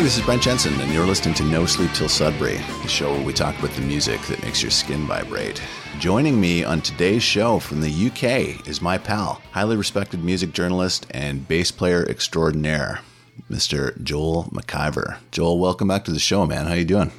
Hey, 0.00 0.04
this 0.04 0.16
is 0.16 0.24
Brent 0.24 0.40
Jensen, 0.40 0.80
and 0.80 0.90
you're 0.94 1.04
listening 1.04 1.34
to 1.34 1.44
No 1.44 1.66
Sleep 1.66 1.90
Till 1.92 2.08
Sudbury, 2.08 2.56
the 2.56 2.88
show 2.88 3.12
where 3.12 3.22
we 3.22 3.34
talk 3.34 3.58
about 3.58 3.72
the 3.72 3.82
music 3.82 4.18
that 4.28 4.42
makes 4.42 4.62
your 4.62 4.70
skin 4.70 5.06
vibrate. 5.06 5.60
Joining 5.98 6.40
me 6.40 6.64
on 6.64 6.80
today's 6.80 7.22
show 7.22 7.58
from 7.58 7.82
the 7.82 8.06
UK 8.06 8.66
is 8.66 8.80
my 8.80 8.96
pal, 8.96 9.42
highly 9.50 9.76
respected 9.76 10.24
music 10.24 10.54
journalist 10.54 11.06
and 11.10 11.46
bass 11.46 11.70
player 11.70 12.08
extraordinaire, 12.08 13.00
Mr. 13.50 14.02
Joel 14.02 14.44
McIver. 14.44 15.18
Joel, 15.32 15.58
welcome 15.58 15.88
back 15.88 16.06
to 16.06 16.12
the 16.12 16.18
show, 16.18 16.46
man. 16.46 16.64
How 16.64 16.72
are 16.72 16.78
you 16.78 16.86
doing? 16.86 17.12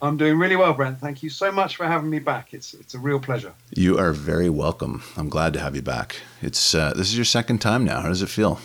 I'm 0.00 0.16
doing 0.16 0.38
really 0.38 0.56
well, 0.56 0.72
Brent. 0.72 1.00
Thank 1.00 1.22
you 1.22 1.28
so 1.28 1.52
much 1.52 1.76
for 1.76 1.84
having 1.84 2.08
me 2.08 2.20
back. 2.20 2.54
It's 2.54 2.72
it's 2.72 2.94
a 2.94 2.98
real 2.98 3.20
pleasure. 3.20 3.52
You 3.76 3.98
are 3.98 4.12
very 4.12 4.48
welcome. 4.48 5.02
I'm 5.18 5.28
glad 5.28 5.52
to 5.52 5.60
have 5.60 5.76
you 5.76 5.82
back. 5.82 6.22
It's 6.40 6.74
uh, 6.74 6.94
this 6.96 7.08
is 7.08 7.16
your 7.16 7.26
second 7.26 7.58
time 7.58 7.84
now. 7.84 8.00
How 8.00 8.08
does 8.08 8.22
it 8.22 8.30
feel? 8.30 8.60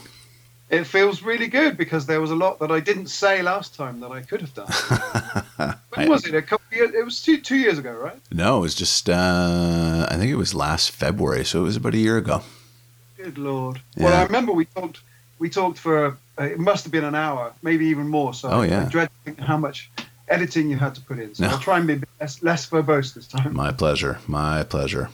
It 0.70 0.84
feels 0.84 1.24
really 1.24 1.48
good 1.48 1.78
because 1.78 2.06
there 2.06 2.22
was 2.22 2.30
a 2.30 2.36
lot 2.36 2.60
that 2.60 2.72
I 2.72 2.80
didn't 2.80 3.08
say 3.08 3.42
last 3.42 3.76
time 3.76 4.00
that 4.02 4.12
I 4.12 4.22
could 4.22 4.42
have 4.42 4.54
done. 4.54 5.76
when 5.96 6.10
was 6.10 6.26
it? 6.28 6.36
A 6.36 6.42
couple 6.44 6.78
years? 6.78 6.94
It 6.94 7.04
was 7.04 7.24
two 7.24 7.42
two 7.42 7.58
years 7.58 7.80
ago, 7.80 7.92
right? 7.94 8.20
No, 8.32 8.58
it 8.58 8.62
was 8.62 8.76
just 8.76 9.10
uh, 9.10 10.06
I 10.10 10.18
think 10.18 10.32
it 10.32 10.36
was 10.36 10.54
last 10.54 10.92
February, 10.92 11.44
so 11.44 11.62
it 11.62 11.64
was 11.64 11.76
about 11.76 11.96
a 11.96 11.98
year 11.98 12.18
ago. 12.18 12.44
Good 13.18 13.38
lord. 13.38 13.82
Yeah. 13.96 14.06
Well, 14.06 14.20
I 14.20 14.24
remember 14.24 14.52
we 14.52 14.66
talked 14.66 15.00
we 15.40 15.50
talked 15.50 15.80
for 15.80 16.18
uh, 16.40 16.44
it 16.44 16.60
must 16.60 16.84
have 16.86 16.92
been 16.92 17.04
an 17.04 17.16
hour, 17.16 17.54
maybe 17.62 17.88
even 17.88 18.08
more. 18.08 18.34
So 18.34 18.50
oh, 18.50 18.62
yeah. 18.62 18.86
I 18.86 18.90
dread 18.90 19.10
how 19.40 19.58
much 19.58 19.90
editing 20.30 20.70
you 20.70 20.78
had 20.78 20.96
to 20.96 21.02
put 21.02 21.20
in. 21.20 21.36
So 21.36 21.46
no. 21.46 21.52
I'll 21.52 21.60
try 21.60 21.78
and 21.78 21.88
be 21.88 22.02
less, 22.20 22.42
less 22.44 22.70
verbose 22.70 23.14
this 23.14 23.28
time. 23.28 23.56
My 23.56 23.72
pleasure. 23.72 24.20
My 24.28 24.64
pleasure. 24.64 25.10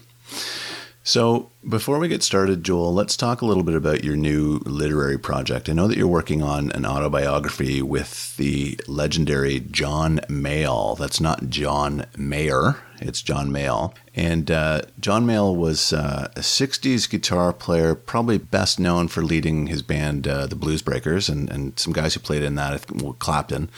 So, 1.07 1.51
before 1.69 1.99
we 1.99 2.07
get 2.07 2.23
started, 2.23 2.63
Joel, 2.63 2.91
let's 2.91 3.15
talk 3.15 3.43
a 3.43 3.45
little 3.45 3.61
bit 3.61 3.75
about 3.75 4.03
your 4.03 4.15
new 4.15 4.59
literary 4.65 5.19
project. 5.19 5.69
I 5.69 5.73
know 5.73 5.87
that 5.87 5.99
you're 5.99 6.07
working 6.07 6.41
on 6.41 6.71
an 6.71 6.83
autobiography 6.83 7.83
with 7.83 8.35
the 8.37 8.79
legendary 8.87 9.59
John 9.59 10.19
Mayall. 10.27 10.97
That's 10.97 11.21
not 11.21 11.47
John 11.47 12.07
Mayer, 12.17 12.77
it's 12.99 13.21
John 13.21 13.51
Mayall. 13.51 13.93
And 14.15 14.49
uh, 14.49 14.81
John 14.99 15.27
Mayall 15.27 15.55
was 15.55 15.93
uh, 15.93 16.29
a 16.35 16.39
60s 16.39 17.07
guitar 17.07 17.53
player, 17.53 17.93
probably 17.93 18.39
best 18.39 18.79
known 18.79 19.07
for 19.07 19.21
leading 19.23 19.67
his 19.67 19.83
band, 19.83 20.27
uh, 20.27 20.47
the 20.47 20.55
Blues 20.55 20.81
Breakers, 20.81 21.29
and, 21.29 21.51
and 21.51 21.77
some 21.77 21.93
guys 21.93 22.15
who 22.15 22.19
played 22.19 22.41
in 22.41 22.55
that, 22.55 22.73
I 22.73 22.77
think, 22.77 23.19
Clapton. 23.19 23.69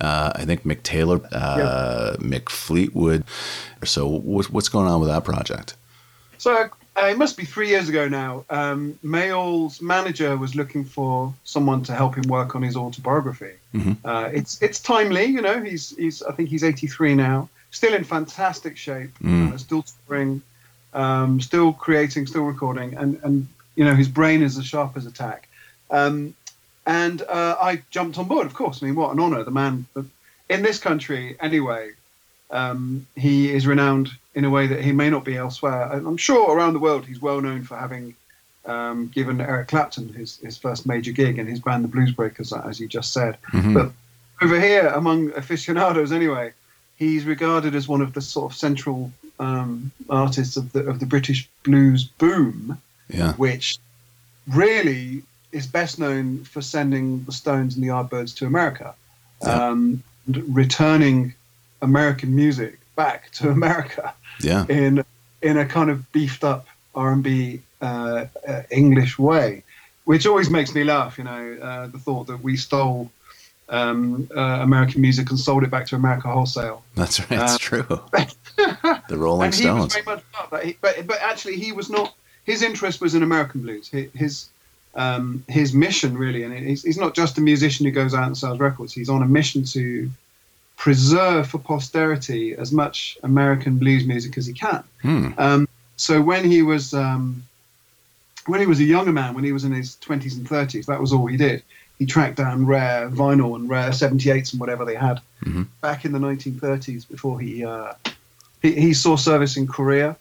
Uh, 0.00 0.32
I 0.34 0.44
think 0.44 0.64
Mick 0.64 0.82
Taylor, 0.82 1.20
uh, 1.30 2.16
yeah. 2.20 2.26
Mick 2.26 2.48
Fleetwood. 2.48 3.22
So, 3.84 4.08
what's 4.08 4.68
going 4.68 4.88
on 4.88 4.98
with 4.98 5.08
that 5.08 5.22
project? 5.22 5.76
So 6.44 6.68
uh, 6.94 7.06
it 7.06 7.16
must 7.16 7.38
be 7.38 7.46
three 7.46 7.68
years 7.68 7.88
ago 7.88 8.06
now. 8.06 8.44
Um, 8.50 8.98
Mayall's 9.02 9.80
manager 9.80 10.36
was 10.36 10.54
looking 10.54 10.84
for 10.84 11.32
someone 11.44 11.82
to 11.84 11.94
help 11.94 12.16
him 12.16 12.24
work 12.28 12.54
on 12.54 12.60
his 12.60 12.76
autobiography. 12.76 13.54
Mm-hmm. 13.72 13.92
Uh, 14.04 14.28
it's 14.30 14.60
it's 14.60 14.78
timely, 14.78 15.24
you 15.24 15.40
know. 15.40 15.62
He's 15.62 15.96
he's 15.96 16.22
I 16.22 16.32
think 16.32 16.50
he's 16.50 16.62
83 16.62 17.14
now, 17.14 17.48
still 17.70 17.94
in 17.94 18.04
fantastic 18.04 18.76
shape, 18.76 19.18
mm. 19.20 19.54
uh, 19.54 19.56
still 19.56 19.86
touring, 20.06 20.42
um, 20.92 21.40
still 21.40 21.72
creating, 21.72 22.26
still 22.26 22.44
recording, 22.44 22.92
and 22.94 23.18
and 23.22 23.48
you 23.74 23.86
know 23.86 23.94
his 23.94 24.08
brain 24.08 24.42
is 24.42 24.58
as 24.58 24.66
sharp 24.66 24.98
as 24.98 25.06
a 25.06 25.10
tack. 25.10 25.48
Um, 25.90 26.34
and 26.84 27.22
uh, 27.22 27.56
I 27.58 27.80
jumped 27.88 28.18
on 28.18 28.28
board, 28.28 28.46
of 28.46 28.52
course. 28.52 28.82
I 28.82 28.86
mean, 28.86 28.96
what 28.96 29.14
an 29.14 29.18
honour! 29.18 29.44
The 29.44 29.50
man 29.50 29.86
in 30.50 30.60
this 30.60 30.78
country, 30.78 31.38
anyway. 31.40 31.92
Um, 32.54 33.06
he 33.16 33.52
is 33.52 33.66
renowned 33.66 34.10
in 34.34 34.44
a 34.44 34.50
way 34.50 34.66
that 34.68 34.80
he 34.80 34.92
may 34.92 35.10
not 35.10 35.24
be 35.24 35.36
elsewhere. 35.36 35.92
I'm 35.92 36.16
sure 36.16 36.56
around 36.56 36.74
the 36.74 36.78
world 36.78 37.04
he's 37.04 37.20
well 37.20 37.40
known 37.40 37.64
for 37.64 37.76
having 37.76 38.14
um, 38.64 39.08
given 39.08 39.40
Eric 39.40 39.68
Clapton 39.68 40.12
his, 40.12 40.38
his 40.38 40.56
first 40.56 40.86
major 40.86 41.12
gig 41.12 41.38
and 41.38 41.48
his 41.48 41.60
band, 41.60 41.84
the 41.84 41.88
Blues 41.88 42.12
Breakers, 42.12 42.52
as 42.52 42.80
you 42.80 42.86
just 42.86 43.12
said. 43.12 43.36
Mm-hmm. 43.52 43.74
But 43.74 43.92
over 44.40 44.58
here, 44.58 44.86
among 44.86 45.32
aficionados 45.32 46.12
anyway, 46.12 46.52
he's 46.96 47.24
regarded 47.24 47.74
as 47.74 47.88
one 47.88 48.00
of 48.00 48.14
the 48.14 48.20
sort 48.20 48.52
of 48.52 48.56
central 48.56 49.12
um, 49.38 49.90
artists 50.08 50.56
of 50.56 50.72
the 50.72 50.86
of 50.86 51.00
the 51.00 51.06
British 51.06 51.48
blues 51.64 52.04
boom, 52.04 52.80
yeah. 53.08 53.32
which 53.32 53.78
really 54.46 55.22
is 55.52 55.66
best 55.66 55.98
known 55.98 56.44
for 56.44 56.62
sending 56.62 57.24
the 57.24 57.32
Stones 57.32 57.74
and 57.74 57.84
the 57.84 57.88
Yardbirds 57.88 58.36
to 58.36 58.46
America, 58.46 58.94
yeah. 59.42 59.68
um, 59.68 60.02
returning 60.28 61.34
American 61.84 62.34
music 62.34 62.78
back 62.96 63.30
to 63.32 63.50
America 63.50 64.14
yeah. 64.40 64.64
in 64.68 65.04
in 65.42 65.58
a 65.58 65.66
kind 65.66 65.90
of 65.90 66.10
beefed 66.12 66.42
up 66.42 66.66
R 66.94 67.12
and 67.12 67.22
B 67.22 67.60
uh, 67.80 68.26
uh, 68.48 68.62
English 68.70 69.18
way, 69.18 69.62
which 70.04 70.26
always 70.26 70.50
makes 70.50 70.74
me 70.74 70.82
laugh. 70.84 71.18
You 71.18 71.24
know, 71.24 71.58
uh, 71.62 71.86
the 71.88 71.98
thought 71.98 72.26
that 72.26 72.42
we 72.42 72.56
stole 72.56 73.10
um, 73.68 74.28
uh, 74.34 74.40
American 74.40 75.00
music 75.00 75.30
and 75.30 75.38
sold 75.38 75.62
it 75.62 75.70
back 75.70 75.86
to 75.88 75.96
America 75.96 76.28
wholesale. 76.28 76.82
That's 76.94 77.20
right. 77.20 77.42
It's 77.42 77.54
uh, 77.54 77.58
true. 77.60 77.82
the 79.08 79.18
Rolling 79.18 79.52
Stones. 79.52 79.94
He 79.94 80.00
was 80.00 80.04
very 80.04 80.04
much 80.04 80.24
but, 80.50 80.64
he, 80.64 80.76
but 80.80 81.06
but 81.06 81.20
actually 81.20 81.56
he 81.56 81.72
was 81.72 81.90
not. 81.90 82.14
His 82.44 82.62
interest 82.62 83.00
was 83.00 83.14
in 83.14 83.22
American 83.22 83.62
blues. 83.62 83.88
His 83.88 84.48
um, 84.94 85.44
his 85.48 85.74
mission 85.74 86.16
really, 86.16 86.42
and 86.44 86.54
he's, 86.54 86.82
he's 86.82 86.98
not 86.98 87.14
just 87.14 87.36
a 87.38 87.40
musician 87.40 87.84
who 87.84 87.92
goes 87.92 88.14
out 88.14 88.26
and 88.26 88.36
sells 88.36 88.58
records. 88.58 88.92
He's 88.92 89.08
on 89.08 89.22
a 89.22 89.26
mission 89.26 89.64
to 89.64 90.10
preserve 90.76 91.48
for 91.48 91.58
posterity 91.58 92.54
as 92.54 92.72
much 92.72 93.16
American 93.22 93.78
blues 93.78 94.04
music 94.06 94.36
as 94.36 94.46
he 94.46 94.52
can. 94.52 94.82
Hmm. 95.02 95.28
Um, 95.38 95.68
so 95.96 96.20
when 96.20 96.44
he 96.44 96.62
was 96.62 96.92
um, 96.94 97.42
when 98.46 98.60
he 98.60 98.66
was 98.66 98.80
a 98.80 98.84
younger 98.84 99.12
man, 99.12 99.34
when 99.34 99.44
he 99.44 99.52
was 99.52 99.64
in 99.64 99.72
his 99.72 99.96
twenties 99.96 100.36
and 100.36 100.48
thirties, 100.48 100.86
that 100.86 101.00
was 101.00 101.12
all 101.12 101.26
he 101.26 101.36
did. 101.36 101.62
He 101.98 102.06
tracked 102.06 102.36
down 102.36 102.66
rare 102.66 103.08
vinyl 103.08 103.54
and 103.54 103.68
rare 103.68 103.90
78s 103.90 104.52
and 104.52 104.58
whatever 104.58 104.84
they 104.84 104.96
had 104.96 105.20
mm-hmm. 105.44 105.62
back 105.80 106.04
in 106.04 106.10
the 106.10 106.18
1930s 106.18 107.08
before 107.08 107.38
he, 107.38 107.64
uh, 107.64 107.92
he, 108.62 108.72
he 108.72 108.94
saw 108.94 109.14
service 109.14 109.56
in 109.56 109.68
Korea, 109.68 110.16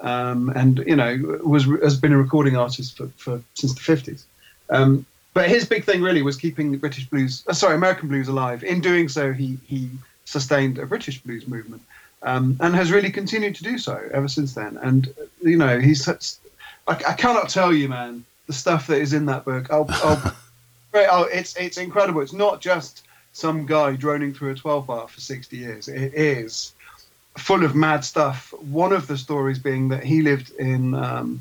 um, 0.00 0.50
and 0.56 0.78
you 0.86 0.96
know 0.96 1.40
was 1.44 1.64
has 1.82 1.96
been 1.96 2.12
a 2.12 2.18
recording 2.18 2.56
artist 2.56 2.96
for, 2.96 3.06
for 3.16 3.40
since 3.54 3.74
the 3.74 3.80
50s. 3.80 4.24
Um, 4.70 5.06
but 5.34 5.48
his 5.48 5.66
big 5.66 5.84
thing 5.84 6.00
really 6.00 6.22
was 6.22 6.36
keeping 6.36 6.70
the 6.70 6.78
British 6.78 7.06
blues, 7.06 7.44
uh, 7.48 7.52
sorry, 7.52 7.74
American 7.74 8.08
blues 8.08 8.28
alive. 8.28 8.62
In 8.64 8.80
doing 8.80 9.08
so, 9.08 9.32
he 9.32 9.58
he 9.66 9.90
sustained 10.24 10.78
a 10.78 10.86
British 10.86 11.20
blues 11.20 11.46
movement, 11.46 11.82
um, 12.22 12.56
and 12.60 12.74
has 12.74 12.90
really 12.92 13.10
continued 13.10 13.56
to 13.56 13.64
do 13.64 13.76
so 13.76 14.00
ever 14.12 14.28
since 14.28 14.54
then. 14.54 14.78
And 14.78 15.12
you 15.42 15.56
know, 15.56 15.80
he's 15.80 16.04
such, 16.04 16.34
I, 16.86 16.92
I 16.92 17.12
cannot 17.14 17.48
tell 17.48 17.74
you, 17.74 17.88
man, 17.88 18.24
the 18.46 18.52
stuff 18.52 18.86
that 18.86 19.00
is 19.00 19.12
in 19.12 19.26
that 19.26 19.44
book. 19.44 19.66
I'll, 19.70 19.86
I'll, 19.88 20.36
oh, 20.94 21.24
it's 21.24 21.56
it's 21.56 21.78
incredible. 21.78 22.20
It's 22.20 22.32
not 22.32 22.60
just 22.60 23.02
some 23.32 23.66
guy 23.66 23.96
droning 23.96 24.32
through 24.32 24.52
a 24.52 24.54
12 24.54 24.86
bar 24.86 25.08
for 25.08 25.20
60 25.20 25.56
years. 25.56 25.88
It 25.88 26.14
is 26.14 26.72
full 27.36 27.64
of 27.64 27.74
mad 27.74 28.04
stuff. 28.04 28.54
One 28.60 28.92
of 28.92 29.08
the 29.08 29.18
stories 29.18 29.58
being 29.58 29.88
that 29.88 30.04
he 30.04 30.22
lived 30.22 30.52
in 30.52 30.94
um, 30.94 31.40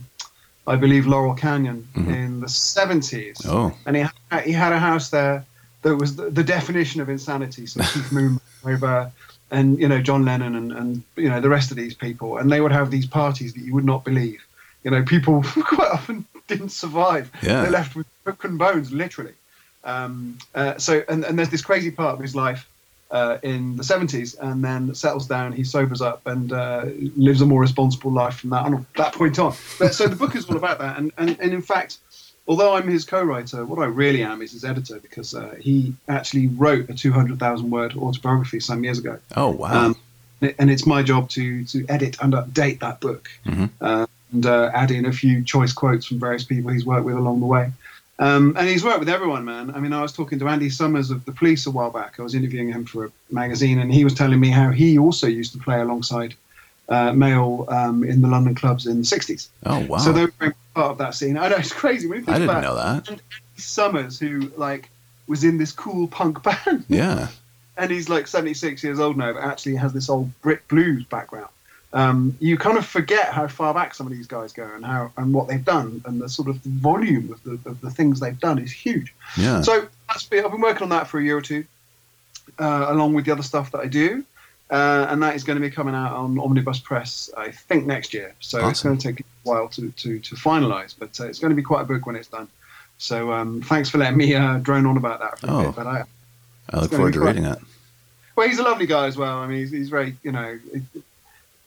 I 0.65 0.75
believe, 0.75 1.05
Laurel 1.05 1.33
Canyon 1.33 1.87
mm-hmm. 1.93 2.13
in 2.13 2.39
the 2.39 2.47
70s. 2.47 3.45
Oh. 3.45 3.75
And 3.85 3.97
he, 3.97 4.05
he 4.45 4.51
had 4.51 4.71
a 4.71 4.79
house 4.79 5.09
there 5.09 5.45
that 5.81 5.95
was 5.97 6.15
the, 6.15 6.29
the 6.29 6.43
definition 6.43 7.01
of 7.01 7.09
insanity. 7.09 7.65
So 7.65 7.81
Keith 7.93 8.11
Moon 8.11 8.39
over 8.65 9.11
and, 9.51 9.79
you 9.79 9.87
know, 9.87 10.01
John 10.01 10.25
Lennon 10.25 10.55
and, 10.55 10.71
and, 10.71 11.03
you 11.15 11.29
know, 11.29 11.41
the 11.41 11.49
rest 11.49 11.69
of 11.71 11.77
these 11.77 11.93
people. 11.93 12.37
And 12.37 12.51
they 12.51 12.61
would 12.61 12.71
have 12.71 12.91
these 12.91 13.05
parties 13.05 13.53
that 13.53 13.61
you 13.61 13.73
would 13.73 13.85
not 13.85 14.03
believe. 14.03 14.41
You 14.83 14.91
know, 14.91 15.03
people 15.03 15.43
quite 15.63 15.91
often 15.91 16.25
didn't 16.47 16.69
survive. 16.69 17.31
Yeah. 17.41 17.61
They're 17.61 17.71
left 17.71 17.95
with 17.95 18.07
broken 18.23 18.57
bones, 18.57 18.91
literally. 18.91 19.33
Um, 19.83 20.37
uh, 20.55 20.77
so, 20.77 21.03
and, 21.09 21.25
and 21.25 21.37
there's 21.37 21.49
this 21.49 21.61
crazy 21.61 21.91
part 21.91 22.15
of 22.15 22.21
his 22.21 22.35
life 22.35 22.69
uh, 23.13 23.37
in 23.43 23.77
the 23.77 23.83
70s 23.83 24.37
and 24.39 24.65
then 24.65 24.93
settles 24.95 25.27
down, 25.27 25.53
he 25.53 25.63
sobers 25.63 26.01
up 26.01 26.25
and 26.25 26.51
uh, 26.51 26.85
lives 27.15 27.41
a 27.41 27.45
more 27.45 27.61
responsible 27.61 28.11
life 28.11 28.37
from 28.39 28.49
that, 28.49 28.65
on 28.65 28.85
that 28.97 29.13
point 29.13 29.37
on. 29.37 29.53
But, 29.77 29.93
so 29.93 30.07
the 30.07 30.15
book 30.15 30.35
is 30.35 30.49
all 30.49 30.57
about 30.57 30.79
that. 30.79 30.97
And, 30.97 31.11
and, 31.17 31.39
and 31.39 31.53
in 31.53 31.61
fact, 31.61 31.99
although 32.47 32.73
I'm 32.75 32.87
his 32.87 33.05
co-writer, 33.05 33.65
what 33.65 33.77
I 33.77 33.85
really 33.85 34.23
am 34.23 34.41
is 34.41 34.51
his 34.51 34.65
editor 34.65 34.99
because 34.99 35.35
uh, 35.35 35.55
he 35.59 35.93
actually 36.09 36.47
wrote 36.47 36.89
a 36.89 36.95
200,000 36.95 37.69
word 37.69 37.95
autobiography 37.95 38.59
some 38.59 38.83
years 38.83 38.97
ago. 38.97 39.19
Oh, 39.37 39.51
wow. 39.51 39.85
Um, 39.85 39.95
and 40.57 40.71
it's 40.71 40.87
my 40.87 41.03
job 41.03 41.29
to, 41.29 41.63
to 41.65 41.85
edit 41.87 42.17
and 42.19 42.33
update 42.33 42.79
that 42.79 42.99
book 42.99 43.29
mm-hmm. 43.45 43.65
Uh, 43.79 44.07
and 44.31 44.47
uh, 44.47 44.71
add 44.73 44.89
in 44.89 45.05
a 45.05 45.11
few 45.11 45.43
choice 45.43 45.71
quotes 45.71 46.07
from 46.07 46.19
various 46.19 46.43
people 46.43 46.71
he's 46.71 46.85
worked 46.85 47.05
with 47.05 47.15
along 47.15 47.39
the 47.39 47.45
way. 47.45 47.71
Um, 48.19 48.55
and 48.57 48.67
he's 48.69 48.83
worked 48.83 48.99
with 48.99 49.09
everyone, 49.09 49.43
man. 49.43 49.71
I 49.73 49.79
mean, 49.79 49.91
I 49.91 50.01
was 50.01 50.13
talking 50.13 50.39
to 50.39 50.47
Andy 50.47 50.69
Summers 50.69 51.09
of 51.09 51.25
the 51.25 51.31
Police 51.31 51.65
a 51.65 51.71
while 51.71 51.89
back. 51.89 52.19
I 52.19 52.23
was 52.23 52.35
interviewing 52.35 52.69
him 52.69 52.85
for 52.85 53.05
a 53.05 53.11
magazine, 53.31 53.79
and 53.79 53.91
he 53.91 54.03
was 54.03 54.13
telling 54.13 54.39
me 54.39 54.49
how 54.49 54.69
he 54.71 54.97
also 54.99 55.27
used 55.27 55.51
to 55.53 55.57
play 55.59 55.79
alongside 55.81 56.35
uh, 56.89 57.11
Mayall 57.11 57.71
um, 57.71 58.03
in 58.03 58.21
the 58.21 58.27
London 58.27 58.53
clubs 58.53 58.85
in 58.85 58.97
the 58.97 59.03
60s. 59.03 59.47
Oh, 59.65 59.79
wow. 59.87 59.97
So 59.97 60.11
they 60.11 60.25
were 60.25 60.55
part 60.75 60.91
of 60.91 60.97
that 60.99 61.15
scene. 61.15 61.37
I 61.37 61.47
know, 61.49 61.55
it's 61.55 61.73
crazy. 61.73 62.07
When 62.07 62.19
you 62.19 62.25
think 62.25 62.35
I 62.35 62.39
didn't 62.39 62.49
about 62.55 62.63
know 62.63 62.75
that. 62.75 63.09
Andy 63.09 63.21
Summers, 63.57 64.19
who, 64.19 64.51
like, 64.57 64.89
was 65.27 65.43
in 65.43 65.57
this 65.57 65.71
cool 65.71 66.07
punk 66.07 66.43
band. 66.65 66.85
Yeah. 66.89 67.29
and 67.77 67.89
he's, 67.89 68.09
like, 68.09 68.27
76 68.27 68.83
years 68.83 68.99
old 68.99 69.17
now, 69.17 69.33
but 69.33 69.43
actually 69.43 69.75
has 69.77 69.91
this 69.91 70.07
old 70.07 70.29
Brit 70.41 70.67
blues 70.67 71.03
background 71.05 71.49
um, 71.93 72.35
you 72.39 72.57
kind 72.57 72.77
of 72.77 72.85
forget 72.85 73.33
how 73.33 73.47
far 73.47 73.73
back 73.73 73.93
some 73.93 74.07
of 74.07 74.13
these 74.13 74.27
guys 74.27 74.51
go 74.51 74.67
and 74.75 74.85
how 74.85 75.11
and 75.17 75.33
what 75.33 75.47
they've 75.47 75.63
done 75.63 76.01
and 76.05 76.19
the 76.19 76.27
sort 76.27 76.49
of 76.49 76.57
volume 76.57 77.31
of 77.31 77.43
the, 77.43 77.69
of 77.69 77.79
the 77.81 77.89
things 77.89 78.19
they've 78.19 78.39
done 78.39 78.59
is 78.59 78.71
huge. 78.71 79.13
Yeah. 79.37 79.61
So 79.61 79.87
that's 80.07 80.25
been, 80.25 80.43
I've 80.43 80.51
been 80.51 80.61
working 80.61 80.83
on 80.83 80.89
that 80.89 81.07
for 81.07 81.19
a 81.19 81.23
year 81.23 81.37
or 81.37 81.41
two. 81.41 81.65
uh, 82.59 82.85
along 82.89 83.13
with 83.13 83.25
the 83.25 83.31
other 83.31 83.43
stuff 83.43 83.71
that 83.71 83.79
I 83.79 83.87
do. 83.87 84.23
Uh, 84.69 85.07
and 85.09 85.21
that 85.21 85.35
is 85.35 85.43
going 85.43 85.55
to 85.55 85.61
be 85.61 85.69
coming 85.69 85.93
out 85.93 86.13
on 86.13 86.39
Omnibus 86.39 86.79
Press, 86.79 87.29
I 87.37 87.51
think, 87.51 87.85
next 87.85 88.13
year. 88.13 88.33
So 88.39 88.59
awesome. 88.59 88.71
it's 88.71 88.83
going 88.83 88.97
to 88.97 89.07
take 89.07 89.19
a 89.19 89.23
while 89.43 89.67
to, 89.69 89.91
to, 89.91 90.19
to 90.19 90.35
finalize, 90.35 90.95
but 90.97 91.19
uh, 91.19 91.27
it's 91.27 91.37
going 91.37 91.51
to 91.51 91.55
be 91.55 91.61
quite 91.61 91.81
a 91.81 91.85
book 91.85 92.05
when 92.05 92.15
it's 92.15 92.27
done. 92.27 92.47
So 92.97 93.31
um, 93.33 93.61
thanks 93.61 93.89
for 93.89 93.97
letting 93.97 94.17
me 94.17 94.33
uh, 94.33 94.57
drone 94.59 94.85
on 94.85 94.97
about 94.97 95.19
that 95.19 95.39
for 95.39 95.47
oh, 95.49 95.59
a 95.59 95.63
bit. 95.65 95.75
But 95.75 95.87
I, 95.87 96.03
I 96.71 96.79
look 96.79 96.91
forward 96.91 97.13
to 97.13 97.19
reading 97.19 97.45
it. 97.45 97.59
Well, 98.35 98.47
he's 98.47 98.57
a 98.57 98.63
lovely 98.63 98.87
guy 98.87 99.05
as 99.05 99.15
well. 99.15 99.37
I 99.37 99.47
mean, 99.47 99.59
he's, 99.59 99.71
he's 99.71 99.89
very, 99.89 100.15
you 100.23 100.31
know, 100.31 100.59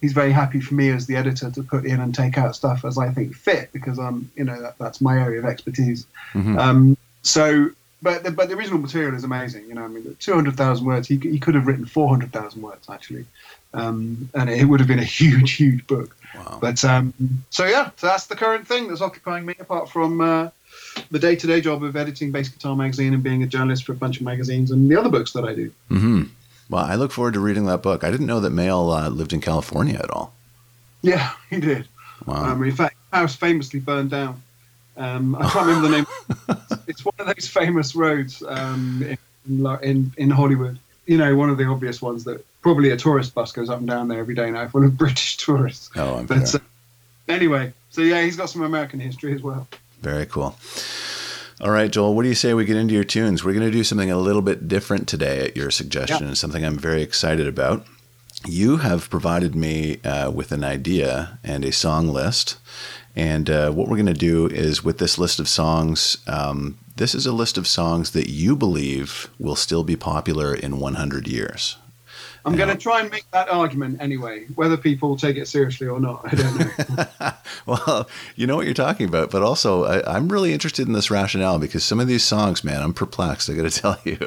he's 0.07 0.13
very 0.13 0.31
happy 0.31 0.61
for 0.61 0.75
me 0.75 0.89
as 0.91 1.09
the 1.09 1.17
editor 1.17 1.51
to 1.51 1.63
put 1.65 1.85
in 1.85 1.99
and 2.01 2.15
take 2.15 2.39
out 2.39 2.55
stuff 2.55 2.85
as 2.85 2.97
I 2.97 3.09
think 3.11 3.35
fit 3.35 3.73
because 3.73 3.99
I'm, 3.99 4.31
you 4.37 4.45
know, 4.45 4.59
that, 4.63 4.79
that's 4.79 5.01
my 5.01 5.19
area 5.19 5.41
of 5.41 5.47
expertise. 5.47 6.07
Mm-hmm. 6.33 6.57
Um, 6.57 6.97
so 7.23 7.71
but 8.03 8.23
the, 8.23 8.31
but 8.31 8.49
the 8.49 8.55
original 8.55 8.79
material 8.79 9.17
is 9.17 9.25
amazing. 9.25 9.67
You 9.67 9.75
know, 9.75 9.85
I 9.85 9.89
mean, 9.89 10.17
two 10.21 10.35
hundred 10.35 10.57
thousand 10.57 10.87
words. 10.87 11.09
He, 11.09 11.17
he 11.17 11.41
could 11.41 11.57
have 11.57 11.67
written 11.67 11.87
four 11.87 12.09
hundred 12.09 12.31
thousand 12.31 12.63
words 12.63 12.87
actually, 12.89 13.25
um, 13.75 14.29
and 14.33 14.49
it 14.49 14.67
would 14.69 14.79
have 14.79 14.89
been 14.89 15.01
a 15.01 15.05
huge, 15.05 15.55
huge 15.55 15.85
book. 15.89 16.17
Wow. 16.37 16.59
But 16.61 16.85
um, 16.85 17.13
so 17.51 17.65
yeah, 17.65 17.91
so 17.97 18.07
that's 18.07 18.27
the 18.27 18.37
current 18.37 18.69
thing 18.69 18.87
that's 18.87 19.01
occupying 19.01 19.45
me, 19.45 19.55
apart 19.59 19.91
from 19.91 20.21
uh, 20.21 20.51
the 21.11 21.19
day-to-day 21.19 21.63
job 21.63 21.83
of 21.83 21.97
editing 21.97 22.31
Bass 22.31 22.49
Guitar 22.49 22.77
Magazine 22.77 23.13
and 23.13 23.23
being 23.23 23.43
a 23.43 23.47
journalist 23.47 23.85
for 23.85 23.93
a 23.93 23.97
bunch 23.97 24.19
of 24.19 24.23
magazines 24.23 24.71
and 24.71 24.89
the 24.89 24.97
other 25.01 25.11
books 25.11 25.33
that 25.33 25.45
I 25.45 25.55
do. 25.55 25.73
Mm-hmm. 25.91 26.23
Well, 26.69 26.85
I 26.85 26.97
look 26.97 27.13
forward 27.13 27.35
to 27.35 27.41
reading 27.41 27.67
that 27.67 27.83
book. 27.83 28.03
I 28.03 28.11
didn't 28.11 28.27
know 28.27 28.41
that 28.41 28.53
Mayall 28.53 29.05
uh, 29.05 29.09
lived 29.09 29.33
in 29.33 29.41
California 29.41 29.99
at 30.03 30.11
all. 30.11 30.35
Yeah, 31.03 31.33
he 31.51 31.61
did. 31.61 31.87
Wow. 32.27 32.53
Um, 32.53 32.63
in 32.65 32.75
fact, 32.75 32.97
house 33.13 33.37
famously 33.37 33.81
burned 33.81 34.11
down. 34.11 34.43
Um, 34.97 35.37
I 35.37 35.49
can't 35.49 35.67
remember 35.67 35.89
the 35.89 35.97
name. 35.97 36.07
it's 36.89 37.05
one 37.05 37.15
of 37.19 37.27
those 37.27 37.47
famous 37.47 37.95
roads 37.95 38.43
um, 38.47 39.03
in, 39.47 39.67
in, 39.83 40.13
in 40.17 40.31
Hollywood. 40.31 40.79
You 41.07 41.19
know, 41.19 41.37
one 41.37 41.51
of 41.51 41.59
the 41.59 41.67
obvious 41.67 42.03
ones 42.03 42.25
that 42.25 42.45
probably 42.63 42.91
a 42.91 42.97
tourist 42.97 43.35
bus 43.35 43.53
goes 43.53 43.71
up 43.71 43.79
and 43.79 43.87
down 43.87 44.09
there 44.09 44.19
every 44.19 44.35
day 44.35 44.51
now, 44.51 44.67
full 44.69 44.85
of 44.85 44.97
British 44.99 45.37
tourists. 45.37 45.91
Oh, 45.95 46.17
I'm 46.17 46.27
but, 46.27 46.53
uh, 46.55 46.59
anyway, 47.29 47.73
so 47.91 48.01
yeah, 48.01 48.23
he's 48.23 48.37
got 48.37 48.51
some 48.51 48.63
American 48.63 48.99
history 48.99 49.35
as 49.35 49.43
well. 49.43 49.69
Very 50.01 50.27
cool. 50.27 50.57
All 51.59 51.71
right, 51.71 51.91
Joel, 51.91 52.15
what 52.15 52.25
do 52.25 52.29
you 52.29 52.35
say 52.35 52.53
we 52.53 52.67
get 52.67 52.77
into 52.77 52.93
your 52.93 53.03
tunes? 53.03 53.43
We're 53.43 53.55
going 53.55 53.65
to 53.65 53.73
do 53.73 53.83
something 53.83 54.11
a 54.11 54.19
little 54.19 54.43
bit 54.43 54.69
different 54.69 55.09
today 55.09 55.47
at 55.47 55.57
your 55.57 55.71
suggestion, 55.71 56.27
and 56.27 56.37
something 56.37 56.63
I'm 56.63 56.77
very 56.79 57.03
excited 57.03 57.49
about. 57.49 57.87
You 58.45 58.77
have 58.79 59.09
provided 59.09 59.55
me 59.55 60.03
uh, 60.03 60.31
with 60.31 60.53
an 60.53 60.63
idea 60.63 61.39
and 61.43 61.65
a 61.65 61.73
song 61.73 62.09
list, 62.09 62.59
and 63.15 63.49
uh, 63.49 63.71
what 63.71 63.89
we're 63.89 63.97
going 63.97 64.05
to 64.05 64.13
do 64.13 64.47
is 64.49 64.85
with 64.85 64.99
this 64.99 65.17
list 65.17 65.41
of 65.41 65.49
songs, 65.49 66.19
um, 66.27 66.77
this 66.97 67.15
is 67.15 67.25
a 67.25 67.33
list 67.33 67.57
of 67.57 67.67
songs 67.67 68.11
that 68.11 68.29
you 68.29 68.55
believe 68.55 69.31
will 69.39 69.57
still 69.57 69.83
be 69.83 69.97
popular 69.97 70.55
in 70.55 70.79
100 70.79 71.27
years. 71.27 71.79
I'm 72.47 72.55
going 72.55 72.69
to 72.69 72.77
try 72.77 73.01
and 73.01 73.11
make 73.11 73.29
that 73.33 73.49
argument 73.49 74.01
anyway, 74.01 74.45
whether 74.55 74.77
people 74.77 75.17
take 75.17 75.37
it 75.37 75.49
seriously 75.49 75.89
or 75.89 75.99
not. 75.99 76.21
I 76.25 76.35
don't 76.37 77.19
know. 77.19 77.33
well, 77.67 78.09
you 78.37 78.47
know 78.47 78.55
what 78.55 78.67
you're 78.67 78.75
talking 78.75 79.09
about, 79.09 79.33
but 79.33 79.43
also 79.43 79.85
I, 79.85 80.17
am 80.17 80.29
really 80.29 80.53
interested 80.53 80.87
in 80.87 80.93
this 80.93 81.11
rationale 81.11 81.59
because 81.59 81.83
some 81.83 81.99
of 81.99 82.07
these 82.07 82.23
songs, 82.23 82.63
man, 82.63 82.83
I'm 82.83 82.95
perplexed. 82.95 83.51
I 83.51 83.55
got 83.55 83.69
to 83.69 83.81
tell 83.81 83.99
you. 84.05 84.19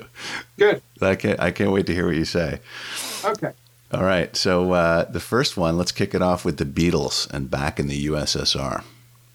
Good. 0.57 0.81
I 1.01 1.15
can't. 1.15 1.39
I 1.39 1.51
can't 1.51 1.71
wait 1.71 1.85
to 1.85 1.93
hear 1.93 2.07
what 2.07 2.17
you 2.17 2.25
say. 2.25 2.59
Okay. 3.23 3.53
All 3.93 4.03
right. 4.03 4.35
So 4.35 4.73
uh, 4.73 5.05
the 5.05 5.21
first 5.21 5.55
one, 5.55 5.77
let's 5.77 5.93
kick 5.93 6.13
it 6.13 6.21
off 6.21 6.43
with 6.43 6.57
the 6.57 6.65
Beatles 6.65 7.31
and 7.31 7.49
back 7.49 7.79
in 7.79 7.87
the 7.87 8.07
USSR. 8.07 8.83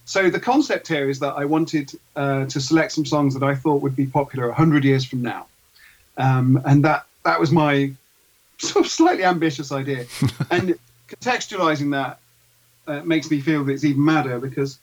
So 0.05 0.29
the 0.29 0.39
concept 0.39 0.89
here 0.89 1.09
is 1.09 1.21
that 1.21 1.33
I 1.33 1.47
wanted 1.47 1.99
uh, 2.15 2.45
to 2.45 2.61
select 2.61 2.93
some 2.93 3.07
songs 3.07 3.33
that 3.33 3.43
I 3.43 3.55
thought 3.55 3.81
would 3.81 3.97
be 3.97 4.07
popular 4.07 4.49
100 4.49 4.85
years 4.85 5.07
from 5.07 5.23
now. 5.23 5.47
Um, 6.19 6.61
and 6.67 6.85
that, 6.85 7.07
that 7.25 7.41
was 7.41 7.51
my 7.51 7.93
sort 8.59 8.85
of 8.85 8.91
slightly 8.91 9.25
ambitious 9.25 9.73
idea. 9.73 10.07
and 10.51 10.75
contextualizing 11.09 11.93
that 11.93 12.19
uh, 12.87 13.03
makes 13.05 13.31
me 13.31 13.41
feel 13.41 13.65
that 13.65 13.73
it's 13.73 13.85
even 13.85 14.05
madder 14.05 14.39
because, 14.39 14.79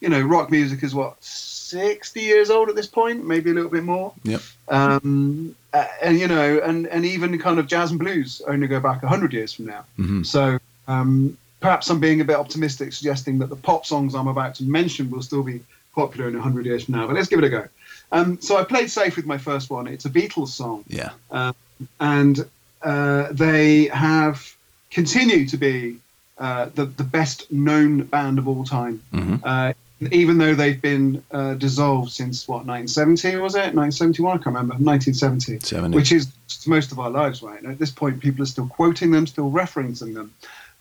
you 0.00 0.08
know, 0.08 0.20
rock 0.20 0.50
music 0.50 0.82
is 0.82 0.94
what, 0.94 1.22
60 1.22 2.20
years 2.20 2.50
old 2.50 2.68
at 2.68 2.76
this 2.76 2.86
point, 2.86 3.26
maybe 3.26 3.50
a 3.50 3.54
little 3.54 3.70
bit 3.70 3.82
more. 3.82 4.12
Yep. 4.24 4.40
Um, 4.68 5.56
uh, 5.72 5.86
and 6.00 6.18
you 6.18 6.26
know, 6.26 6.58
and 6.60 6.86
and 6.86 7.04
even 7.04 7.38
kind 7.38 7.58
of 7.58 7.66
jazz 7.66 7.90
and 7.90 8.00
blues 8.00 8.40
only 8.46 8.66
go 8.66 8.80
back 8.80 9.02
hundred 9.02 9.32
years 9.32 9.52
from 9.52 9.66
now. 9.66 9.84
Mm-hmm. 9.98 10.22
So 10.22 10.58
um, 10.88 11.36
perhaps 11.60 11.90
I'm 11.90 12.00
being 12.00 12.20
a 12.20 12.24
bit 12.24 12.36
optimistic, 12.36 12.92
suggesting 12.92 13.38
that 13.40 13.50
the 13.50 13.56
pop 13.56 13.84
songs 13.84 14.14
I'm 14.14 14.28
about 14.28 14.54
to 14.56 14.64
mention 14.64 15.10
will 15.10 15.22
still 15.22 15.42
be 15.42 15.60
popular 15.94 16.28
in 16.28 16.34
hundred 16.38 16.66
years 16.66 16.84
from 16.84 16.94
now. 16.94 17.06
But 17.06 17.16
let's 17.16 17.28
give 17.28 17.40
it 17.40 17.44
a 17.44 17.50
go. 17.50 17.68
Um, 18.12 18.40
so 18.40 18.56
I 18.56 18.64
played 18.64 18.90
safe 18.90 19.16
with 19.16 19.26
my 19.26 19.38
first 19.38 19.68
one. 19.68 19.86
It's 19.86 20.04
a 20.04 20.10
Beatles 20.10 20.48
song. 20.48 20.84
Yeah. 20.86 21.10
Um, 21.30 21.54
and 22.00 22.48
uh, 22.86 23.32
they 23.32 23.86
have 23.86 24.56
continued 24.90 25.48
to 25.48 25.56
be 25.56 25.98
uh, 26.38 26.70
the 26.74 26.86
the 26.86 27.04
best 27.04 27.50
known 27.50 28.04
band 28.04 28.38
of 28.38 28.46
all 28.46 28.64
time. 28.64 29.02
Mm-hmm. 29.12 29.36
Uh, 29.42 29.72
even 30.12 30.38
though 30.38 30.54
they've 30.54 30.80
been 30.80 31.24
uh, 31.32 31.54
dissolved 31.54 32.12
since 32.12 32.46
what 32.46 32.66
1970 32.66 33.36
was 33.38 33.54
it? 33.54 33.74
1971 33.74 34.30
I 34.30 34.36
can't 34.36 34.46
remember. 34.46 34.74
1970 34.74 35.58
70. 35.60 35.96
which 35.96 36.12
is 36.12 36.28
most 36.66 36.92
of 36.92 36.98
our 36.98 37.10
lives 37.10 37.42
right 37.42 37.60
and 37.62 37.72
at 37.72 37.78
this 37.78 37.90
point 37.90 38.20
people 38.20 38.42
are 38.42 38.46
still 38.46 38.66
quoting 38.68 39.10
them 39.10 39.26
still 39.26 39.50
referencing 39.50 40.14
them. 40.14 40.32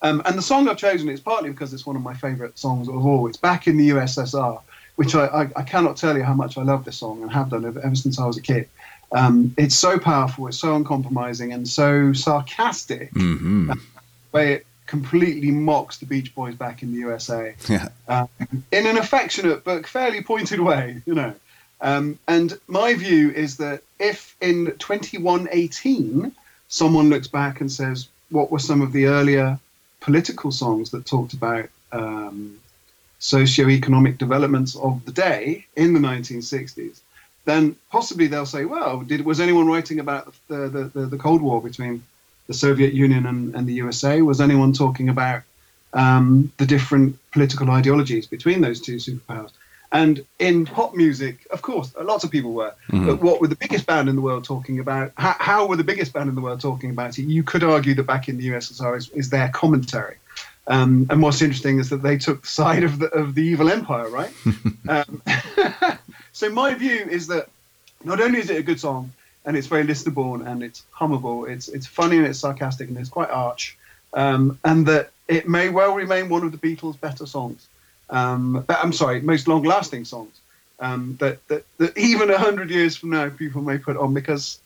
Um, 0.02 0.22
and 0.26 0.38
the 0.38 0.42
song 0.42 0.68
I've 0.68 0.78
chosen 0.78 1.10
is 1.10 1.22
partly 1.22 1.50
because 1.50 1.74
it's 1.74 1.86
one 1.86 1.96
of 1.96 2.02
my 2.02 2.14
favorite 2.14 2.60
songs 2.60 2.88
of 2.88 3.06
all. 3.06 3.26
It's 3.28 3.38
back 3.38 3.68
in 3.68 3.78
the 3.78 3.90
USSR 3.90 4.62
which 4.98 5.16
I, 5.16 5.26
I, 5.26 5.50
I 5.56 5.64
cannot 5.64 5.98
tell 5.98 6.16
you 6.16 6.24
how 6.24 6.34
much 6.34 6.58
I 6.58 6.62
love 6.62 6.86
this 6.86 6.98
song 6.98 7.22
and 7.22 7.32
have 7.32 7.50
done 7.50 7.66
ever, 7.66 7.80
ever 7.82 7.96
since 7.96 8.20
I 8.20 8.26
was 8.26 8.38
a 8.38 8.42
kid 8.42 8.70
um, 9.12 9.54
it's 9.58 9.76
so 9.76 9.98
powerful 9.98 10.48
it's 10.48 10.58
so 10.58 10.76
uncompromising 10.76 11.54
and 11.54 11.68
so 11.68 12.14
sarcastic 12.14 13.14
mm-hmm. 13.14 13.72
it 14.34 14.66
completely 14.86 15.52
mocks 15.52 15.98
the 15.98 16.06
Beach 16.06 16.34
Boys 16.36 16.56
back 16.56 16.84
in 16.84 16.92
the 16.92 17.00
USA 17.00 17.56
yeah. 17.70 17.90
um, 18.08 18.30
in 18.72 18.86
an 18.86 18.98
affectionate 18.98 19.64
but 19.64 19.88
fairly 19.88 20.22
pointed 20.22 20.60
way, 20.60 21.02
you 21.06 21.14
know. 21.14 21.34
Um, 21.82 22.18
and 22.28 22.58
my 22.68 22.94
view 22.94 23.32
is 23.32 23.58
that 23.58 23.82
if 24.00 24.36
in 24.42 24.68
2118 24.78 26.32
someone 26.68 27.10
looks 27.10 27.28
back 27.28 27.62
and 27.62 27.72
says, 27.72 28.08
what 28.30 28.52
were 28.52 28.60
some 28.60 28.82
of 28.82 28.92
the 28.92 29.06
earlier 29.06 29.60
political 30.00 30.52
songs 30.52 30.92
that 30.92 31.06
talked 31.06 31.34
about 31.34 31.70
um, 31.92 32.58
socio-economic 33.20 34.18
developments 34.18 34.76
of 34.76 35.04
the 35.06 35.12
day 35.12 35.66
in 35.76 35.94
the 35.94 36.00
1960s, 36.00 37.00
then 37.46 37.76
possibly 37.92 38.28
they'll 38.28 38.46
say, 38.46 38.66
well, 38.66 39.02
did, 39.02 39.24
was 39.24 39.40
anyone 39.40 39.68
writing 39.68 40.00
about 40.00 40.34
the, 40.48 40.68
the, 40.68 40.84
the, 41.00 41.06
the 41.08 41.18
Cold 41.18 41.42
War 41.42 41.62
between 41.62 42.04
the 42.48 42.54
Soviet 42.54 42.94
Union 42.94 43.26
and, 43.26 43.56
and 43.56 43.68
the 43.68 43.74
USA? 43.74 44.22
Was 44.22 44.42
anyone 44.42 44.74
talking 44.74 45.10
about 45.10 45.44
um, 45.94 46.52
the 46.58 46.66
different 46.66 47.18
political 47.32 47.70
ideologies 47.72 48.26
between 48.28 48.62
those 48.62 48.82
two 48.82 48.98
superpowers? 48.98 49.52
And 49.92 50.26
in 50.40 50.66
pop 50.66 50.96
music, 50.96 51.48
of 51.52 51.62
course, 51.62 51.94
lots 52.02 52.24
of 52.24 52.32
people 52.32 52.54
were. 52.54 52.74
Mm-hmm. 52.90 53.06
But 53.06 53.22
what 53.22 53.40
were 53.40 53.48
the 53.48 53.56
biggest 53.56 53.86
band 53.86 54.10
in 54.10 54.16
the 54.16 54.22
world 54.22 54.44
talking 54.44 54.80
about? 54.80 55.14
How, 55.16 55.36
how, 55.40 55.68
were 55.68 55.78
the 55.78 55.84
biggest 55.84 56.12
band 56.12 56.28
in 56.28 56.36
the 56.36 56.42
world 56.42 56.60
talking 56.60 56.90
about 56.90 57.18
it? 57.18 57.24
You 57.24 57.44
could 57.44 57.64
argue 57.64 57.94
that 57.94 58.04
back 58.04 58.28
in 58.28 58.38
the 58.38 58.50
USSR 58.50 58.98
is, 58.98 59.10
is 59.12 59.30
their 59.30 59.50
commentary. 59.50 60.18
Um, 60.68 61.06
and 61.10 61.22
what's 61.22 61.42
interesting 61.42 61.80
is 61.80 61.90
that 61.92 62.02
they 62.02 62.18
took 62.18 62.42
the 62.42 62.48
side 62.48 62.84
of 62.84 63.00
the, 63.00 63.08
of 63.10 63.36
the 63.36 63.44
evil 63.44 63.70
empire, 63.70 64.10
right? 64.10 64.34
um, 64.90 65.22
so 66.36 66.50
my 66.50 66.74
view 66.74 67.08
is 67.10 67.28
that 67.28 67.48
not 68.04 68.20
only 68.20 68.40
is 68.40 68.50
it 68.50 68.58
a 68.58 68.62
good 68.62 68.78
song, 68.78 69.14
and 69.46 69.56
it's 69.56 69.68
very 69.68 69.86
listenable 69.86 70.46
and 70.46 70.62
it's 70.62 70.84
hummable. 70.94 71.50
It's 71.50 71.70
it's 71.70 71.88
funny 71.88 72.18
and 72.18 72.28
it's 72.28 72.40
sarcastic 72.40 72.90
and 72.90 72.98
it's 72.98 73.08
quite 73.08 73.30
arch, 73.30 73.78
um, 74.14 74.60
and 74.66 74.86
that 74.88 75.12
it 75.30 75.48
may 75.48 75.70
well 75.70 75.96
remain 75.96 76.28
one 76.28 76.44
of 76.44 76.52
the 76.52 76.58
Beatles' 76.58 77.00
better 77.00 77.26
songs. 77.26 77.66
Um, 78.10 78.66
I'm 78.68 78.92
sorry, 78.92 79.22
most 79.22 79.48
long-lasting 79.48 80.04
songs. 80.04 80.42
Um, 80.82 81.16
that, 81.22 81.48
that 81.48 81.64
that 81.78 81.98
even 81.98 82.30
a 82.30 82.38
hundred 82.38 82.70
years 82.70 82.98
from 82.98 83.12
now, 83.12 83.30
people 83.30 83.62
may 83.62 83.78
put 83.78 83.96
on 83.96 84.14
because 84.14 84.60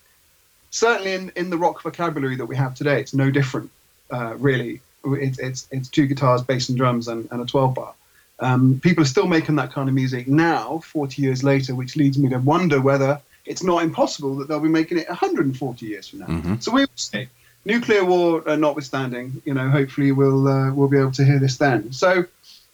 certainly 0.72 1.14
in, 1.14 1.32
in 1.36 1.52
the 1.52 1.58
rock 1.58 1.84
vocabulary 1.84 2.36
that 2.38 2.48
we 2.48 2.56
have 2.56 2.74
today, 2.74 3.00
it's 3.00 3.14
no 3.14 3.30
different, 3.30 3.70
uh, 4.10 4.34
really. 4.38 4.82
It's, 5.06 5.38
it's 5.38 5.68
it's 5.70 5.88
two 5.88 6.08
guitars, 6.08 6.42
bass 6.42 6.68
and 6.70 6.78
drums, 6.80 7.08
and, 7.08 7.28
and 7.30 7.42
a 7.42 7.46
12 7.46 7.76
bar. 7.76 7.94
Um, 8.42 8.80
people 8.82 9.04
are 9.04 9.08
still 9.08 9.28
making 9.28 9.56
that 9.56 9.72
kind 9.72 9.90
of 9.90 9.96
music 9.96 10.28
now, 10.28 10.80
40 10.80 11.22
years 11.22 11.44
later, 11.44 11.76
which 11.76 11.96
leads 11.96 12.18
me 12.18 12.30
to 12.30 12.38
wonder 12.38 12.80
whether 12.80 13.22
it's 13.46 13.64
not 13.64 13.84
impossible 13.84 14.36
that 14.38 14.48
they'll 14.48 14.60
be 14.60 14.70
making 14.70 14.98
it 14.98 15.10
140 15.10 15.86
years 15.86 16.08
from 16.08 16.20
now. 16.20 16.28
Mm-hmm. 16.28 16.56
So 16.60 16.72
we 16.72 16.82
will 16.82 16.88
see. 16.96 17.28
Nuclear 17.66 18.06
war 18.06 18.48
uh, 18.48 18.56
notwithstanding, 18.56 19.42
you 19.44 19.54
know, 19.54 19.70
hopefully 19.70 20.14
we'll 20.14 20.48
uh, 20.48 20.74
we'll 20.74 20.88
be 20.88 20.98
able 20.98 21.12
to 21.12 21.26
hear 21.26 21.40
this 21.40 21.58
then. 21.58 21.92
So 21.92 22.26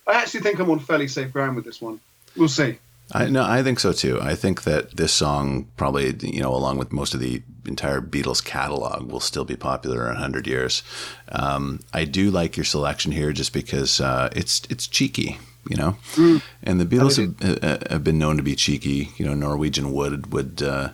I 0.05 0.13
actually 0.13 0.41
think 0.41 0.60
I'm 0.60 0.69
on 0.69 0.79
fairly 0.79 1.07
safe 1.07 1.34
ground 1.34 1.55
with 1.55 1.65
this 1.65 1.81
one. 1.81 2.00
We'll 2.38 2.50
see. 2.50 2.77
I 3.12 3.27
no, 3.27 3.43
I 3.43 3.63
think 3.63 3.79
so 3.79 3.93
too. 3.93 4.19
I 4.22 4.36
think 4.36 4.63
that 4.63 4.95
this 4.95 5.13
song 5.13 5.67
probably, 5.77 6.15
you 6.22 6.41
know, 6.41 6.53
along 6.53 6.77
with 6.77 6.91
most 6.91 7.13
of 7.13 7.19
the 7.19 7.41
entire 7.65 8.01
Beatles 8.01 8.43
catalog, 8.43 9.12
will 9.12 9.19
still 9.19 9.45
be 9.45 9.55
popular 9.55 10.10
in 10.10 10.17
hundred 10.17 10.45
years. 10.45 10.84
Um, 11.29 11.79
I 11.93 12.05
do 12.05 12.29
like 12.29 12.55
your 12.55 12.63
selection 12.63 13.12
here, 13.12 13.31
just 13.31 13.53
because 13.53 14.00
uh, 14.00 14.29
it's 14.36 14.62
it's 14.69 14.88
cheeky 14.88 15.39
you 15.69 15.75
know. 15.77 15.98
Mm. 16.13 16.41
And 16.63 16.79
the 16.79 16.86
Beatles 16.86 17.17
have, 17.17 17.89
have, 17.91 18.03
been 18.03 18.17
known 18.17 18.38
to 18.38 18.43
be 18.43 18.55
cheeky. 18.55 19.10
You 19.17 19.25
know, 19.25 19.34
Norwegian 19.34 19.91
Wood 19.91 20.31
would 20.34 20.62
uh, 20.62 20.89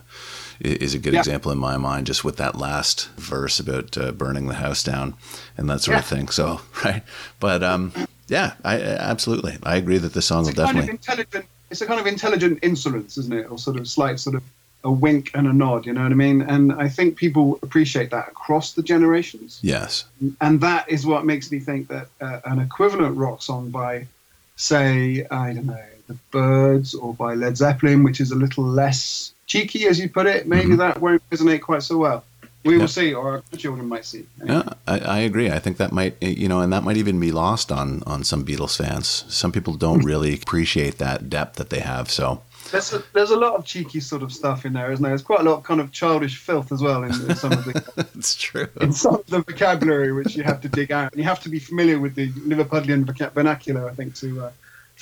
is 0.60 0.94
a 0.94 0.98
good 0.98 1.12
Yeah. 1.14 1.20
example 1.20 1.52
in 1.52 1.58
my 1.58 1.76
mind, 1.76 2.06
just 2.06 2.24
with 2.24 2.36
that 2.36 2.56
last 2.56 3.08
verse 3.16 3.58
about 3.60 3.96
uh, 3.98 4.12
burning 4.12 4.46
the 4.46 4.54
house 4.54 4.82
down 4.82 5.14
and 5.56 5.68
that 5.68 5.80
sort 5.82 5.98
of 5.98 6.04
Yeah. 6.04 6.16
thing. 6.16 6.28
So, 6.28 6.60
right. 6.84 7.02
But 7.40 7.62
um, 7.62 7.92
yeah, 8.28 8.54
I, 8.64 8.80
absolutely. 8.80 9.58
I 9.62 9.76
agree 9.76 9.98
that 9.98 10.14
the 10.14 10.22
song 10.22 10.46
It's 10.46 10.56
will 10.56 10.62
of 10.64 10.68
definitely. 10.68 10.90
intelligent. 10.90 11.46
It's 11.70 11.80
a 11.80 11.86
kind 11.86 12.00
of 12.00 12.06
intelligent 12.06 12.58
insolence, 12.62 13.16
isn't 13.16 13.32
it? 13.32 13.50
Or 13.50 13.58
sort 13.58 13.78
of 13.78 13.88
slight 13.88 14.20
sort 14.20 14.36
of 14.36 14.42
a 14.84 14.90
wink 14.90 15.30
and 15.34 15.46
a 15.46 15.52
nod. 15.52 15.86
You 15.86 15.92
know 15.94 16.02
what 16.02 16.12
I 16.12 16.16
mean? 16.16 16.42
And 16.42 16.72
I 16.72 16.88
think 16.88 17.16
people 17.16 17.58
appreciate 17.62 18.10
that 18.10 18.28
across 18.28 18.72
the 18.72 18.82
generations. 18.82 19.58
Yes. 19.62 20.04
and 20.40 20.60
that 20.60 20.88
is 20.88 21.06
what 21.06 21.24
makes 21.24 21.50
me 21.52 21.60
think 21.60 21.88
that 21.88 22.08
uh, 22.20 22.40
an 22.44 22.58
equivalent 22.58 23.16
rock 23.16 23.42
song 23.42 23.70
by, 23.70 24.06
say, 24.56 25.26
I 25.30 25.52
don't 25.52 25.66
know, 25.66 25.84
the 26.08 26.16
Byrds 26.30 26.94
or 26.94 27.14
by 27.14 27.34
Led 27.34 27.56
Zeppelin, 27.56 28.02
which 28.02 28.20
is 28.20 28.30
a 28.32 28.36
little 28.36 28.64
less 28.64 29.32
cheeky, 29.46 29.86
as 29.86 29.98
you 29.98 30.08
put 30.08 30.26
it, 30.26 30.46
maybe 30.46 30.72
Mhm. 30.72 30.78
that 30.78 31.00
won't 31.00 31.22
resonate 31.30 31.60
quite 31.62 31.82
so 31.82 31.98
well. 31.98 32.24
We 32.64 32.74
Yeah. 32.74 32.80
will 32.82 32.88
see, 32.88 33.12
or 33.12 33.42
our 33.52 33.58
children 33.58 33.88
might 33.88 34.04
see. 34.04 34.26
Yeah, 34.44 34.62
I, 34.86 34.98
I 35.00 35.18
agree. 35.20 35.50
I 35.50 35.58
think 35.58 35.78
that 35.78 35.90
might, 35.92 36.16
you 36.22 36.48
know, 36.48 36.60
and 36.60 36.72
that 36.72 36.84
might 36.84 36.96
even 36.96 37.18
be 37.18 37.32
lost 37.32 37.72
on 37.72 38.02
on 38.06 38.22
some 38.24 38.44
Beatles 38.44 38.76
fans. 38.76 39.24
Some 39.28 39.50
people 39.52 39.74
don't 39.74 40.04
really 40.04 40.34
appreciate 40.34 40.98
that 40.98 41.28
depth 41.28 41.56
that 41.56 41.70
they 41.70 41.80
have. 41.80 42.08
So, 42.10 42.42
There's 42.70 42.92
a, 42.94 43.02
there's 43.14 43.30
a 43.30 43.36
lot 43.36 43.54
of 43.56 43.64
cheeky 43.64 44.00
sort 44.00 44.22
of 44.22 44.32
stuff 44.32 44.64
in 44.64 44.72
there, 44.74 44.92
isn't 44.92 45.02
there? 45.02 45.10
There's 45.10 45.22
quite 45.22 45.40
a 45.40 45.42
lot 45.42 45.58
of 45.58 45.64
kind 45.64 45.80
of 45.80 45.90
childish 45.92 46.38
filth 46.38 46.70
as 46.72 46.80
well 46.82 47.02
in, 47.02 47.10
in 47.28 47.34
some 47.36 47.52
of 47.52 47.64
the 47.64 48.06
it's 48.16 48.36
true. 48.36 48.68
in 48.80 48.92
some 48.92 49.14
of 49.16 49.26
the 49.26 49.40
vocabulary 49.40 50.12
which 50.12 50.36
you 50.36 50.44
have 50.44 50.60
to 50.62 50.68
dig 50.68 50.92
out. 50.92 51.12
And 51.12 51.18
you 51.18 51.24
have 51.24 51.40
to 51.40 51.48
be 51.48 51.58
familiar 51.58 51.98
with 51.98 52.14
the 52.14 52.30
Liverpudlian 52.30 53.04
vernacular, 53.34 53.88
I 53.90 53.94
think, 53.94 54.14
to 54.16 54.44
uh, 54.44 54.50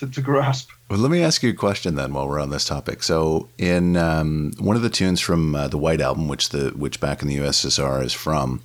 to, 0.00 0.07
to 0.11 0.21
grasp. 0.21 0.71
Well, 0.90 0.99
let 0.99 1.11
me 1.11 1.23
ask 1.23 1.42
you 1.42 1.50
a 1.50 1.54
question 1.54 1.95
then, 1.95 2.12
while 2.12 2.28
we're 2.28 2.40
on 2.40 2.50
this 2.50 2.64
topic. 2.64 3.02
So, 3.02 3.49
in 3.59 3.97
um, 3.97 4.52
one 4.59 4.76
of 4.76 4.83
the 4.83 4.90
tunes 4.90 5.21
from 5.21 5.54
uh, 5.54 5.69
the 5.69 5.78
White 5.78 6.00
Album, 6.00 6.28
which 6.28 6.49
the 6.50 6.71
which 6.71 7.00
back 7.00 7.23
in 7.23 7.28
the 7.28 7.37
USSR 7.38 8.02
is 8.04 8.12
from, 8.12 8.61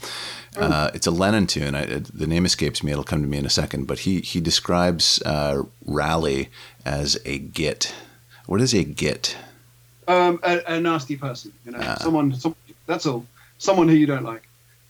uh, 0.57 0.89
it's 0.93 1.05
a 1.07 1.11
Lennon 1.11 1.45
tune. 1.47 1.75
I, 1.75 1.85
the 1.85 2.27
name 2.27 2.45
escapes 2.45 2.83
me; 2.83 2.91
it'll 2.91 3.03
come 3.03 3.21
to 3.21 3.27
me 3.27 3.37
in 3.37 3.45
a 3.45 3.49
second. 3.49 3.85
But 3.85 3.99
he 3.99 4.21
he 4.21 4.41
describes 4.41 5.21
uh, 5.23 5.63
Raleigh 5.85 6.49
as 6.83 7.17
a 7.25 7.37
git. 7.37 7.93
What 8.47 8.61
is 8.61 8.73
a 8.73 8.83
git? 8.83 9.37
Um, 10.07 10.39
a, 10.43 10.61
a 10.75 10.79
nasty 10.79 11.15
person, 11.15 11.51
you 11.65 11.71
know, 11.71 11.79
Ah. 11.81 11.95
someone, 11.99 12.33
some, 12.35 12.55
that's 12.85 13.05
all. 13.07 13.25
Someone 13.57 13.87
who 13.87 13.95
you 13.95 14.05
don't 14.07 14.23
like. 14.23 14.43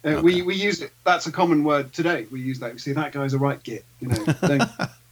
Uh, 0.03 0.09
Okay. 0.09 0.21
We 0.21 0.41
we 0.43 0.55
use 0.55 0.81
it. 0.81 0.91
That's 1.03 1.25
a 1.25 1.31
common 1.31 1.63
word 1.63 1.91
today. 1.93 2.27
We 2.31 2.39
use 2.41 2.59
that. 2.59 2.73
We 2.73 2.79
say 2.79 2.91
that 2.93 3.11
guy's 3.11 3.33
a 3.33 3.39
right 3.39 3.61
git. 3.63 3.83
You 4.01 4.09
know, 4.09 4.23
don't, 4.41 4.63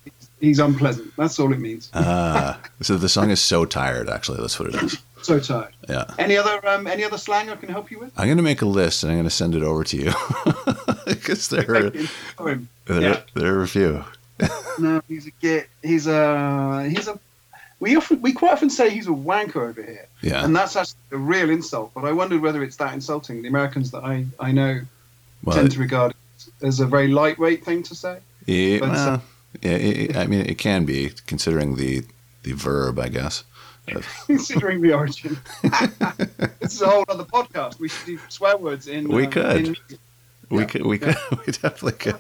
he's, 0.48 0.60
unpleasant. 0.60 1.12
That's 1.18 1.40
all 1.40 1.52
it 1.54 1.60
means. 1.60 1.90
Ah, 1.94 2.60
so 2.82 2.98
the 2.98 3.10
song 3.10 3.32
is 3.32 3.42
so 3.42 3.66
tired. 3.66 4.10
Actually, 4.10 4.40
that's 4.42 4.60
what 4.60 4.70
it 4.74 4.84
is. 4.84 4.98
So 5.22 5.40
tired. 5.40 5.74
Yeah. 5.88 6.06
Any 6.20 6.36
other 6.38 6.68
um, 6.68 6.86
any 6.86 7.04
other 7.04 7.18
slang 7.18 7.50
I 7.50 7.56
can 7.56 7.70
help 7.70 7.90
you 7.92 8.00
with? 8.00 8.12
I'm 8.18 8.26
going 8.28 8.38
to 8.38 8.44
make 8.44 8.62
a 8.62 8.66
list 8.66 9.04
and 9.04 9.12
I'm 9.12 9.18
going 9.18 9.24
to 9.24 9.30
send 9.30 9.56
it 9.56 9.64
over 9.64 9.84
to 9.86 9.98
you 9.98 10.12
because 11.08 11.48
there 11.48 11.76
are 11.76 11.90
there, 11.90 13.02
Yeah. 13.02 13.20
there 13.34 13.56
are 13.58 13.64
a 13.64 13.68
few. 13.68 14.04
No, 14.80 15.02
he's 15.08 15.28
a 15.28 15.32
git. 15.40 15.70
He's 15.82 16.08
a 16.08 16.90
he's 16.90 17.08
a. 17.08 17.18
We 17.80 17.96
often 17.96 18.22
we 18.22 18.34
quite 18.34 18.52
often 18.54 18.70
say 18.70 18.90
he's 18.90 19.08
a 19.08 19.12
wanker 19.12 19.68
over 19.70 19.82
here. 19.82 20.08
Yeah. 20.22 20.44
And 20.44 20.56
that's 20.56 20.76
actually 20.76 21.00
a 21.12 21.18
real 21.18 21.50
insult. 21.50 21.92
But 21.94 22.06
I 22.06 22.12
wondered 22.12 22.42
whether 22.42 22.64
it's 22.64 22.78
that 22.78 22.94
insulting. 22.94 23.42
The 23.44 23.48
Americans 23.48 23.92
that 23.92 24.04
I, 24.04 24.26
I 24.40 24.52
know 24.52 24.82
Well, 25.44 25.56
tend 25.56 25.72
to 25.72 25.80
regard 25.80 26.12
it 26.12 26.66
as 26.66 26.80
a 26.80 26.86
very 26.86 27.08
lightweight 27.10 27.64
thing 27.64 27.84
to 27.84 27.96
say. 27.96 28.20
Yeah, 28.46 28.80
uh, 28.80 28.90
well, 28.90 29.22
yeah, 29.62 29.72
it, 29.72 30.16
I 30.16 30.26
mean, 30.28 30.42
it 30.46 30.58
can 30.58 30.86
be 30.86 31.12
considering 31.28 31.76
the 31.76 32.04
the 32.44 32.54
verb, 32.54 33.00
I 33.00 33.10
guess. 33.10 33.44
considering 34.28 34.82
the 34.82 34.94
origin. 34.94 35.38
this 36.60 36.74
is 36.74 36.82
a 36.82 36.88
whole 36.90 37.06
other 37.10 37.26
podcast. 37.26 37.80
We 37.80 37.90
should 37.90 38.06
do 38.06 38.20
swear 38.30 38.58
words 38.58 38.88
in. 38.88 39.08
We 39.10 39.28
uh, 39.28 39.30
could. 39.30 39.68
in 39.68 39.76
we 40.50 40.60
Yeah, 40.60 40.66
could, 40.66 40.86
we 40.86 41.00
yeah. 41.00 41.14
could, 41.14 41.40
we 41.46 41.52
definitely 41.54 41.92
could. 41.94 42.16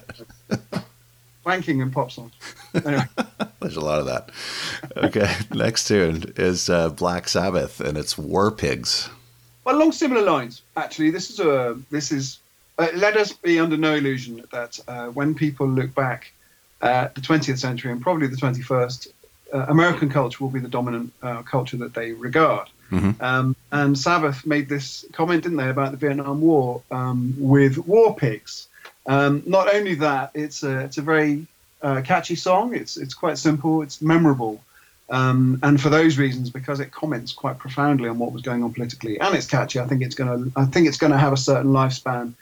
wanking 1.46 1.82
and 1.82 1.92
pop 1.92 2.12
songs. 2.12 2.34
Anyway, 2.86 3.06
There's 3.60 3.76
a 3.76 3.82
lot 3.82 4.00
of 4.00 4.06
that. 4.08 4.30
Okay, 4.98 5.34
next 5.54 5.88
tune 5.88 6.34
is 6.38 6.70
uh, 6.70 6.90
Black 6.90 7.28
Sabbath, 7.28 7.80
and 7.80 7.98
it's 7.98 8.18
War 8.18 8.52
Pigs. 8.52 9.10
well, 9.66 9.76
along 9.78 9.92
similar 9.92 10.22
lines, 10.22 10.62
actually, 10.78 11.12
this 11.12 11.30
is 11.30 11.40
a 11.40 11.78
this 11.92 12.12
is. 12.12 12.40
Uh, 12.80 12.88
let 12.96 13.16
us 13.16 13.32
be 13.32 13.60
under 13.60 13.78
no 13.78 13.94
illusion 13.96 14.44
that 14.52 14.80
uh, 14.88 15.08
when 15.10 15.36
people 15.36 15.68
look 15.68 15.94
back 15.94 16.32
at 16.84 17.16
the 17.16 17.22
20th 17.22 17.58
century 17.58 17.92
and 17.92 18.02
probably 18.02 18.28
the 18.28 18.36
21st, 18.36 19.08
uh, 19.54 19.66
American 19.70 20.10
culture 20.10 20.44
will 20.44 20.52
be 20.52 20.60
the 20.60 20.68
dominant 20.68 21.14
uh, 21.24 21.42
culture 21.44 21.78
that 21.78 21.94
they 21.94 22.12
regard. 22.12 22.68
Mhm. 22.92 23.22
Um, 23.22 23.56
and 23.72 23.98
Sabbath 23.98 24.46
made 24.46 24.70
this 24.70 25.06
comment, 25.14 25.44
didn't 25.44 25.58
they, 25.58 25.70
about 25.70 25.92
the 25.92 25.98
Vietnam 25.98 26.42
War 26.42 26.82
um, 26.92 27.34
with 27.38 27.78
war 27.88 28.16
pigs. 28.16 28.68
Um, 29.08 29.42
not 29.46 29.74
only 29.74 29.96
that, 29.96 30.32
it's 30.34 30.64
a 30.64 30.80
it's 30.82 30.98
a 30.98 31.02
very 31.02 31.48
uh, 31.82 32.02
catchy 32.02 32.36
song. 32.36 32.76
It's 32.76 32.98
it's 32.98 33.14
quite 33.14 33.38
simple. 33.38 33.82
It's 33.82 34.02
memorable, 34.02 34.62
um, 35.10 35.60
and 35.64 35.82
for 35.82 35.90
those 35.90 36.18
reasons, 36.18 36.50
because 36.50 36.80
it 36.80 36.92
comments 36.92 37.34
quite 37.34 37.58
profoundly 37.58 38.08
on 38.10 38.20
what 38.20 38.32
was 38.32 38.44
going 38.44 38.64
on 38.64 38.74
politically, 38.74 39.20
and 39.20 39.36
it's 39.36 39.48
catchy. 39.48 39.80
I 39.80 39.88
think 39.88 40.04
it's 40.04 40.16
gonna 40.16 40.52
I 40.56 40.66
think 40.66 40.88
it's 40.88 40.98
gonna 40.98 41.18
have 41.18 41.34
a 41.34 41.38
certain 41.38 41.72
lifespan. 41.72 42.34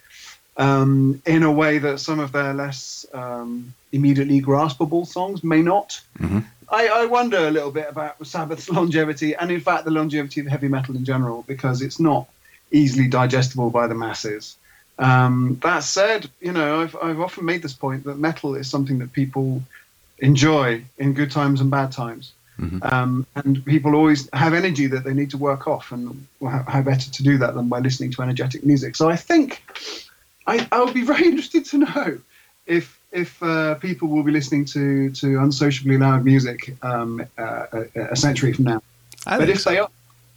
Um, 0.58 1.22
in 1.26 1.44
a 1.44 1.52
way 1.52 1.78
that 1.78 2.00
some 2.00 2.20
of 2.20 2.34
their 2.34 2.54
less 2.54 3.06
um, 3.14 3.74
immediately 3.92 4.42
graspable 4.42 5.08
songs 5.08 5.44
may 5.44 5.62
not. 5.62 6.02
Mhm. 6.20 6.46
I, 6.70 6.88
I 6.88 7.06
wonder 7.06 7.38
a 7.38 7.52
little 7.52 7.72
bit 7.72 7.88
about 7.90 8.26
Sabbath's 8.26 8.70
longevity, 8.78 9.36
and 9.36 9.52
in 9.52 9.62
fact 9.62 9.86
the 9.86 9.92
longevity 9.92 10.42
of 10.42 10.48
heavy 10.48 10.68
metal 10.68 10.96
in 10.96 11.06
general, 11.06 11.44
because 11.48 11.82
it's 11.82 12.00
not 12.00 12.28
easily 12.72 13.08
digestible 13.08 13.70
by 13.70 13.88
the 13.88 13.96
masses. 13.96 14.56
Um, 15.00 15.58
that 15.64 15.84
said, 15.84 16.30
you 16.42 16.52
know, 16.52 16.82
I've, 16.82 16.96
I've 17.02 17.20
often 17.20 17.46
made 17.46 17.62
this 17.62 17.74
point 17.74 18.04
that 18.04 18.20
metal 18.20 18.56
is 18.56 18.70
something 18.70 19.00
that 19.00 19.14
people 19.14 19.64
enjoy 20.20 20.84
in 20.98 21.14
good 21.14 21.32
times 21.32 21.60
and 21.62 21.72
bad 21.72 21.92
times. 21.92 22.34
Mhm. 22.60 22.92
Um, 22.92 23.26
and 23.36 23.66
people 23.66 23.96
always 23.96 24.30
have 24.34 24.54
energy 24.54 24.86
that 24.88 25.04
they 25.04 25.14
need 25.14 25.32
to 25.32 25.38
work 25.38 25.68
off, 25.68 25.92
and 25.92 26.28
how, 26.42 26.64
how 26.68 26.82
better 26.82 27.10
to 27.10 27.24
do 27.24 27.38
that 27.40 27.56
than 27.56 27.68
by 27.70 27.80
listening 27.80 28.12
to 28.12 28.22
energetic 28.22 28.64
music. 28.66 28.96
So 28.96 29.10
I 29.10 29.16
think 29.16 29.64
I, 30.52 30.68
I 30.72 30.84
would 30.84 30.94
be 30.94 31.04
very 31.14 31.26
interested 31.26 31.66
to 31.66 31.78
know 31.78 32.20
if 32.66 33.00
if 33.12 33.42
uh, 33.44 33.76
people 33.76 34.08
will 34.08 34.24
be 34.24 34.32
listening 34.32 34.66
to 34.66 35.12
to 35.12 35.40
unsociably 35.40 35.98
loud 35.98 36.24
music 36.26 36.76
um, 36.84 37.26
uh, 37.38 37.66
a, 37.74 38.02
a 38.12 38.16
century 38.16 38.54
from 38.54 38.66
now. 38.66 38.82
I 39.26 39.38
but 39.38 39.50
if 39.50 39.62
so. 39.62 39.70
they 39.70 39.80
are, 39.80 39.90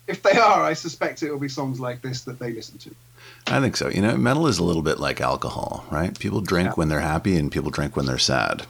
if 0.06 0.22
they 0.22 0.32
are, 0.32 0.62
I 0.62 0.74
suspect 0.74 1.22
it 1.22 1.30
will 1.30 1.38
be 1.38 1.48
songs 1.48 1.80
like 1.80 2.02
this 2.02 2.22
that 2.22 2.38
they 2.38 2.52
listen 2.52 2.78
to. 2.78 2.90
I 3.46 3.60
think 3.60 3.76
so. 3.76 3.88
You 3.88 4.02
know, 4.02 4.16
metal 4.16 4.46
is 4.46 4.58
a 4.58 4.64
little 4.64 4.82
bit 4.82 4.98
like 4.98 5.20
alcohol, 5.20 5.84
right? 5.90 6.18
People 6.18 6.40
drink 6.40 6.68
Yeah. 6.68 6.74
when 6.74 6.88
they're 6.88 7.00
happy, 7.00 7.36
and 7.36 7.50
people 7.50 7.70
drink 7.70 7.96
when 7.96 8.06
they're 8.06 8.18
sad. 8.18 8.66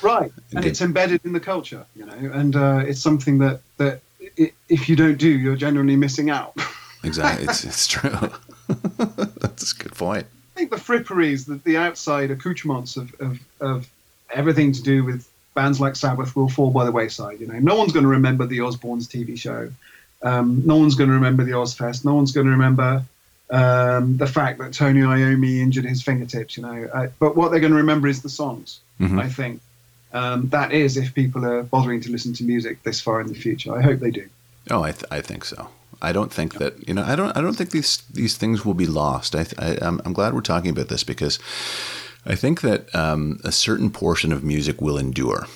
Right, 0.00 0.30
and 0.54 0.64
it's 0.64 0.80
embedded 0.80 1.20
in 1.24 1.32
the 1.32 1.40
culture, 1.40 1.84
you 1.96 2.06
know, 2.06 2.12
and 2.12 2.54
uh, 2.54 2.84
it's 2.86 3.00
something 3.00 3.38
that 3.38 3.60
that 3.78 4.00
if 4.68 4.88
you 4.88 4.94
don't 4.94 5.18
do, 5.18 5.28
you're 5.28 5.56
generally 5.56 5.96
missing 5.96 6.30
out. 6.30 6.54
Exactly, 7.04 7.44
it's 7.44 7.62
it's 7.64 7.86
true. 7.86 8.10
That's 9.38 9.72
a 9.72 9.76
good 9.76 9.94
point. 9.94 10.26
I 10.58 10.62
think 10.66 10.70
the 10.72 10.76
fripperies, 10.76 11.46
the, 11.46 11.54
the 11.54 11.76
outside 11.76 12.32
accoutrements 12.32 12.96
of, 12.96 13.14
of, 13.20 13.38
of 13.60 13.88
everything 14.34 14.72
to 14.72 14.82
do 14.82 15.04
with 15.04 15.24
bands 15.54 15.80
like 15.80 15.94
Sabbath 15.94 16.34
will 16.34 16.48
fall 16.48 16.72
by 16.72 16.84
the 16.84 16.90
wayside. 16.90 17.38
You 17.38 17.46
know, 17.46 17.60
no 17.60 17.76
one's 17.76 17.92
going 17.92 18.02
to 18.02 18.08
remember 18.08 18.44
the 18.44 18.58
Osbournes 18.58 19.06
TV 19.06 19.38
show. 19.38 19.70
Um, 20.20 20.64
no 20.66 20.74
one's 20.74 20.96
going 20.96 21.10
to 21.10 21.14
remember 21.14 21.44
the 21.44 21.52
Ozzfest. 21.52 22.04
No 22.04 22.16
one's 22.16 22.32
going 22.32 22.46
to 22.46 22.50
remember 22.50 23.04
um, 23.50 24.16
the 24.16 24.26
fact 24.26 24.58
that 24.58 24.72
Tony 24.72 25.02
Iommi 25.02 25.60
injured 25.60 25.84
his 25.84 26.02
fingertips. 26.02 26.56
You 26.56 26.64
know, 26.64 26.88
uh, 26.92 27.06
but 27.20 27.36
what 27.36 27.52
they're 27.52 27.60
going 27.60 27.70
to 27.70 27.78
remember 27.78 28.08
is 28.08 28.22
the 28.22 28.28
songs. 28.28 28.80
Mhm. 28.98 29.22
I 29.22 29.28
think 29.28 29.60
um, 30.12 30.48
that 30.48 30.72
is 30.72 30.96
if 30.96 31.14
people 31.14 31.44
are 31.46 31.62
bothering 31.62 32.00
to 32.00 32.10
listen 32.10 32.32
to 32.32 32.42
music 32.42 32.82
this 32.82 33.00
far 33.00 33.20
in 33.20 33.28
the 33.28 33.34
future. 33.36 33.72
I 33.78 33.80
hope 33.80 34.00
they 34.00 34.10
do. 34.10 34.28
Oh, 34.72 34.82
I, 34.82 34.90
th- 34.90 35.04
I 35.12 35.20
think 35.20 35.44
so. 35.44 35.68
I 36.00 36.12
don't 36.12 36.32
think 36.32 36.54
that 36.54 36.86
you 36.88 36.94
know. 36.94 37.02
I 37.02 37.16
don't. 37.16 37.36
I 37.36 37.40
don't 37.40 37.54
think 37.56 37.70
these 37.70 38.02
these 38.12 38.36
things 38.36 38.64
will 38.64 38.74
be 38.74 38.86
lost. 38.86 39.34
I, 39.34 39.46
I 39.58 39.78
I'm, 39.82 40.00
I'm 40.04 40.12
glad 40.12 40.34
we're 40.34 40.40
talking 40.42 40.70
about 40.70 40.88
this 40.88 41.04
because 41.04 41.38
I 42.26 42.34
think 42.34 42.60
that 42.60 42.94
um, 42.94 43.38
a 43.44 43.52
certain 43.52 43.90
portion 43.90 44.32
of 44.32 44.44
music 44.44 44.80
will 44.80 44.96
endure, 44.98 45.46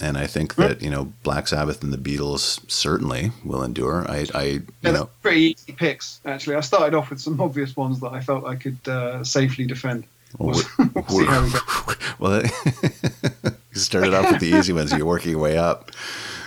and 0.00 0.16
I 0.16 0.26
think 0.26 0.54
that 0.56 0.80
you 0.82 0.90
know 0.90 1.12
Black 1.22 1.48
Sabbath 1.48 1.82
and 1.82 1.92
the 1.92 1.98
Beatles 1.98 2.60
certainly 2.70 3.32
will 3.44 3.62
endure. 3.64 4.04
I, 4.08 4.26
I 4.34 4.42
you 4.44 4.62
Yeah, 4.82 4.90
know, 4.92 4.98
they're 4.98 5.06
pretty 5.22 5.40
easy 5.52 5.72
picks, 5.72 6.20
actually. 6.24 6.56
I 6.56 6.60
started 6.60 6.96
off 6.96 7.10
with 7.10 7.20
some 7.20 7.40
obvious 7.40 7.76
ones 7.76 7.98
that 8.00 8.12
I 8.12 8.20
felt 8.20 8.44
I 8.44 8.54
could 8.56 8.78
uh, 8.88 9.24
safely 9.24 9.66
defend. 9.66 10.04
Well, 10.38 10.62
We'll, 10.78 10.92
we're- 11.10 11.42
we 11.44 11.50
go. 11.50 11.94
well, 12.20 12.42
you 13.72 13.80
started 13.80 14.14
off 14.14 14.30
with 14.30 14.40
the 14.40 14.56
easy 14.56 14.72
ones. 14.72 14.92
You're 14.92 15.04
working 15.06 15.32
your 15.32 15.40
way 15.40 15.58
up. 15.58 15.90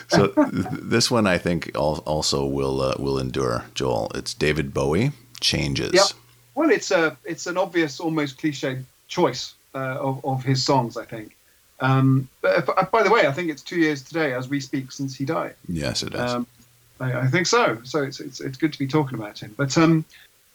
So 0.09 0.27
th- 0.27 0.65
this 0.71 1.09
one, 1.09 1.27
I 1.27 1.37
think, 1.37 1.71
al- 1.75 2.03
also 2.05 2.45
will 2.45 2.81
uh, 2.81 2.95
will 2.99 3.19
endure. 3.19 3.65
Joel, 3.73 4.11
it's 4.15 4.33
David 4.33 4.73
Bowie. 4.73 5.11
Changes. 5.39 5.93
Yep. 5.93 6.05
Well, 6.55 6.69
it's 6.69 6.91
a 6.91 7.17
it's 7.25 7.47
an 7.47 7.57
obvious, 7.57 7.99
almost 7.99 8.37
cliche 8.37 8.79
choice 9.07 9.53
uh, 9.75 9.97
of 9.99 10.23
of 10.23 10.43
his 10.43 10.63
songs. 10.63 10.97
I 10.97 11.05
think. 11.05 11.35
Um, 11.79 12.29
but, 12.41 12.69
uh, 12.69 12.85
by 12.85 13.03
the 13.03 13.09
way, 13.09 13.27
I 13.27 13.31
think 13.33 13.49
it's 13.49 13.61
two 13.61 13.77
years 13.77 14.01
today 14.01 14.33
as 14.33 14.47
we 14.47 14.61
speak 14.61 14.91
since 14.91 15.15
he 15.15 15.25
died. 15.25 15.55
Yes, 15.67 16.01
it 16.01 16.13
does. 16.13 16.33
Um, 16.33 16.47
I, 16.99 17.21
I, 17.21 17.27
think 17.27 17.45
so. 17.45 17.79
So 17.83 18.03
it's, 18.03 18.19
it's 18.21 18.39
it's 18.39 18.57
good 18.57 18.71
to 18.71 18.79
be 18.79 18.87
talking 18.87 19.17
about 19.17 19.39
him. 19.39 19.53
But 19.57 19.77
um, 19.77 20.05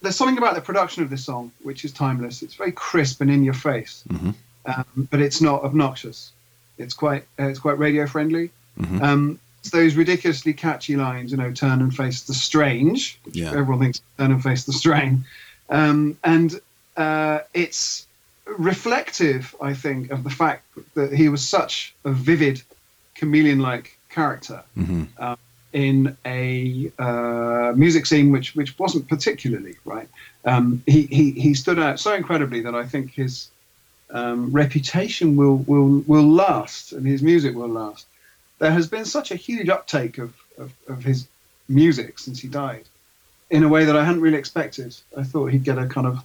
there's 0.01 0.15
something 0.15 0.37
about 0.37 0.55
the 0.55 0.61
production 0.61 1.03
of 1.03 1.09
this 1.09 1.23
song 1.25 1.51
which 1.61 1.85
is 1.85 1.91
timeless. 1.91 2.41
It's 2.41 2.55
very 2.55 2.71
crisp 2.71 3.21
and 3.21 3.29
in 3.29 3.43
your 3.43 3.53
face, 3.53 4.03
mm-hmm. 4.09 4.31
um, 4.65 5.07
but 5.11 5.21
it's 5.21 5.41
not 5.41 5.63
obnoxious. 5.63 6.31
It's 6.77 6.93
quite 6.93 7.25
uh, 7.39 7.47
it's 7.47 7.59
quite 7.59 7.77
radio 7.77 8.07
friendly. 8.07 8.49
Mm-hmm. 8.81 9.01
Um, 9.01 9.39
it's 9.61 9.71
those 9.71 9.95
ridiculously 9.95 10.53
catchy 10.53 10.95
lines, 10.95 11.31
you 11.31 11.37
know, 11.37 11.51
turn 11.51 11.81
and 11.81 11.93
face 11.95 12.23
the 12.23 12.33
strange, 12.33 13.19
Yeah. 13.31 13.51
everyone 13.51 13.79
thinks 13.79 14.01
turn 14.17 14.31
and 14.31 14.41
face 14.41 14.63
the 14.63 14.73
strain, 14.73 15.25
um, 15.69 16.17
and 16.23 16.59
uh, 16.95 17.39
it's 17.53 18.07
reflective, 18.57 19.53
I 19.61 19.73
think, 19.73 20.11
of 20.11 20.23
the 20.23 20.29
fact 20.29 20.63
that 20.95 21.11
he 21.13 21.29
was 21.29 21.47
such 21.47 21.93
a 22.05 22.11
vivid, 22.11 22.61
chameleon-like 23.15 23.97
character 24.09 24.63
hmm 24.75 25.03
in 25.71 26.17
a 26.25 26.91
uh, 26.97 27.73
music 27.75 28.07
scene 28.07 28.31
which 28.31 28.55
which 28.55 28.77
wasn't 28.79 29.07
particularly 29.07 29.75
right. 29.85 30.07
Um, 30.45 30.81
he, 30.87 31.03
he 31.03 31.31
he 31.31 31.53
stood 31.53 31.77
out 31.77 31.99
so 31.99 32.15
incredibly 32.15 32.61
that 32.61 32.73
I 32.73 32.85
think 32.87 33.13
his 33.13 33.49
um, 34.09 34.51
reputation 34.51 35.35
will 35.35 35.57
will 35.57 36.03
will 36.07 36.27
last 36.27 36.91
and 36.91 37.05
his 37.05 37.21
music 37.21 37.55
will 37.55 37.69
last. 37.69 38.07
There 38.59 38.71
has 38.71 38.87
been 38.87 39.05
such 39.05 39.31
a 39.31 39.35
huge 39.35 39.69
uptake 39.69 40.17
of, 40.17 40.33
of, 40.57 40.71
of 40.87 41.03
his 41.03 41.27
music 41.67 42.19
since 42.19 42.39
he 42.39 42.47
died, 42.47 42.83
in 43.49 43.63
a 43.63 43.67
way 43.69 43.85
that 43.85 43.95
I 43.95 44.03
hadn't 44.03 44.21
really 44.21 44.37
expected. 44.37 44.95
I 45.17 45.23
thought 45.23 45.47
he'd 45.51 45.63
get 45.63 45.77
a 45.77 45.87
kind 45.87 46.07
of 46.07 46.23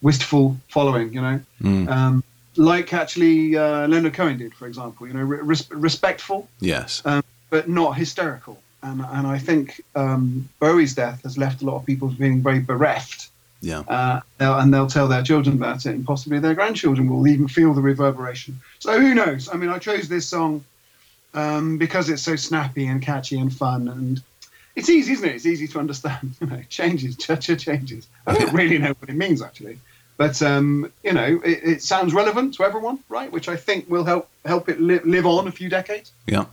wistful 0.00 0.56
following, 0.68 1.12
you 1.12 1.20
know, 1.20 1.40
Mm. 1.62 1.88
um, 1.88 2.24
like 2.56 2.92
actually 2.92 3.56
uh, 3.56 3.86
Leonard 3.88 4.14
Cohen 4.14 4.38
did, 4.38 4.52
for 4.54 4.66
example. 4.66 5.06
You 5.06 5.14
know, 5.14 5.22
re- 5.22 5.38
res- 5.42 5.70
respectful 5.70 6.48
Yes. 6.60 7.02
but 7.50 7.68
not 7.68 7.96
hysterical. 7.96 8.58
And, 8.82 9.00
and 9.00 9.26
I 9.26 9.38
think 9.38 9.80
um, 9.94 10.48
Bowie's 10.60 10.94
death 10.94 11.22
has 11.22 11.38
left 11.38 11.62
a 11.62 11.64
lot 11.66 11.76
of 11.76 11.86
people 11.86 12.10
feeling 12.10 12.42
very 12.42 12.58
bereft. 12.60 13.28
Yeah. 13.60 13.80
Uh, 13.80 14.20
they'll- 14.38 14.58
and 14.58 14.74
they'll 14.74 14.88
tell 14.88 15.06
their 15.08 15.22
children 15.22 15.56
about 15.56 15.86
it, 15.86 15.90
and 15.94 16.04
possibly 16.04 16.38
their 16.40 16.54
grandchildren 16.54 17.08
will 17.08 17.26
even 17.28 17.46
feel 17.48 17.72
the 17.74 17.80
reverberation. 17.80 18.60
So 18.80 19.00
who 19.00 19.14
knows? 19.14 19.48
I 19.52 19.56
mean, 19.56 19.70
I 19.70 19.78
chose 19.78 20.08
this 20.08 20.26
song 20.26 20.64
um, 21.34 21.78
because 21.78 22.08
it's 22.08 22.22
so 22.22 22.36
snappy 22.36 22.86
and 22.86 23.02
catchy 23.02 23.38
and 23.38 23.54
fun, 23.54 23.88
and 23.88 24.22
it's 24.76 24.88
easy, 24.88 25.12
isn't 25.12 25.28
it? 25.28 25.34
It's 25.34 25.46
easy 25.46 25.68
to 25.68 25.78
understand. 25.78 26.34
You 26.40 26.46
know, 26.46 26.62
changes, 26.68 27.16
cha-cha 27.16 27.54
changes. 27.56 28.08
I 28.26 28.34
don't 28.34 28.52
really 28.60 28.78
know 28.78 28.94
what 28.98 29.08
it 29.08 29.16
means 29.16 29.42
actually, 29.42 29.78
but 30.16 30.40
um, 30.42 30.92
you 31.02 31.12
know, 31.12 31.40
it, 31.44 31.60
it 31.62 31.82
sounds 31.82 32.12
relevant 32.14 32.54
to 32.54 32.64
everyone, 32.64 32.98
right? 33.08 33.30
Which 33.30 33.48
I 33.48 33.56
think 33.56 33.88
will 33.88 34.04
help 34.04 34.28
help 34.44 34.68
it 34.68 34.80
li- 34.80 35.00
live 35.04 35.26
on 35.26 35.46
a 35.48 35.52
few 35.52 35.68
decades. 35.68 36.12
Yeah. 36.26 36.46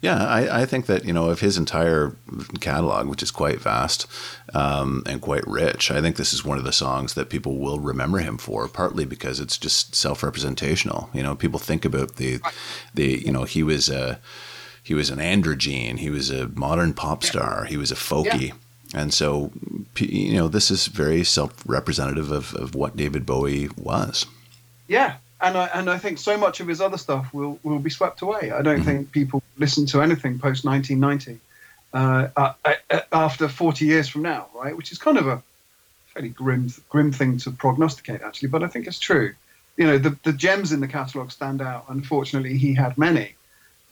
Yeah, 0.00 0.24
I, 0.24 0.62
I 0.62 0.66
think 0.66 0.86
that, 0.86 1.04
you 1.04 1.12
know, 1.12 1.30
of 1.30 1.40
his 1.40 1.56
entire 1.56 2.16
catalog, 2.60 3.08
which 3.08 3.22
is 3.22 3.30
quite 3.30 3.60
vast 3.60 4.06
um, 4.52 5.02
and 5.06 5.20
quite 5.20 5.46
rich, 5.46 5.90
I 5.90 6.00
think 6.00 6.16
this 6.16 6.32
is 6.32 6.44
one 6.44 6.58
of 6.58 6.64
the 6.64 6.72
songs 6.72 7.14
that 7.14 7.30
people 7.30 7.58
will 7.58 7.80
remember 7.80 8.18
him 8.18 8.38
for, 8.38 8.68
partly 8.68 9.04
because 9.04 9.40
it's 9.40 9.58
just 9.58 9.94
self 9.94 10.22
representational. 10.22 11.10
You 11.12 11.22
know, 11.22 11.34
people 11.34 11.58
think 11.58 11.84
about 11.84 12.16
the, 12.16 12.40
the 12.94 13.22
you 13.24 13.32
know, 13.32 13.44
he 13.44 13.62
was 13.62 13.88
a, 13.88 14.20
he 14.82 14.94
was 14.94 15.10
an 15.10 15.18
androgyne, 15.18 15.98
he 15.98 16.10
was 16.10 16.30
a 16.30 16.48
modern 16.48 16.92
pop 16.92 17.24
star, 17.24 17.64
he 17.64 17.76
was 17.76 17.90
a 17.90 17.96
folky. 17.96 18.52
And 18.94 19.12
so, 19.12 19.50
you 19.98 20.34
know, 20.34 20.46
this 20.46 20.70
is 20.70 20.86
very 20.86 21.24
self 21.24 21.52
representative 21.66 22.30
of, 22.30 22.54
of 22.54 22.74
what 22.74 22.96
David 22.96 23.26
Bowie 23.26 23.68
was. 23.76 24.26
Yeah, 24.86 25.16
and 25.44 25.56
I 25.56 25.66
and 25.74 25.90
I 25.90 25.98
think 25.98 26.18
so 26.18 26.36
much 26.36 26.60
of 26.60 26.66
his 26.68 26.80
other 26.80 26.98
stuff 26.98 27.32
will 27.32 27.58
will 27.62 27.78
be 27.78 27.90
swept 27.90 28.22
away. 28.22 28.50
I 28.50 28.62
don't 28.62 28.80
Mhm. 28.80 28.84
think 28.84 29.12
people 29.12 29.42
listen 29.58 29.86
to 29.86 30.02
anything 30.02 30.38
post 30.38 30.64
1990 30.64 31.38
uh, 31.92 32.28
uh, 32.36 32.52
uh, 32.90 33.00
after 33.12 33.48
40 33.48 33.84
years 33.84 34.08
from 34.08 34.22
now, 34.22 34.48
right? 34.54 34.76
Which 34.76 34.90
is 34.90 34.98
kind 34.98 35.18
of 35.18 35.26
a 35.28 35.42
fairly 36.12 36.30
grim 36.30 36.68
grim 36.88 37.12
thing 37.12 37.38
to 37.38 37.50
prognosticate, 37.50 38.22
actually. 38.22 38.48
But 38.48 38.62
I 38.62 38.68
think 38.68 38.86
it's 38.86 38.98
true. 38.98 39.34
You 39.76 39.86
know, 39.86 39.98
the 39.98 40.16
the 40.24 40.32
gems 40.32 40.72
in 40.72 40.80
the 40.80 40.88
catalogue 40.88 41.30
stand 41.32 41.60
out. 41.60 41.84
Unfortunately, 41.88 42.56
he 42.58 42.74
had 42.74 42.96
many, 42.96 43.34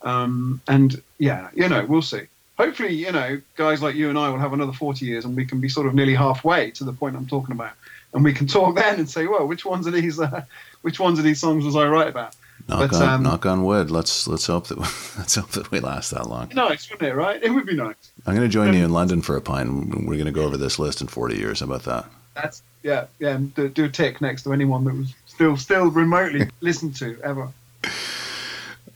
um, 0.01 0.61
and 0.67 1.01
yeah, 1.19 1.49
you 1.53 1.67
know, 1.69 1.85
we'll 1.85 2.01
see. 2.01 2.23
Hopefully, 2.57 2.93
you 2.93 3.11
know, 3.11 3.41
guys 3.55 3.81
like 3.81 3.95
you 3.95 4.09
and 4.09 4.17
I 4.17 4.29
will 4.29 4.37
have 4.37 4.53
another 4.53 4.73
40 4.73 5.05
years, 5.05 5.25
and 5.25 5.35
we 5.35 5.45
can 5.45 5.59
be 5.59 5.69
sort 5.69 5.87
of 5.87 5.93
nearly 5.95 6.13
halfway 6.13 6.71
to 6.71 6.83
the 6.83 6.93
point 6.93 7.15
I'm 7.15 7.25
talking 7.25 7.51
about, 7.53 7.73
and 8.13 8.23
we 8.23 8.33
can 8.33 8.47
talk 8.47 8.75
then 8.83 8.99
and 8.99 9.09
say, 9.09 9.27
well, 9.27 9.47
which 9.47 9.65
ones 9.65 9.87
of 9.87 9.93
these, 9.93 10.19
uh, 10.19 10.45
which 10.81 10.99
ones 10.99 11.19
of 11.19 11.25
these 11.25 11.39
songs 11.39 11.65
was 11.65 11.75
I 11.75 11.87
right 11.87 12.07
about? 12.07 12.35
Knock 12.67 12.91
But, 12.91 13.01
on 13.01 13.09
um, 13.09 13.23
knock 13.23 13.45
on 13.45 13.63
wood. 13.63 13.91
Let's 13.91 14.27
let's 14.27 14.47
hope 14.47 14.67
that 14.67 14.77
let's 15.17 15.35
hope 15.35 15.49
that 15.51 15.69
we 15.71 15.79
last 15.79 16.11
that 16.11 16.29
long. 16.29 16.49
Nice, 16.53 16.89
wouldn't 16.89 17.09
it? 17.11 17.15
Right? 17.15 17.43
It 17.43 17.49
would 17.49 17.65
be 17.65 17.75
nice. 17.75 17.95
I'm 18.25 18.35
going 18.35 18.47
to 18.47 18.51
join 18.53 18.73
you 18.73 18.85
in 18.85 18.91
London 18.91 19.21
for 19.21 19.35
a 19.35 19.41
pint. 19.41 19.89
We're 20.05 20.15
going 20.15 20.25
to 20.25 20.31
go 20.31 20.43
over 20.43 20.55
this 20.55 20.79
list 20.79 21.01
in 21.01 21.07
40 21.07 21.35
years. 21.35 21.59
How 21.59 21.65
about 21.65 21.83
that? 21.83 22.05
That's 22.35 22.63
yeah, 22.83 23.07
yeah. 23.19 23.39
Do, 23.55 23.67
do 23.67 23.85
a 23.85 23.89
tick 23.89 24.21
next 24.21 24.43
to 24.43 24.53
anyone 24.53 24.85
that 24.85 24.95
was 24.95 25.13
still 25.25 25.57
still 25.57 25.89
remotely 25.89 26.49
listened 26.61 26.95
to 26.97 27.19
ever. 27.23 27.49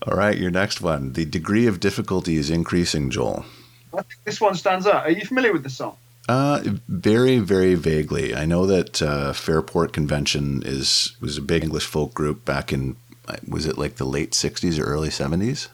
All 0.06 0.16
right, 0.16 0.38
your 0.38 0.50
next 0.50 0.80
one. 0.80 1.12
The 1.12 1.24
degree 1.24 1.66
of 1.66 1.80
difficulty 1.80 2.36
is 2.36 2.50
increasing, 2.50 3.10
Joel. 3.10 3.44
I 3.92 3.96
think 4.02 4.24
this 4.24 4.40
one 4.40 4.54
stands 4.54 4.86
out. 4.86 5.04
Are 5.04 5.10
you 5.10 5.24
familiar 5.26 5.52
with 5.52 5.62
the 5.62 5.70
song? 5.70 5.96
Uh, 6.28 6.60
very, 6.88 7.38
very 7.38 7.74
vaguely. 7.74 8.34
I 8.34 8.44
know 8.44 8.66
that 8.66 9.00
uh, 9.00 9.32
Fairport 9.32 9.92
Convention 9.94 10.62
is 10.66 11.16
was 11.20 11.38
a 11.38 11.42
big 11.42 11.64
English 11.64 11.86
folk 11.86 12.12
group 12.12 12.44
back 12.44 12.72
in 12.72 12.96
was 13.46 13.66
it 13.66 13.78
like 13.78 13.96
the 13.96 14.04
late 14.04 14.32
'60s 14.32 14.78
or 14.78 14.84
early 14.84 15.08
'70s? 15.08 15.68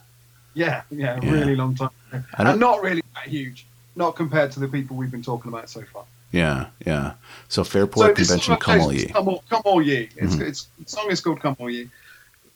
Yeah, 0.55 0.83
yeah, 0.91 1.19
Yeah. 1.23 1.31
really 1.33 1.57
long 1.57 1.75
time. 1.75 1.91
ago. 2.13 2.23
I 2.39 2.45
don't- 2.45 2.53
And 2.53 2.61
not 2.61 2.81
really 2.83 3.03
that 3.17 3.27
huge, 3.29 3.67
not 3.97 4.15
compared 4.15 4.53
to 4.53 4.61
the 4.61 4.69
people 4.69 4.97
we've 4.97 5.11
been 5.11 5.23
talking 5.25 5.49
about 5.53 5.69
so 5.69 5.83
far. 5.93 6.05
Yeah, 6.31 6.67
yeah. 6.87 7.15
So 7.49 7.65
Fairport 7.65 8.15
this 8.17 8.29
Convention, 8.29 8.57
come 8.59 8.81
all 8.81 8.93
ye. 8.93 9.07
Come 9.07 9.29
all, 9.29 9.43
come 9.51 9.63
all 9.65 9.83
ye. 9.83 10.09
It's, 10.17 10.37
Mhm. 10.37 10.41
it's 10.49 10.69
the 10.79 10.89
song 10.89 11.11
is 11.11 11.21
called 11.21 11.41
"Come 11.41 11.57
All 11.59 11.71
Ye." 11.71 11.89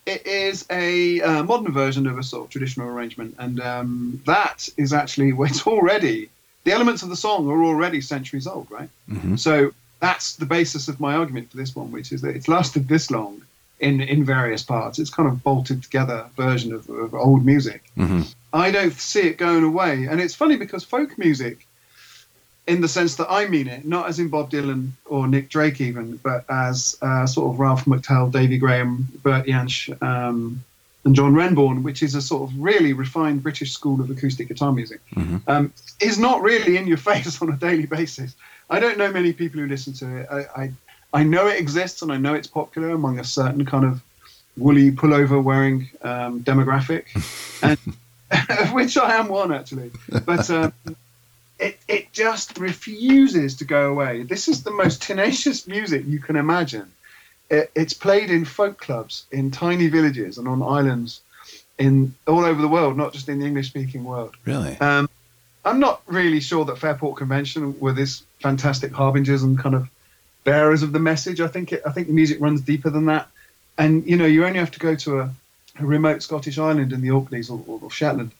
It 0.06 0.26
is 0.26 0.64
a 0.70 1.20
uh, 1.20 1.42
modern 1.44 1.72
version 1.72 2.06
of 2.06 2.16
a 2.18 2.22
sort 2.22 2.44
of 2.46 2.50
traditional 2.50 2.88
arrangement, 2.88 3.34
and 3.38 3.60
um, 3.60 4.20
that 4.26 4.68
is 4.76 4.92
actually 4.92 5.32
well, 5.36 5.48
it's 5.50 5.66
already 5.66 6.28
the 6.68 6.74
elements 6.74 7.02
of 7.02 7.08
the 7.08 7.16
song 7.16 7.48
are 7.48 7.62
already 7.64 8.00
centuries 8.00 8.46
old, 8.46 8.66
right? 8.70 8.90
hmm 9.08 9.36
So 9.36 9.72
that's 10.00 10.36
the 10.36 10.46
basis 10.46 10.86
of 10.88 11.00
my 11.00 11.14
argument 11.14 11.50
for 11.50 11.56
this 11.56 11.74
one, 11.74 11.90
which 11.90 12.12
is 12.12 12.20
that 12.20 12.36
it's 12.36 12.48
lasted 12.56 12.88
this 12.88 13.10
long 13.10 13.40
in 13.80 13.94
in 14.00 14.24
various 14.24 14.62
parts. 14.62 14.98
It's 14.98 15.10
kind 15.18 15.28
of 15.30 15.42
bolted 15.42 15.82
together 15.82 16.18
version 16.36 16.70
of, 16.74 16.82
of 16.88 17.14
old 17.14 17.42
music. 17.52 17.80
hmm 17.96 18.22
I 18.66 18.70
don't 18.70 18.98
see 19.12 19.24
it 19.30 19.36
going 19.46 19.64
away. 19.72 19.94
And 20.10 20.20
it's 20.22 20.34
funny 20.42 20.56
because 20.56 20.82
folk 20.94 21.10
music, 21.18 21.56
in 22.66 22.80
the 22.80 22.88
sense 22.88 23.12
that 23.16 23.28
I 23.40 23.42
mean 23.54 23.68
it, 23.68 23.84
not 23.84 24.04
as 24.10 24.18
in 24.18 24.28
Bob 24.28 24.50
Dylan 24.50 24.82
or 25.04 25.28
Nick 25.28 25.46
Drake 25.54 25.80
even, 25.88 26.06
but 26.28 26.40
as 26.48 26.96
uh, 27.02 27.26
sort 27.26 27.46
of 27.52 27.60
Ralph 27.60 27.84
McTell, 27.86 28.30
Davy 28.38 28.58
Graham, 28.64 29.06
Bert 29.22 29.44
Jansch, 29.46 29.80
um, 30.02 30.62
and 31.04 31.14
John 31.14 31.34
Renbourn, 31.34 31.82
which 31.82 32.02
is 32.02 32.14
a 32.14 32.22
sort 32.22 32.50
of 32.50 32.58
really 32.58 32.92
refined 32.92 33.42
British 33.42 33.72
school 33.72 34.00
of 34.00 34.10
acoustic 34.10 34.48
guitar 34.48 34.72
music, 34.72 35.00
hmm 35.14 35.36
um, 35.46 35.72
is 36.00 36.18
not 36.18 36.42
really 36.42 36.76
in 36.76 36.86
your 36.86 36.96
face 37.10 37.40
on 37.42 37.50
a 37.50 37.56
daily 37.56 37.86
basis. 37.86 38.34
I 38.70 38.80
don't 38.80 38.98
know 38.98 39.10
many 39.10 39.32
people 39.32 39.60
who 39.60 39.66
listen 39.66 39.94
to 39.94 40.16
it. 40.18 40.28
I, 40.30 40.62
I, 40.62 40.72
I 41.12 41.22
know 41.24 41.46
it 41.46 41.58
exists 41.58 42.02
and 42.02 42.12
I 42.12 42.18
know 42.18 42.34
it's 42.34 42.46
popular 42.46 42.90
among 42.90 43.18
a 43.18 43.24
certain 43.24 43.64
kind 43.64 43.84
of 43.84 44.02
woolly 44.56 44.90
pullover 44.90 45.42
wearing 45.42 45.88
um, 46.02 46.42
demographic, 46.42 47.04
and 47.62 47.78
of 48.50 48.72
which 48.72 48.96
I 48.96 49.16
am 49.16 49.28
one 49.28 49.52
actually. 49.52 49.90
But 50.26 50.50
um, 50.50 50.72
it 51.58 51.78
it 51.88 52.12
just 52.12 52.58
refuses 52.58 53.56
to 53.56 53.64
go 53.64 53.90
away. 53.90 54.22
This 54.22 54.48
is 54.48 54.62
the 54.62 54.70
most 54.70 55.02
tenacious 55.02 55.66
music 55.66 56.04
you 56.06 56.20
can 56.20 56.36
imagine. 56.36 56.92
It, 57.50 57.70
it's 57.74 57.94
played 57.94 58.30
in 58.30 58.44
folk 58.44 58.78
clubs 58.78 59.26
in 59.32 59.50
tiny 59.50 59.88
villages 59.88 60.38
and 60.38 60.46
on 60.46 60.62
islands 60.62 61.20
in 61.78 62.14
all 62.26 62.44
over 62.44 62.60
the 62.60 62.68
world, 62.68 62.96
not 62.96 63.12
just 63.12 63.28
in 63.28 63.38
the 63.38 63.46
English 63.46 63.68
speaking 63.68 64.04
world. 64.04 64.36
Really? 64.44 64.78
Um, 64.80 65.08
I'm 65.64 65.80
not 65.80 66.02
really 66.06 66.40
sure 66.40 66.64
that 66.64 66.78
Fairport 66.78 67.16
Convention 67.16 67.78
were 67.78 67.92
this 67.92 68.22
fantastic 68.40 68.92
harbingers 68.92 69.42
and 69.42 69.58
kind 69.58 69.74
of 69.74 69.88
bearers 70.44 70.82
of 70.82 70.92
the 70.92 70.98
message. 70.98 71.40
I 71.40 71.48
think 71.48 71.72
it, 71.72 71.82
I 71.86 71.92
think 71.92 72.06
the 72.06 72.12
music 72.12 72.40
runs 72.40 72.60
deeper 72.60 72.90
than 72.90 73.06
that. 73.06 73.28
And 73.76 74.06
you 74.06 74.16
know, 74.16 74.26
you 74.26 74.44
only 74.44 74.58
have 74.58 74.70
to 74.72 74.78
go 74.78 74.94
to 74.96 75.20
a, 75.20 75.30
a 75.78 75.86
remote 75.86 76.22
Scottish 76.22 76.58
island 76.58 76.92
in 76.92 77.00
the 77.00 77.10
Orkneys 77.10 77.50
or, 77.50 77.62
or, 77.66 77.90
Shetland, 77.90 78.32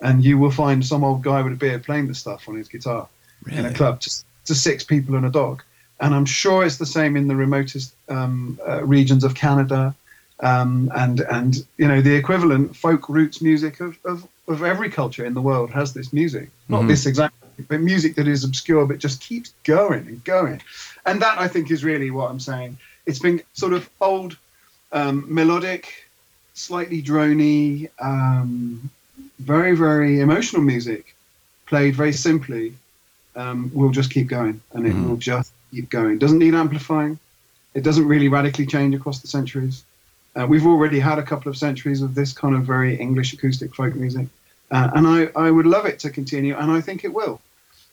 and 0.00 0.24
you 0.24 0.38
will 0.38 0.50
find 0.50 0.84
some 0.84 1.04
old 1.04 1.22
guy 1.22 1.40
with 1.42 1.52
a 1.54 1.56
beard 1.56 1.84
playing 1.84 2.08
the 2.08 2.14
stuff 2.14 2.48
on 2.48 2.56
his 2.56 2.68
guitar 2.68 3.08
in 3.50 3.64
a 3.64 3.72
club 3.72 4.00
to, 4.00 4.24
to 4.46 4.54
six 4.54 4.84
people 4.84 5.14
and 5.14 5.24
a 5.24 5.30
dog. 5.30 5.62
And 6.02 6.14
I'm 6.14 6.26
sure 6.26 6.64
it's 6.64 6.78
the 6.78 6.86
same 6.98 7.16
in 7.16 7.28
the 7.28 7.36
remotest 7.36 7.94
um, 8.08 8.58
uh, 8.68 8.84
regions 8.84 9.24
of 9.24 9.34
Canada, 9.34 9.94
um, 10.40 10.90
and 10.96 11.20
and 11.30 11.54
you 11.78 11.88
know 11.88 12.00
the 12.02 12.14
equivalent 12.14 12.76
folk 12.76 13.08
roots 13.08 13.40
music 13.40 13.80
of, 13.80 13.96
of, 14.04 14.26
of 14.48 14.62
every 14.64 14.90
culture 14.90 15.24
in 15.24 15.34
the 15.34 15.40
world 15.40 15.70
has 15.70 15.94
this 15.94 16.12
music. 16.12 16.50
Not 16.68 16.82
Mhm. 16.82 16.88
this 16.88 17.06
exactly, 17.06 17.64
but 17.68 17.80
music 17.80 18.16
that 18.16 18.26
is 18.28 18.44
obscure 18.44 18.84
but 18.86 18.98
just 18.98 19.20
keeps 19.28 19.52
going 19.64 20.06
and 20.10 20.24
going. 20.24 20.60
And 21.06 21.22
that 21.22 21.38
I 21.38 21.48
think 21.48 21.70
is 21.70 21.84
really 21.84 22.10
what 22.10 22.30
I'm 22.30 22.40
saying. 22.40 22.76
It's 23.06 23.20
been 23.20 23.40
sort 23.52 23.72
of 23.72 23.88
old, 24.00 24.36
um, 24.92 25.24
melodic, 25.28 25.84
slightly 26.54 27.00
drony, 27.02 27.88
um, 28.00 28.90
very 29.38 29.76
very 29.76 30.20
emotional 30.20 30.62
music 30.62 31.14
played 31.66 31.94
very 31.94 32.12
simply, 32.12 32.74
um, 33.36 33.70
will 33.72 33.90
just 33.90 34.10
keep 34.10 34.26
going, 34.28 34.60
and 34.74 34.86
it 34.86 34.94
Mhm. 34.96 35.04
will 35.08 35.16
just 35.16 35.52
keep 35.72 35.90
going. 35.90 36.18
Doesn't 36.18 36.38
need 36.38 36.54
amplifying. 36.54 37.18
It 37.74 37.82
doesn't 37.82 38.06
really 38.06 38.28
radically 38.28 38.66
change 38.66 38.94
across 38.94 39.20
the 39.20 39.28
centuries. 39.28 39.84
Uh, 40.36 40.46
we've 40.46 40.66
already 40.66 41.00
had 41.00 41.18
a 41.18 41.22
couple 41.22 41.50
of 41.50 41.56
centuries 41.56 42.02
of 42.02 42.14
this 42.14 42.32
kind 42.32 42.54
of 42.54 42.62
very 42.62 42.94
English 42.96 43.32
acoustic 43.32 43.74
folk 43.74 43.94
music, 43.94 44.26
uh, 44.70 44.90
and 44.94 45.06
I, 45.06 45.30
I 45.36 45.50
would 45.50 45.66
love 45.66 45.86
it 45.86 45.98
to 46.00 46.10
continue, 46.10 46.54
and 46.56 46.70
I 46.70 46.80
think 46.80 47.04
it 47.04 47.12
will. 47.12 47.40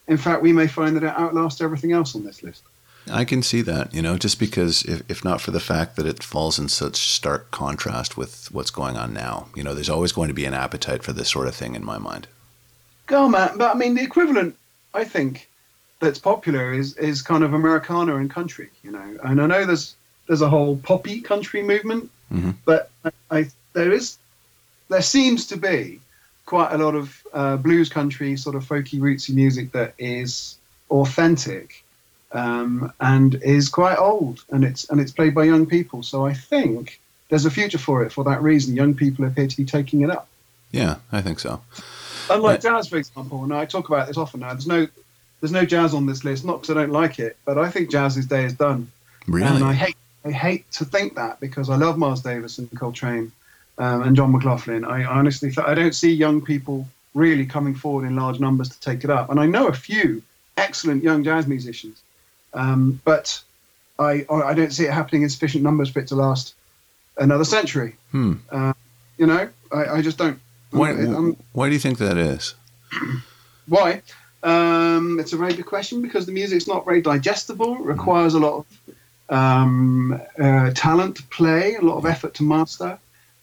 In 0.08 0.18
fact, 0.18 0.42
we 0.42 0.54
may 0.54 0.68
find 0.68 0.96
that 0.96 1.04
it 1.04 1.14
outlasts 1.18 1.62
everything 1.62 1.92
else 1.92 2.16
on 2.16 2.24
this 2.24 2.42
list. 2.42 2.64
I 3.12 3.26
can 3.26 3.42
see 3.42 3.62
that, 3.62 3.94
you 3.94 4.02
know, 4.02 4.18
just 4.18 4.40
because 4.40 4.84
if, 4.84 5.04
if 5.10 5.26
not 5.26 5.42
for 5.42 5.52
the 5.52 5.60
fact 5.60 5.96
that 5.96 6.06
it 6.06 6.24
falls 6.24 6.60
in 6.60 6.70
such 6.70 6.98
stark 6.98 7.52
contrast 7.52 8.18
with 8.18 8.52
what's 8.52 8.72
going 8.72 8.98
on 8.98 9.14
now, 9.14 9.48
you 9.56 9.64
know, 9.64 9.74
there's 9.74 9.90
always 9.90 10.12
going 10.12 10.28
to 10.28 10.34
be 10.34 10.46
an 10.46 10.54
appetite 10.54 11.04
for 11.04 11.14
this 11.14 11.30
sort 11.30 11.48
of 11.48 11.56
thing 11.56 11.76
in 11.76 11.84
my 11.84 11.98
mind. 11.98 12.28
Go, 13.08 13.28
man. 13.28 13.58
But 13.58 13.76
I 13.76 13.78
mean, 13.78 13.96
the 13.96 14.04
equivalent, 14.04 14.56
I 14.94 15.04
think, 15.04 15.49
that's 16.00 16.20
popular 16.20 16.74
is 16.74 16.96
is 16.98 17.22
kind 17.22 17.44
of 17.44 17.54
Americana 17.54 18.16
and 18.18 18.30
country, 18.30 18.70
you 18.84 18.92
know. 18.92 19.18
And 19.24 19.42
I 19.42 19.48
know 19.48 19.66
there's 19.66 19.96
there's 20.28 20.42
a 20.42 20.50
whole 20.50 20.78
poppy 20.78 21.22
country 21.22 21.62
movement, 21.64 22.10
Mhm. 22.32 22.56
but 22.66 22.90
I, 23.04 23.12
I 23.32 23.50
there 23.74 23.92
is 23.92 24.18
there 24.90 25.02
seems 25.02 25.48
to 25.48 25.58
be 25.58 26.00
quite 26.46 26.72
a 26.74 26.78
lot 26.78 26.96
of 26.96 27.24
uh, 27.34 27.58
blues 27.58 27.90
country 27.90 28.36
sort 28.38 28.56
of 28.56 28.64
folky 28.64 29.00
rootsy 29.00 29.34
music 29.36 29.72
that 29.74 29.94
is 30.00 30.58
authentic 30.90 31.84
um, 32.32 32.92
and 33.00 33.36
is 33.44 33.70
quite 33.70 33.98
old, 33.98 34.44
and 34.52 34.64
it's 34.64 34.90
and 34.90 35.00
it's 35.02 35.12
played 35.12 35.36
by 35.36 35.44
young 35.44 35.66
people. 35.66 36.04
So 36.04 36.26
I 36.26 36.34
think 36.34 37.00
there's 37.30 37.46
a 37.46 37.52
future 37.52 37.78
for 37.78 38.04
it 38.04 38.12
for 38.12 38.24
that 38.24 38.42
reason. 38.42 38.76
Young 38.76 38.96
people 38.96 39.26
appear 39.26 39.48
to 39.48 39.58
be 39.58 39.66
taking 39.66 40.02
it 40.02 40.10
up. 40.10 40.28
Yeah, 40.72 40.96
I 41.12 41.22
think 41.22 41.40
so. 41.40 41.62
Unlike 42.30 42.62
jazz, 42.62 42.88
for 42.88 42.98
example, 42.98 43.44
and 43.44 43.54
I 43.54 43.66
talk 43.66 43.90
about 43.90 44.08
this 44.08 44.18
often 44.18 44.42
now. 44.42 44.50
There's 44.54 44.68
no, 44.68 44.88
there's 45.40 45.52
no 45.52 45.66
jazz 45.66 45.94
on 45.94 46.06
this 46.06 46.24
list. 46.24 46.46
Not 46.46 46.62
because 46.62 46.76
I 46.76 46.82
don't 46.82 46.92
like 46.92 47.20
it, 47.20 47.38
but 47.46 47.58
I 47.58 47.70
think 47.70 47.90
jazz's 47.90 48.26
day 48.26 48.46
is 48.46 48.54
done. 48.54 48.92
Really? 49.28 49.48
And 49.48 49.64
I 49.64 49.74
hate, 49.74 49.96
I 50.26 50.32
hate 50.32 50.70
to 50.74 50.86
think 50.86 51.16
that 51.16 51.40
because 51.40 51.70
I 51.70 51.76
love 51.76 51.98
Miles 51.98 52.22
Davis 52.22 52.58
and 52.58 52.70
Coltrane 52.78 53.32
um, 53.78 54.04
and 54.04 54.16
John 54.16 54.32
McLaughlin. 54.32 54.86
I 54.86 55.04
honestly, 55.06 55.52
th- 55.52 55.66
I 55.66 55.74
don't 55.74 55.96
see 55.96 56.12
young 56.12 56.42
people 56.42 56.88
really 57.16 57.46
coming 57.46 57.76
forward 57.76 58.06
in 58.06 58.16
large 58.16 58.40
numbers 58.40 58.70
to 58.70 58.80
take 58.80 59.04
it 59.04 59.10
up. 59.10 59.30
And 59.30 59.40
I 59.40 59.46
know 59.46 59.68
a 59.68 59.74
few 59.74 60.22
excellent 60.58 61.04
young 61.04 61.24
jazz 61.24 61.48
musicians, 61.48 62.02
um, 62.54 63.02
but 63.04 63.42
I, 63.98 64.26
I 64.30 64.54
don't 64.54 64.72
see 64.72 64.86
it 64.86 64.92
happening 64.92 65.24
in 65.24 65.30
sufficient 65.30 65.64
numbers 65.64 65.90
for 65.90 66.00
it 66.00 66.08
to 66.08 66.16
last 66.16 66.54
another 67.18 67.46
century. 67.46 67.96
Hmm. 68.12 68.34
Uh, 68.52 68.74
you 69.18 69.26
know, 69.26 69.50
I, 69.72 69.86
I 69.86 70.02
just 70.02 70.18
don't. 70.18 70.40
Why, 70.72 70.94
why 71.54 71.68
do 71.68 71.74
you 71.74 71.80
think 71.80 71.98
that 71.98 72.18
is? 72.18 72.54
Why? 73.68 74.02
Um, 74.44 75.20
it's 75.20 75.34
a 75.34 75.38
very 75.38 75.54
good 75.54 75.66
question 75.66 76.02
because 76.02 76.26
the 76.26 76.32
music's 76.32 76.68
not 76.68 76.86
very 76.86 77.02
digestible. 77.02 77.76
It 77.76 77.82
requires 77.82 78.34
a 78.34 78.40
lot 78.40 78.66
of 79.30 79.36
um, 79.36 80.20
uh, 80.38 80.72
talent 80.74 81.18
to 81.18 81.24
play, 81.24 81.76
a 81.76 81.82
lot 81.82 81.98
of 81.98 82.06
effort 82.06 82.34
to 82.36 82.44
master. 82.44 82.98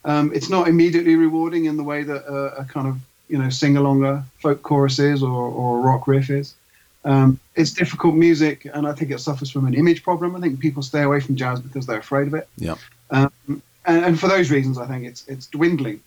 Um, 0.05 0.33
it's 0.35 0.49
not 0.49 0.69
immediately 0.69 1.17
rewarding 1.17 1.67
in 1.67 1.77
the 1.77 1.83
way 1.85 2.03
that 2.03 2.25
a, 2.27 2.61
a 2.61 2.65
kind 2.65 2.87
of 2.87 2.97
you 3.29 3.39
know 3.39 3.51
sing 3.51 3.75
alonger 3.75 4.23
folk 4.41 4.63
chorus 4.63 4.99
is 4.99 5.23
or, 5.23 5.51
or 5.51 5.79
a 5.79 5.81
rock 5.81 6.07
riff 6.07 6.31
is. 6.31 6.55
Um, 7.05 7.39
it's 7.55 7.73
difficult 7.73 8.15
music, 8.15 8.67
and 8.73 8.87
I 8.87 8.93
think 8.93 9.11
it 9.11 9.21
suffers 9.21 9.51
from 9.51 9.67
an 9.67 9.75
image 9.75 10.03
problem. 10.03 10.35
I 10.35 10.41
think 10.41 10.59
people 10.61 10.83
stay 10.83 11.03
away 11.03 11.21
from 11.21 11.37
jazz 11.37 11.61
because 11.61 11.87
they're 11.87 11.99
afraid 11.99 12.27
of 12.29 12.35
it. 12.35 12.49
Yep. 12.57 12.79
Um, 13.11 13.33
and, 13.85 14.05
and 14.05 14.21
for 14.21 14.29
those 14.29 14.51
reasons, 14.51 14.79
I 14.79 14.87
think 14.87 15.05
it's 15.05 15.27
it's 15.29 15.47
dwindling 15.47 16.01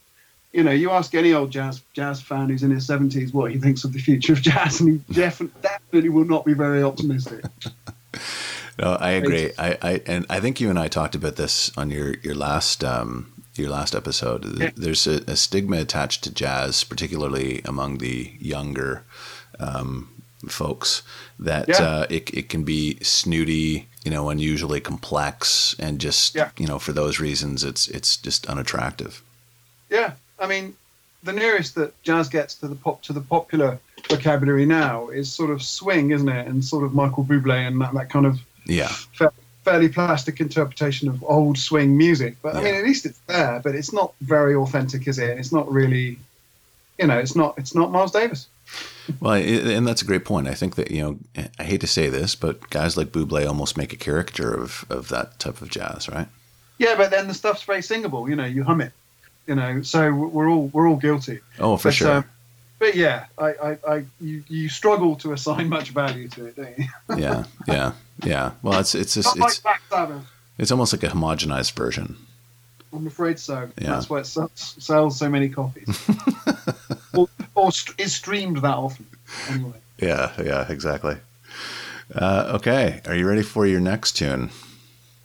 you 0.53 0.63
know, 0.63 0.71
you 0.71 0.89
ask 0.91 1.13
any 1.15 1.33
old 1.33 1.51
jazz 1.51 1.81
jazz 1.93 2.21
fan 2.21 2.49
who's 2.49 2.63
in 2.63 2.71
his 2.71 2.85
seventies 2.87 3.33
what 3.33 3.51
he 3.51 3.59
thinks 3.59 3.83
of 3.83 3.93
the 3.93 3.99
future 3.99 4.33
of 4.33 4.41
jazz, 4.41 4.81
and 4.81 4.89
he 5.07 5.13
definitely 5.13 5.61
definitely 5.61 6.09
will 6.09 6.25
not 6.25 6.45
be 6.45 6.53
very 6.53 6.83
optimistic. 6.83 7.43
No, 8.81 8.93
I 8.93 9.11
agree. 9.11 9.51
I, 9.59 9.77
I 9.81 10.01
and 10.05 10.25
I 10.29 10.39
think 10.39 10.61
you 10.61 10.69
and 10.69 10.79
I 10.79 10.87
talked 10.87 11.13
about 11.13 11.35
this 11.35 11.69
on 11.77 11.91
your 11.91 12.15
your 12.23 12.33
last 12.33 12.81
um, 12.81 13.31
your 13.55 13.69
last 13.69 13.93
episode. 13.93 14.57
Yeah. 14.57 14.69
There's 14.73 15.05
a, 15.05 15.21
a 15.27 15.35
stigma 15.35 15.79
attached 15.79 16.23
to 16.23 16.33
jazz, 16.33 16.85
particularly 16.85 17.61
among 17.65 17.97
the 17.97 18.31
younger 18.39 19.03
um, 19.59 20.07
folks, 20.47 21.03
that 21.39 21.67
Yeah. 21.67 21.75
uh, 21.83 22.05
it 22.09 22.33
it 22.33 22.47
can 22.47 22.63
be 22.63 22.97
snooty, 23.01 23.89
you 24.05 24.11
know, 24.11 24.29
unusually 24.29 24.79
complex, 24.79 25.75
and 25.77 25.99
just 25.99 26.33
Yeah. 26.33 26.51
you 26.57 26.65
know 26.65 26.79
for 26.79 26.93
those 26.93 27.19
reasons, 27.19 27.65
it's 27.65 27.89
it's 27.89 28.15
just 28.15 28.45
unattractive. 28.47 29.21
Yeah, 29.89 30.13
I 30.39 30.47
mean, 30.47 30.75
the 31.23 31.33
nearest 31.33 31.75
that 31.75 32.01
jazz 32.03 32.29
gets 32.29 32.55
to 32.55 32.67
the 32.67 32.75
pop 32.75 33.01
to 33.03 33.13
the 33.13 33.21
popular 33.21 33.79
vocabulary 34.07 34.65
now 34.65 35.09
is 35.09 35.31
sort 35.31 35.49
of 35.49 35.61
swing, 35.61 36.11
isn't 36.11 36.29
it? 36.29 36.47
And 36.47 36.63
sort 36.63 36.83
of 36.85 36.93
Michael 36.93 37.25
Bublé 37.25 37.67
and 37.67 37.81
that, 37.81 37.93
that 37.93 38.09
kind 38.09 38.25
of 38.25 38.39
Yeah, 38.65 38.87
fa- 38.87 39.33
fairly 39.65 39.89
plastic 39.89 40.39
interpretation 40.39 41.09
of 41.09 41.23
old 41.23 41.57
swing 41.57 41.97
music. 41.97 42.37
But 42.41 42.55
I 42.55 42.63
mean, 42.63 42.75
at 42.75 42.83
least 42.83 43.05
it's 43.05 43.19
there. 43.27 43.59
But 43.63 43.75
it's 43.75 43.91
not 43.91 44.13
very 44.21 44.55
authentic, 44.55 45.07
is 45.07 45.19
it? 45.19 45.37
It's 45.37 45.51
not 45.51 45.69
really, 45.71 46.17
you 46.97 47.07
know, 47.07 47.17
it's 47.17 47.35
not 47.35 47.57
it's 47.57 47.75
not 47.75 47.91
Miles 47.91 48.11
Davis. 48.11 48.47
well, 49.19 49.33
and 49.33 49.85
that's 49.87 50.01
a 50.01 50.05
great 50.05 50.23
point. 50.23 50.47
I 50.47 50.53
think 50.53 50.75
that 50.75 50.91
you 50.91 51.01
know, 51.35 51.43
I 51.59 51.63
hate 51.63 51.81
to 51.81 51.87
say 51.87 52.09
this, 52.09 52.35
but 52.35 52.69
guys 52.69 52.95
like 52.95 53.07
Buble 53.07 53.45
almost 53.47 53.75
make 53.77 53.91
a 53.91 53.97
caricature 53.97 54.53
of 54.53 54.85
of 54.89 55.09
that 55.09 55.39
type 55.39 55.61
of 55.61 55.69
jazz, 55.69 56.07
right? 56.07 56.27
Yeah, 56.77 56.95
but 56.95 57.11
then 57.11 57.27
the 57.27 57.33
stuff's 57.33 57.63
very 57.63 57.81
singable. 57.81 58.29
You 58.29 58.37
know, 58.37 58.45
you 58.45 58.63
hum 58.63 58.79
it. 58.79 58.93
You 59.49 59.55
know, 59.55 59.81
so 59.81 60.13
we're 60.13 60.47
all 60.47 60.67
we're 60.67 60.87
all 60.87 60.95
guilty. 60.95 61.39
Oh, 61.57 61.75
for 61.75 61.87
But, 61.87 61.93
sure. 61.95 62.11
um, 62.17 62.25
but 62.77 62.93
yeah, 62.93 63.25
I, 63.39 63.47
I, 63.47 63.77
I 63.87 64.05
you, 64.21 64.43
you 64.47 64.69
struggle 64.69 65.15
to 65.15 65.33
assign 65.33 65.67
much 65.69 65.89
value 65.89 66.27
to 66.27 66.45
it, 66.45 66.55
don't 66.55 66.77
you? 66.77 66.85
yeah, 67.17 67.45
yeah, 67.67 67.93
yeah. 68.23 68.51
Well, 68.61 68.79
it's 68.79 68.93
it's 68.93 69.15
just 69.15 69.35
Not 69.35 69.39
like 69.39 69.57
it's 69.81 70.25
it's 70.59 70.71
almost 70.71 70.93
like 70.93 71.01
a 71.01 71.07
homogenized 71.07 71.71
version. 71.71 72.15
I'm 72.93 73.07
afraid 73.07 73.39
so. 73.39 73.71
Yeah. 73.81 73.93
That's 73.93 74.07
why 74.07 74.19
it 74.19 74.27
sells, 74.27 74.75
sells 74.77 75.17
so 75.17 75.27
many 75.27 75.49
copies. 75.49 75.99
or 77.15 77.27
or 77.55 77.71
st- 77.71 77.99
is 77.99 78.13
streamed 78.13 78.57
that 78.57 78.77
often. 78.77 79.07
Anyway. 79.49 79.79
Yeah, 79.97 80.31
yeah, 80.39 80.71
exactly. 80.71 81.17
Uh, 82.13 82.51
okay, 82.57 83.01
are 83.07 83.15
you 83.15 83.27
ready 83.27 83.41
for 83.41 83.65
your 83.65 83.79
next 83.79 84.11
tune? 84.11 84.51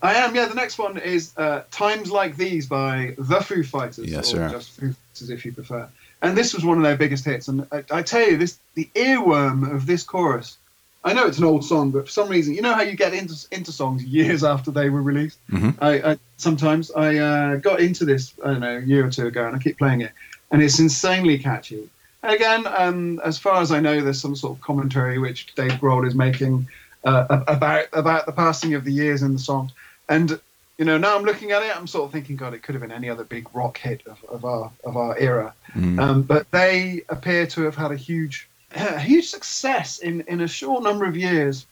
I 0.04 0.14
am, 0.16 0.34
yeah. 0.34 0.46
The 0.46 0.54
next 0.54 0.76
one 0.78 0.98
is 0.98 1.32
uh, 1.38 1.62
Times 1.70 2.10
Like 2.10 2.36
These 2.36 2.66
by 2.66 3.14
The 3.16 3.40
Foo 3.40 3.62
Fighters. 3.64 4.06
Yes, 4.10 4.34
or 4.34 4.36
sir. 4.36 4.48
just 4.50 4.70
Foo 4.78 4.92
Fighters 4.92 5.30
if 5.30 5.46
you 5.46 5.52
prefer. 5.52 5.88
And 6.20 6.36
this 6.36 6.52
was 6.52 6.62
one 6.62 6.76
of 6.76 6.84
their 6.84 6.96
biggest 6.96 7.24
hits. 7.24 7.48
And 7.48 7.66
I, 7.72 7.82
I 7.90 8.02
tell 8.02 8.20
you, 8.28 8.36
this 8.36 8.58
the 8.74 8.88
earworm 8.94 9.74
of 9.74 9.86
this 9.86 10.02
chorus. 10.02 10.58
I 11.06 11.12
know 11.12 11.26
it's 11.26 11.38
an 11.38 11.44
old 11.44 11.64
song, 11.64 11.90
but 11.90 12.04
for 12.04 12.10
some 12.10 12.28
reason, 12.28 12.54
you 12.54 12.60
know 12.62 12.74
how 12.74 12.82
you 12.82 12.96
get 12.96 13.14
into 13.14 13.34
into 13.50 13.72
songs 13.72 14.04
years 14.04 14.44
after 14.44 14.70
they 14.70 14.90
were 14.90 15.02
released. 15.02 15.38
Mhm. 15.50 15.74
I, 15.80 16.12
I 16.12 16.18
sometimes 16.36 16.90
I 16.90 17.16
uh, 17.16 17.56
got 17.56 17.80
into 17.80 18.04
this 18.04 18.34
I 18.44 18.48
don't 18.52 18.60
know 18.60 18.76
a 18.78 18.80
year 18.80 19.06
or 19.06 19.10
two 19.10 19.26
ago, 19.26 19.46
and 19.46 19.56
I 19.56 19.58
keep 19.58 19.78
playing 19.78 20.02
it, 20.02 20.12
and 20.50 20.62
it's 20.62 20.78
insanely 20.78 21.38
catchy. 21.38 21.88
And 22.22 22.34
again, 22.34 22.66
um, 22.66 23.20
as 23.24 23.38
far 23.38 23.60
as 23.60 23.70
I 23.70 23.80
know, 23.80 24.00
there's 24.00 24.20
some 24.20 24.36
sort 24.36 24.56
of 24.56 24.62
commentary 24.62 25.18
which 25.18 25.54
Dave 25.54 25.72
Grohl 25.72 26.06
is 26.06 26.14
making 26.14 26.68
uh, 27.04 27.42
about 27.48 27.86
about 27.92 28.24
the 28.26 28.32
passing 28.32 28.72
of 28.74 28.84
the 28.84 28.92
years 28.92 29.22
in 29.22 29.32
the 29.34 29.38
song. 29.38 29.70
And 30.08 30.38
you 30.78 30.84
know, 30.84 30.98
now 30.98 31.16
I'm 31.16 31.22
looking 31.24 31.52
at 31.52 31.62
it, 31.62 31.76
I'm 31.76 31.86
sort 31.86 32.06
of 32.06 32.12
thinking, 32.12 32.34
God, 32.34 32.52
it 32.52 32.62
could 32.64 32.74
have 32.74 32.82
been 32.82 32.90
any 32.90 33.08
other 33.08 33.22
big 33.22 33.46
rock 33.54 33.78
hit 33.78 34.04
of, 34.06 34.22
of 34.24 34.44
our 34.44 34.70
of 34.84 34.96
our 34.96 35.16
era. 35.18 35.54
Mhm. 35.74 36.00
Um, 36.00 36.22
but 36.22 36.50
they 36.50 37.02
appear 37.08 37.46
to 37.48 37.62
have 37.62 37.76
had 37.76 37.92
a 37.92 37.96
huge, 37.96 38.48
a 38.74 38.98
huge 39.10 39.28
success 39.28 39.98
in 39.98 40.22
in 40.22 40.40
a 40.40 40.48
short 40.48 40.82
number 40.82 41.04
of 41.04 41.16
years, 41.16 41.64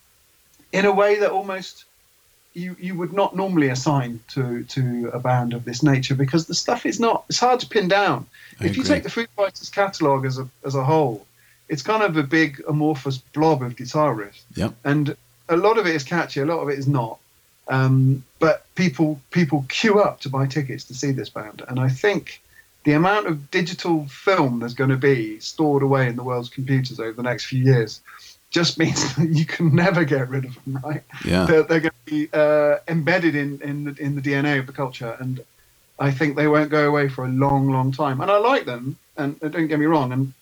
in 0.72 0.84
a 0.84 0.92
way 0.92 1.18
that 1.18 1.30
almost 1.30 1.84
you 2.54 2.76
you 2.78 2.94
would 2.94 3.12
not 3.12 3.34
normally 3.34 3.68
assign 3.68 4.20
to 4.28 4.62
to 4.64 5.10
a 5.12 5.18
band 5.18 5.52
of 5.54 5.64
this 5.64 5.82
nature 5.82 6.14
because 6.14 6.46
the 6.46 6.54
stuff 6.54 6.86
is 6.86 7.00
not 7.00 7.24
it's 7.28 7.40
hard 7.40 7.58
to 7.60 7.66
pin 7.66 7.88
down. 7.88 8.26
I 8.60 8.66
if 8.66 8.76
you 8.76 8.84
take 8.84 9.02
the 9.02 9.10
Foo 9.10 9.26
Fighters 9.36 9.68
catalog 9.70 10.24
as 10.26 10.38
a 10.38 10.46
as 10.64 10.74
a 10.74 10.84
whole, 10.84 11.26
it's 11.68 11.82
kind 11.82 12.02
of 12.02 12.16
a 12.16 12.22
big 12.22 12.62
amorphous 12.68 13.18
blob 13.18 13.62
of 13.62 13.74
guitar 13.76 14.14
riffs 14.14 14.42
Yep. 14.54 14.74
and 14.84 15.16
a 15.48 15.56
lot 15.56 15.76
of 15.78 15.86
it 15.86 15.94
is 15.96 16.04
catchy, 16.04 16.40
a 16.40 16.46
lot 16.46 16.60
of 16.60 16.68
it 16.68 16.78
is 16.78 16.86
not. 16.86 17.18
Um, 17.68 18.24
but 18.38 18.66
people 18.74 19.20
people 19.30 19.64
queue 19.68 20.00
up 20.00 20.20
to 20.20 20.28
buy 20.28 20.46
tickets 20.46 20.84
to 20.84 20.94
see 20.94 21.12
this 21.12 21.28
band, 21.28 21.62
and 21.68 21.78
I 21.78 21.88
think 21.88 22.42
the 22.84 22.92
amount 22.92 23.28
of 23.28 23.50
digital 23.50 24.06
film 24.06 24.60
there's 24.60 24.74
going 24.74 24.90
to 24.90 24.96
be 24.96 25.38
stored 25.38 25.82
away 25.82 26.08
in 26.08 26.16
the 26.16 26.24
world's 26.24 26.48
computers 26.48 26.98
over 26.98 27.12
the 27.12 27.22
next 27.22 27.44
few 27.44 27.62
years 27.62 28.00
just 28.50 28.78
means 28.78 29.14
that 29.16 29.28
you 29.28 29.44
can 29.44 29.74
never 29.74 30.04
get 30.04 30.28
rid 30.28 30.44
of 30.44 30.54
them, 30.64 30.80
right? 30.84 31.02
Yeah. 31.24 31.46
They're, 31.46 31.62
they're 31.62 31.80
going 31.80 31.92
to 32.06 32.12
be 32.12 32.28
uh, 32.32 32.78
embedded 32.88 33.34
in 33.34 33.60
in 33.62 33.84
the, 33.84 33.94
in 34.02 34.14
the 34.14 34.22
DNA 34.22 34.58
of 34.58 34.66
the 34.66 34.72
culture, 34.72 35.16
and 35.18 35.40
I 35.98 36.10
think 36.10 36.36
they 36.36 36.48
won't 36.48 36.70
go 36.70 36.88
away 36.88 37.08
for 37.08 37.24
a 37.24 37.28
long, 37.28 37.70
long 37.70 37.92
time. 37.92 38.20
And 38.20 38.30
I 38.30 38.38
like 38.38 38.64
them, 38.64 38.96
and 39.16 39.42
uh, 39.42 39.48
don't 39.48 39.68
get 39.68 39.78
me 39.78 39.86
wrong, 39.86 40.12
and 40.12 40.32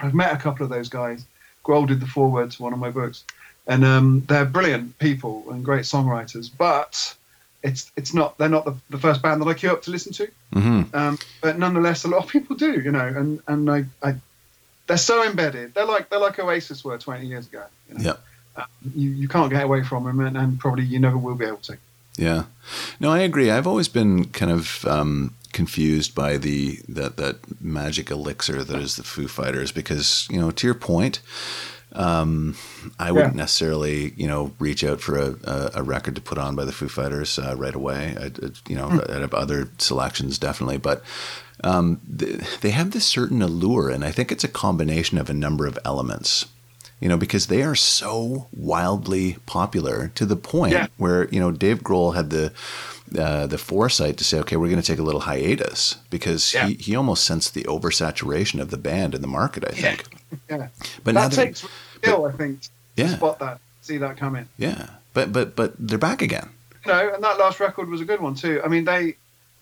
I've 0.00 0.14
met 0.14 0.32
a 0.32 0.36
couple 0.36 0.64
of 0.64 0.70
those 0.70 0.88
guys. 0.88 1.24
Grohl 1.64 1.86
did 1.86 2.00
the 2.00 2.06
foreword 2.06 2.50
to 2.52 2.62
one 2.62 2.72
of 2.72 2.78
my 2.78 2.90
books, 2.90 3.24
and 3.66 3.84
um, 3.84 4.24
they're 4.28 4.44
brilliant 4.44 4.98
people 4.98 5.44
and 5.50 5.64
great 5.64 5.82
songwriters. 5.82 6.50
But 6.56 7.14
it's 7.62 7.90
it's 7.96 8.12
not 8.14 8.36
they're 8.38 8.48
not 8.48 8.64
the, 8.64 8.74
the 8.90 8.98
first 8.98 9.22
band 9.22 9.40
that 9.40 9.48
I 9.48 9.54
queue 9.54 9.70
up 9.70 9.82
to 9.82 9.90
listen 9.90 10.12
to. 10.14 10.28
hmm 10.52 10.82
Um, 10.92 11.18
but 11.40 11.58
nonetheless, 11.58 12.04
a 12.04 12.08
lot 12.08 12.24
of 12.24 12.30
people 12.30 12.56
do, 12.56 12.80
you 12.80 12.92
know, 12.92 13.06
and 13.06 13.40
and 13.48 13.70
I, 13.70 13.84
I 14.02 14.14
they're 14.86 14.96
so 14.96 15.24
embedded. 15.24 15.74
They're 15.74 15.86
like 15.86 16.10
they're 16.10 16.20
like 16.20 16.38
Oasis 16.38 16.84
were 16.84 16.98
20 16.98 17.26
years 17.26 17.46
ago. 17.46 17.64
You 17.88 17.94
know? 17.94 18.04
Yeah. 18.04 18.16
Uh, 18.56 18.66
you, 18.94 19.10
you 19.10 19.26
can't 19.26 19.50
get 19.50 19.64
away 19.64 19.82
from 19.82 20.04
them, 20.04 20.20
and, 20.20 20.36
and 20.36 20.60
probably 20.60 20.84
you 20.84 21.00
never 21.00 21.18
will 21.18 21.34
be 21.34 21.44
able 21.44 21.56
to. 21.58 21.76
Yeah. 22.16 22.44
No, 23.00 23.10
I 23.10 23.20
agree. 23.20 23.50
I've 23.50 23.66
always 23.66 23.88
been 23.88 24.26
kind 24.26 24.52
of 24.52 24.84
um, 24.84 25.34
confused 25.52 26.14
by 26.14 26.36
the 26.36 26.80
that 26.88 27.16
that 27.16 27.60
magic 27.60 28.10
elixir 28.10 28.62
that 28.62 28.78
is 28.78 28.96
the 28.96 29.02
Foo 29.02 29.26
Fighters 29.26 29.72
because 29.72 30.28
you 30.30 30.38
know 30.38 30.50
to 30.50 30.66
your 30.66 30.74
point. 30.74 31.20
Um, 31.94 32.56
I 32.98 33.12
wouldn't 33.12 33.36
necessarily, 33.36 34.12
you 34.16 34.26
know, 34.26 34.52
reach 34.58 34.82
out 34.82 35.00
for 35.00 35.16
a, 35.18 35.36
a, 35.44 35.70
a 35.76 35.82
record 35.82 36.16
to 36.16 36.20
put 36.20 36.38
on 36.38 36.56
by 36.56 36.64
the 36.64 36.72
Foo 36.72 36.88
Fighters 36.88 37.38
uh, 37.38 37.54
right 37.56 37.74
away. 37.74 38.16
I, 38.18 38.24
I- 38.26 38.50
you 38.68 38.74
know, 38.76 38.88
I 39.08 39.20
have 39.20 39.34
other 39.34 39.68
selections 39.78 40.38
definitely, 40.38 40.78
but 40.78 41.02
um, 41.62 42.00
th- 42.18 42.40
they 42.60 42.70
have 42.70 42.90
this 42.90 43.06
certain 43.06 43.42
allure, 43.42 43.90
and 43.90 44.04
I 44.04 44.10
think 44.10 44.32
it's 44.32 44.44
a 44.44 44.48
combination 44.48 45.18
of 45.18 45.30
a 45.30 45.34
number 45.34 45.66
of 45.66 45.78
elements. 45.84 46.46
You 47.00 47.08
know, 47.08 47.16
because 47.18 47.48
they 47.48 47.62
are 47.62 47.74
so 47.74 48.48
wildly 48.56 49.36
popular 49.46 50.08
to 50.14 50.24
the 50.24 50.36
point 50.36 50.72
Yeah. 50.72 50.86
where 50.96 51.28
you 51.28 51.38
know 51.40 51.50
Dave 51.50 51.82
Grohl 51.82 52.14
had 52.14 52.30
the 52.30 52.52
uh, 53.18 53.46
the 53.46 53.58
foresight 53.58 54.16
to 54.16 54.24
say, 54.24 54.38
okay, 54.40 54.56
we're 54.56 54.68
going 54.70 54.80
to 54.80 54.86
take 54.86 54.98
a 54.98 55.02
little 55.02 55.20
hiatus 55.22 55.96
because 56.10 56.54
Yeah. 56.54 56.68
he, 56.68 56.74
he 56.74 56.96
almost 56.96 57.24
sensed 57.24 57.52
the 57.54 57.64
oversaturation 57.64 58.60
of 58.60 58.70
the 58.70 58.78
band 58.78 59.14
in 59.14 59.20
the 59.20 59.26
market. 59.28 59.64
I 59.68 59.72
think, 59.72 60.04
Yeah, 60.50 60.68
but 61.04 61.14
now 61.14 61.28
that 61.28 61.32
they're, 61.36 61.44
takes 61.46 61.66
skill, 61.96 62.24
I 62.26 62.32
think, 62.32 62.62
to 62.62 62.68
Yeah. 62.96 63.16
spot 63.16 63.38
that, 63.40 63.60
see 63.82 63.98
that 63.98 64.16
coming. 64.16 64.48
yeah, 64.56 64.86
but 65.12 65.32
but 65.32 65.54
but 65.54 65.74
they're 65.78 65.98
back 65.98 66.22
again. 66.22 66.48
You 66.86 66.92
know, 66.92 67.12
and 67.14 67.22
that 67.22 67.38
last 67.38 67.60
record 67.60 67.88
was 67.90 68.00
a 68.00 68.04
good 68.04 68.20
one 68.20 68.34
too. 68.34 68.60
I 68.64 68.68
mean, 68.68 68.84
they, 68.84 69.14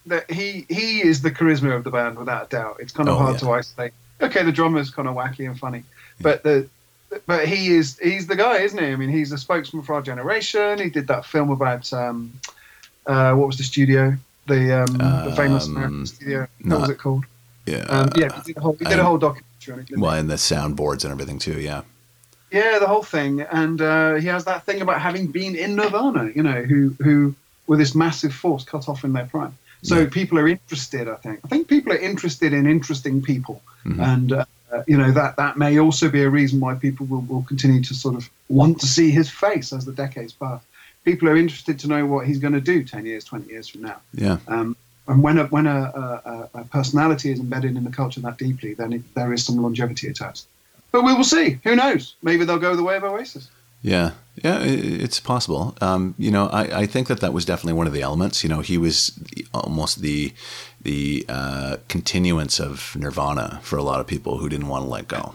they 0.07 0.21
he 0.31 0.67
he 0.69 1.03
is 1.03 1.23
the 1.23 1.31
charisma 1.31 1.75
of 1.77 1.83
the 1.85 1.91
band 1.91 2.17
without 2.19 2.47
a 2.47 2.49
doubt. 2.49 2.77
It's 2.81 2.93
kind 2.93 3.09
of 3.09 3.17
Oh, 3.17 3.19
hard 3.19 3.35
yeah. 3.35 3.41
to 3.49 3.53
isolate. 3.53 3.93
Okay, 4.21 4.43
the 4.45 4.53
drummer's 4.53 4.91
kind 4.91 5.09
of 5.09 5.15
wacky 5.17 5.47
and 5.49 5.59
funny, 5.59 5.83
but 6.21 6.43
the 6.45 6.69
but 7.27 7.47
he 7.49 7.75
is 7.77 7.99
he's 7.99 8.27
the 8.27 8.37
guy, 8.37 8.59
isn't 8.59 8.79
he? 8.79 8.87
I 8.87 8.97
mean, 8.97 9.09
he's 9.11 9.33
a 9.33 9.39
spokesman 9.39 9.83
for 9.83 9.95
our 9.95 10.03
generation. 10.03 10.79
He 10.79 10.91
did 10.91 11.07
that 11.09 11.25
film 11.27 11.51
about 11.51 11.93
um, 11.93 12.33
uh, 13.07 13.35
what 13.35 13.47
was 13.47 13.57
the 13.59 13.65
studio? 13.65 14.17
The 14.47 14.83
um, 14.83 14.99
the 14.99 15.33
famous 15.37 15.67
Um, 15.67 15.77
American 15.77 16.07
studio. 16.07 16.47
What 16.65 16.81
was 16.81 16.91
it 16.91 16.99
called? 16.99 17.25
Yeah, 17.67 17.85
Um, 17.89 18.11
yeah, 18.17 18.33
he 18.35 18.43
did 18.43 18.57
a 18.57 18.61
whole, 18.61 18.77
he 18.79 18.85
did 18.85 18.99
a 18.99 19.05
whole 19.05 19.19
documentary 19.19 19.73
on 19.75 19.79
it. 19.81 19.89
he? 19.89 19.95
well, 19.97 20.13
and 20.15 20.29
the 20.29 20.35
soundboards 20.35 21.05
and 21.05 21.13
everything 21.13 21.39
too. 21.39 21.61
Yeah, 21.61 21.83
Yeah, 22.51 22.79
the 22.81 22.89
whole 22.89 23.05
thing, 23.05 23.41
and 23.43 23.81
uh, 23.81 24.15
he 24.17 24.27
has 24.27 24.45
that 24.47 24.65
thing 24.67 24.83
about 24.83 25.01
having 25.01 25.29
been 25.29 25.55
in 25.55 25.77
Nirvana, 25.77 26.31
you 26.35 26.43
know, 26.43 26.63
who 26.63 26.97
who 27.03 27.35
were 27.69 27.77
this 27.77 27.95
massive 27.95 28.35
force 28.35 28.65
cut 28.65 28.89
off 28.89 29.05
in 29.05 29.13
their 29.13 29.27
prime. 29.27 29.57
So 29.85 30.01
Yeah. 30.01 30.09
people 30.11 30.39
are 30.41 30.49
interested. 30.49 31.09
I 31.09 31.15
think. 31.17 31.39
I 31.45 31.49
think 31.49 31.69
people 31.69 31.93
are 31.93 31.99
interested 32.11 32.53
in 32.53 32.67
interesting 32.67 33.23
people, 33.23 33.63
Mhm. 33.85 34.01
and 34.13 34.33
uh, 34.33 34.45
you 34.87 34.97
know 34.97 35.11
that 35.13 35.37
that 35.37 35.57
may 35.57 35.79
also 35.79 36.09
be 36.11 36.23
a 36.23 36.31
reason 36.31 36.61
why 36.61 36.75
people 36.75 37.07
will, 37.07 37.23
will 37.23 37.43
continue 37.45 37.83
to 37.83 37.95
sort 37.95 38.15
of 38.15 38.29
want 38.49 38.81
to 38.81 38.87
see 38.87 39.11
his 39.11 39.29
face 39.31 39.73
as 39.73 39.85
the 39.85 39.93
decades 39.93 40.33
pass. 40.33 40.61
People 41.05 41.29
are 41.29 41.37
interested 41.37 41.79
to 41.81 41.89
know 41.89 42.07
what 42.07 42.27
he's 42.27 42.39
going 42.39 42.55
to 42.55 42.61
do 42.61 42.85
ten 42.85 43.05
years, 43.07 43.25
twenty 43.25 43.49
years 43.51 43.69
from 43.69 43.83
now. 43.83 44.01
yeah, 44.13 44.39
Um, 44.49 44.77
and 45.09 45.23
when 45.23 45.39
a 45.39 45.45
when 45.47 45.67
a, 45.67 45.79
a, 46.55 46.61
a 46.61 46.65
personality 46.65 47.31
is 47.31 47.41
embedded 47.41 47.77
in 47.77 47.85
the 47.85 47.91
culture 47.91 48.21
that 48.21 48.39
deeply, 48.39 48.75
then 48.75 48.93
it, 48.93 49.03
there 49.15 49.33
is 49.33 49.45
some 49.45 49.57
longevity 49.61 50.09
attached. 50.09 50.47
But 50.93 51.03
we 51.03 51.13
will 51.15 51.25
see. 51.25 51.59
Who 51.65 51.75
knows? 51.75 52.15
Maybe 52.23 52.45
they'll 52.45 52.59
go 52.59 52.77
the 52.77 52.83
way 52.85 52.97
of 52.97 53.05
Oasis. 53.05 53.49
yeah, 53.83 54.13
yeah. 54.45 54.61
It's 54.63 55.19
possible. 55.19 55.75
Um, 55.81 56.15
you 56.19 56.31
know, 56.31 56.47
I, 56.49 56.83
I 56.83 56.87
think 56.87 57.09
that 57.09 57.21
that 57.21 57.33
was 57.33 57.45
definitely 57.45 57.73
one 57.73 57.89
of 57.89 57.93
the 57.93 58.03
elements. 58.03 58.45
You 58.45 58.49
know, 58.51 58.61
he 58.61 58.79
was 58.79 59.19
almost 59.53 60.03
the 60.03 60.33
the 60.83 61.25
uh, 61.29 61.77
continuance 61.89 62.59
of 62.59 62.97
Nirvana 62.97 63.61
for 63.63 63.77
a 63.77 63.83
lot 63.83 64.01
of 64.01 64.07
people 64.07 64.39
who 64.39 64.49
didn't 64.49 64.69
want 64.69 64.85
to 64.85 64.91
let 64.91 65.09
go, 65.09 65.35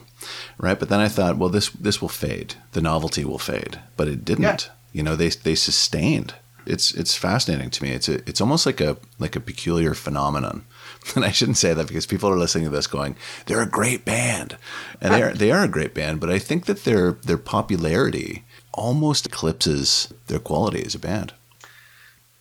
right? 0.58 0.78
But 0.78 0.88
then 0.88 1.00
I 1.00 1.08
thought, 1.08 1.38
well, 1.38 1.48
this 1.48 1.70
this 1.70 2.00
will 2.00 2.08
fade. 2.08 2.54
The 2.72 2.82
novelty 2.82 3.24
will 3.24 3.38
fade, 3.38 3.80
but 3.96 4.08
it 4.08 4.24
didn't. 4.24 4.42
Yeah. 4.42 4.58
You 4.92 5.02
know, 5.02 5.16
they 5.16 5.30
they 5.30 5.54
sustained. 5.54 6.34
It's 6.66 6.92
it's 6.92 7.16
fascinating 7.16 7.70
to 7.70 7.82
me. 7.82 7.92
It's 7.92 8.08
a, 8.08 8.16
it's 8.28 8.40
almost 8.40 8.66
like 8.66 8.80
a 8.80 8.98
like 9.18 9.36
a 9.36 9.40
peculiar 9.40 9.94
phenomenon. 9.94 10.64
And 11.14 11.24
I 11.24 11.30
shouldn't 11.30 11.56
say 11.56 11.72
that 11.72 11.86
because 11.86 12.04
people 12.06 12.28
are 12.28 12.36
listening 12.36 12.64
to 12.64 12.70
this 12.70 12.86
going, 12.86 13.16
they're 13.46 13.62
a 13.62 13.66
great 13.66 14.04
band, 14.04 14.58
and 15.00 15.14
they 15.14 15.22
are 15.22 15.32
they 15.32 15.50
are 15.50 15.64
a 15.64 15.68
great 15.68 15.94
band. 15.94 16.20
But 16.20 16.28
I 16.28 16.38
think 16.38 16.66
that 16.66 16.84
their 16.84 17.12
their 17.12 17.38
popularity 17.38 18.44
almost 18.74 19.24
eclipses 19.24 20.12
their 20.26 20.40
quality 20.40 20.84
as 20.84 20.94
a 20.94 20.98
band. 20.98 21.32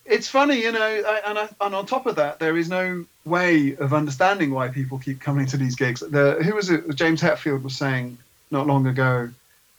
It's 0.09 0.27
funny, 0.29 0.61
you 0.61 0.71
know, 0.71 0.81
I, 0.81 1.21
and, 1.25 1.37
I, 1.37 1.49
and 1.59 1.75
on 1.75 1.85
top 1.85 2.05
of 2.05 2.15
that, 2.15 2.39
there 2.39 2.55
is 2.57 2.69
no 2.69 3.05
way 3.25 3.75
of 3.75 3.93
understanding 3.93 4.51
why 4.51 4.69
people 4.69 4.99
keep 4.99 5.19
coming 5.19 5.45
to 5.47 5.57
these 5.57 5.75
gigs. 5.75 5.99
The, 5.99 6.41
who 6.43 6.55
was 6.55 6.69
it? 6.69 6.95
James 6.95 7.21
Hetfield 7.21 7.63
was 7.63 7.75
saying 7.75 8.17
not 8.49 8.67
long 8.67 8.87
ago. 8.87 9.29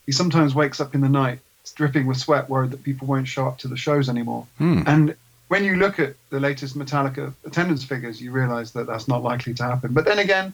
He 0.05 0.13
sometimes 0.13 0.55
wakes 0.55 0.81
up 0.81 0.95
in 0.95 1.01
the 1.01 1.09
night, 1.09 1.39
dripping 1.75 2.07
with 2.07 2.19
sweat, 2.19 2.49
worried 2.49 2.73
that 2.73 2.83
people 2.85 3.07
won't 3.07 3.27
show 3.29 3.47
up 3.47 3.59
to 3.59 3.69
the 3.69 3.77
shows 3.77 4.09
anymore. 4.09 4.47
Hmm. 4.59 4.83
And 4.87 5.17
when 5.49 5.65
you 5.65 5.77
look 5.77 5.99
at 5.99 6.15
the 6.29 6.41
latest 6.41 6.77
Metallica 6.79 7.33
attendance 7.47 7.83
figures, 7.85 8.21
you 8.21 8.31
realize 8.31 8.73
that 8.73 8.87
that's 8.87 9.09
not 9.09 9.23
likely 9.23 9.55
to 9.55 9.63
happen. 9.65 9.95
But 9.95 10.05
then 10.05 10.19
again, 10.19 10.53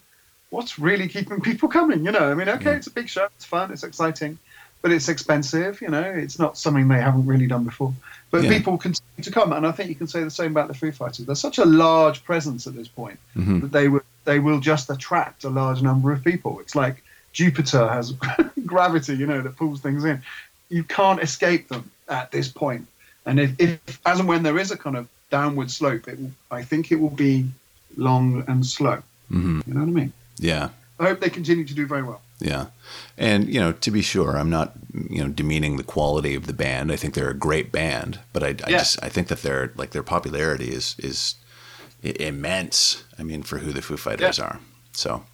what's 0.50 0.78
really 0.78 1.08
keeping 1.08 1.40
people 1.40 1.68
coming? 1.68 2.04
You 2.04 2.12
know, 2.12 2.30
I 2.30 2.34
mean, 2.34 2.48
okay, 2.48 2.70
Yeah. 2.70 2.76
it's 2.76 2.86
a 2.86 2.92
big 2.92 3.08
show, 3.08 3.24
it's 3.36 3.44
fun, 3.44 3.72
it's 3.72 3.82
exciting, 3.82 4.38
but 4.84 4.92
it's 4.92 5.08
expensive. 5.08 5.80
You 5.80 5.88
know, 5.88 6.02
it's 6.02 6.38
not 6.38 6.58
something 6.58 6.88
they 6.88 7.00
haven't 7.00 7.24
really 7.24 7.46
done 7.46 7.64
before. 7.64 7.94
But 8.30 8.42
Yeah. 8.42 8.50
people 8.50 8.76
continue 8.76 9.22
to 9.22 9.30
come, 9.30 9.50
and 9.54 9.66
I 9.66 9.72
think 9.72 9.88
you 9.88 9.94
can 9.94 10.06
say 10.06 10.22
the 10.22 10.30
same 10.30 10.50
about 10.50 10.68
the 10.68 10.74
Foo 10.74 10.92
Fighters. 10.92 11.24
They're 11.24 11.34
such 11.34 11.56
a 11.56 11.64
large 11.64 12.22
presence 12.22 12.66
at 12.66 12.74
this 12.74 12.86
point 12.86 13.18
Mhm. 13.34 13.62
that 13.62 13.72
they 13.72 13.88
will 13.88 14.02
they 14.26 14.38
will 14.40 14.60
just 14.60 14.90
attract 14.90 15.44
a 15.44 15.48
large 15.50 15.80
number 15.80 16.12
of 16.12 16.22
people. 16.22 16.60
It's 16.60 16.74
like 16.74 17.02
Jupiter 17.32 17.88
has 17.88 18.12
gravity, 18.66 19.14
you 19.16 19.26
know, 19.26 19.40
that 19.40 19.56
pulls 19.56 19.80
things 19.80 20.04
in. 20.04 20.20
You 20.68 20.84
can't 20.84 21.22
escape 21.22 21.68
them 21.68 21.90
at 22.08 22.30
this 22.30 22.48
point. 22.48 22.86
And 23.24 23.40
if, 23.40 23.50
if 23.58 24.00
as 24.04 24.18
and 24.20 24.28
when 24.28 24.42
there 24.42 24.58
is 24.58 24.70
a 24.70 24.76
kind 24.76 24.96
of 24.96 25.08
downward 25.30 25.70
slope, 25.70 26.08
it 26.08 26.18
will, 26.20 26.32
I 26.50 26.62
think 26.62 26.92
it 26.92 27.00
will 27.00 27.16
be 27.28 27.48
long 27.96 28.44
and 28.48 28.66
slow. 28.66 29.02
hmm 29.28 29.60
You 29.66 29.72
know 29.74 29.80
what 29.80 29.88
I 29.88 29.92
mean? 29.92 30.12
Yeah, 30.38 30.68
I 31.00 31.04
hope 31.08 31.20
they 31.20 31.30
continue 31.30 31.64
to 31.64 31.74
do 31.74 31.86
very 31.86 32.02
well. 32.02 32.20
Yeah. 32.44 32.66
And, 33.16 33.48
you 33.52 33.58
know, 33.58 33.72
to 33.72 33.90
be 33.90 34.02
sure, 34.02 34.36
I'm 34.36 34.50
not, 34.50 34.74
you 35.10 35.22
know, 35.24 35.30
demeaning 35.30 35.76
the 35.78 35.82
quality 35.82 36.34
of 36.34 36.46
the 36.46 36.52
band. 36.52 36.92
I 36.92 36.96
think 36.96 37.14
they're 37.14 37.30
a 37.30 37.34
great 37.34 37.72
band, 37.72 38.20
but 38.34 38.42
I, 38.42 38.48
I 38.48 38.70
Yeah. 38.70 38.78
just, 38.78 39.02
I 39.02 39.08
think 39.08 39.28
that 39.28 39.40
their, 39.42 39.72
like, 39.76 39.90
their 39.92 40.02
popularity 40.02 40.68
is, 40.70 40.94
is 40.98 41.36
immense. 42.02 43.02
I 43.18 43.22
mean, 43.22 43.42
for 43.42 43.58
who 43.58 43.72
the 43.72 43.80
Foo 43.82 43.96
Fighters 43.96 44.38
are. 44.38 44.60
So, 44.92 45.24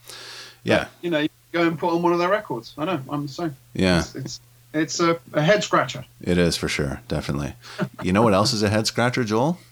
yeah. 0.62 0.86
You 1.02 1.10
know, 1.10 1.18
you 1.18 1.28
go 1.52 1.66
and 1.66 1.78
put 1.78 1.92
on 1.92 2.02
one 2.02 2.12
of 2.12 2.18
their 2.20 2.28
records. 2.30 2.74
I 2.78 2.84
know, 2.84 3.00
I'm 3.10 3.22
the 3.26 3.32
same. 3.32 3.56
Yeah, 3.74 4.00
It's 4.00 4.14
it's, 4.14 4.40
it's 4.72 5.00
a, 5.00 5.18
a 5.32 5.42
head 5.42 5.64
scratcher. 5.64 6.04
it 6.20 6.38
is 6.38 6.56
for 6.56 6.68
sure. 6.68 7.00
Definitely. 7.08 7.54
You 8.02 8.12
know 8.12 8.22
what 8.22 8.34
else 8.34 8.52
is 8.52 8.62
a 8.62 8.68
head 8.70 8.86
scratcher, 8.86 9.24
Joel? 9.24 9.58